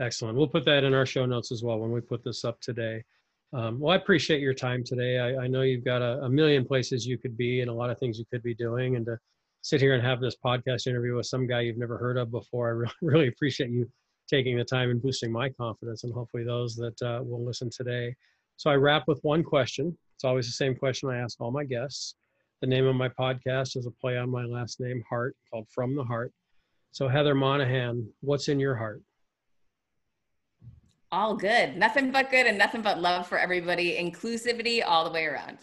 Excellent. 0.00 0.36
We'll 0.36 0.48
put 0.48 0.64
that 0.64 0.84
in 0.84 0.92
our 0.94 1.06
show 1.06 1.24
notes 1.24 1.52
as 1.52 1.62
well 1.62 1.78
when 1.78 1.92
we 1.92 2.00
put 2.00 2.24
this 2.24 2.44
up 2.44 2.60
today. 2.60 3.04
Um, 3.52 3.78
well, 3.78 3.92
I 3.92 3.96
appreciate 3.96 4.40
your 4.40 4.54
time 4.54 4.82
today. 4.82 5.18
I, 5.18 5.44
I 5.44 5.46
know 5.46 5.62
you've 5.62 5.84
got 5.84 6.02
a, 6.02 6.22
a, 6.22 6.28
million 6.28 6.64
places 6.64 7.06
you 7.06 7.16
could 7.16 7.36
be 7.36 7.60
and 7.60 7.70
a 7.70 7.74
lot 7.74 7.90
of 7.90 7.98
things 8.00 8.18
you 8.18 8.24
could 8.32 8.42
be 8.42 8.54
doing. 8.54 8.96
And 8.96 9.06
to 9.06 9.16
sit 9.62 9.80
here 9.80 9.94
and 9.94 10.04
have 10.04 10.20
this 10.20 10.34
podcast 10.44 10.88
interview 10.88 11.14
with 11.14 11.26
some 11.26 11.46
guy 11.46 11.60
you've 11.60 11.78
never 11.78 11.96
heard 11.96 12.16
of 12.16 12.32
before, 12.32 12.66
I 12.66 12.70
really, 12.72 12.92
really 13.02 13.28
appreciate 13.28 13.70
you 13.70 13.88
taking 14.28 14.56
the 14.56 14.64
time 14.64 14.90
and 14.90 15.00
boosting 15.00 15.30
my 15.30 15.50
confidence 15.50 16.02
and 16.02 16.12
hopefully 16.12 16.42
those 16.42 16.74
that 16.74 17.00
uh, 17.02 17.22
will 17.22 17.44
listen 17.44 17.70
today. 17.70 18.14
So 18.56 18.70
I 18.70 18.74
wrap 18.74 19.04
with 19.06 19.20
one 19.22 19.44
question. 19.44 19.96
It's 20.16 20.24
always 20.24 20.46
the 20.46 20.52
same 20.52 20.74
question 20.74 21.10
I 21.10 21.18
ask 21.18 21.40
all 21.40 21.52
my 21.52 21.64
guests. 21.64 22.16
The 22.60 22.66
name 22.66 22.86
of 22.86 22.96
my 22.96 23.08
podcast 23.08 23.76
is 23.76 23.86
a 23.86 23.90
play 23.90 24.16
on 24.16 24.30
my 24.30 24.44
last 24.44 24.80
name, 24.80 25.04
Heart, 25.08 25.36
called 25.50 25.68
From 25.68 25.94
the 25.94 26.04
Heart. 26.04 26.32
So, 26.92 27.08
Heather 27.08 27.34
Monahan, 27.34 28.08
what's 28.20 28.48
in 28.48 28.58
your 28.58 28.74
heart? 28.74 29.02
All 31.14 31.36
good. 31.36 31.76
Nothing 31.76 32.10
but 32.10 32.30
good 32.30 32.46
and 32.46 32.58
nothing 32.58 32.82
but 32.82 32.98
love 32.98 33.28
for 33.28 33.38
everybody. 33.38 33.96
Inclusivity 33.96 34.82
all 34.84 35.04
the 35.04 35.10
way 35.10 35.24
around. 35.26 35.58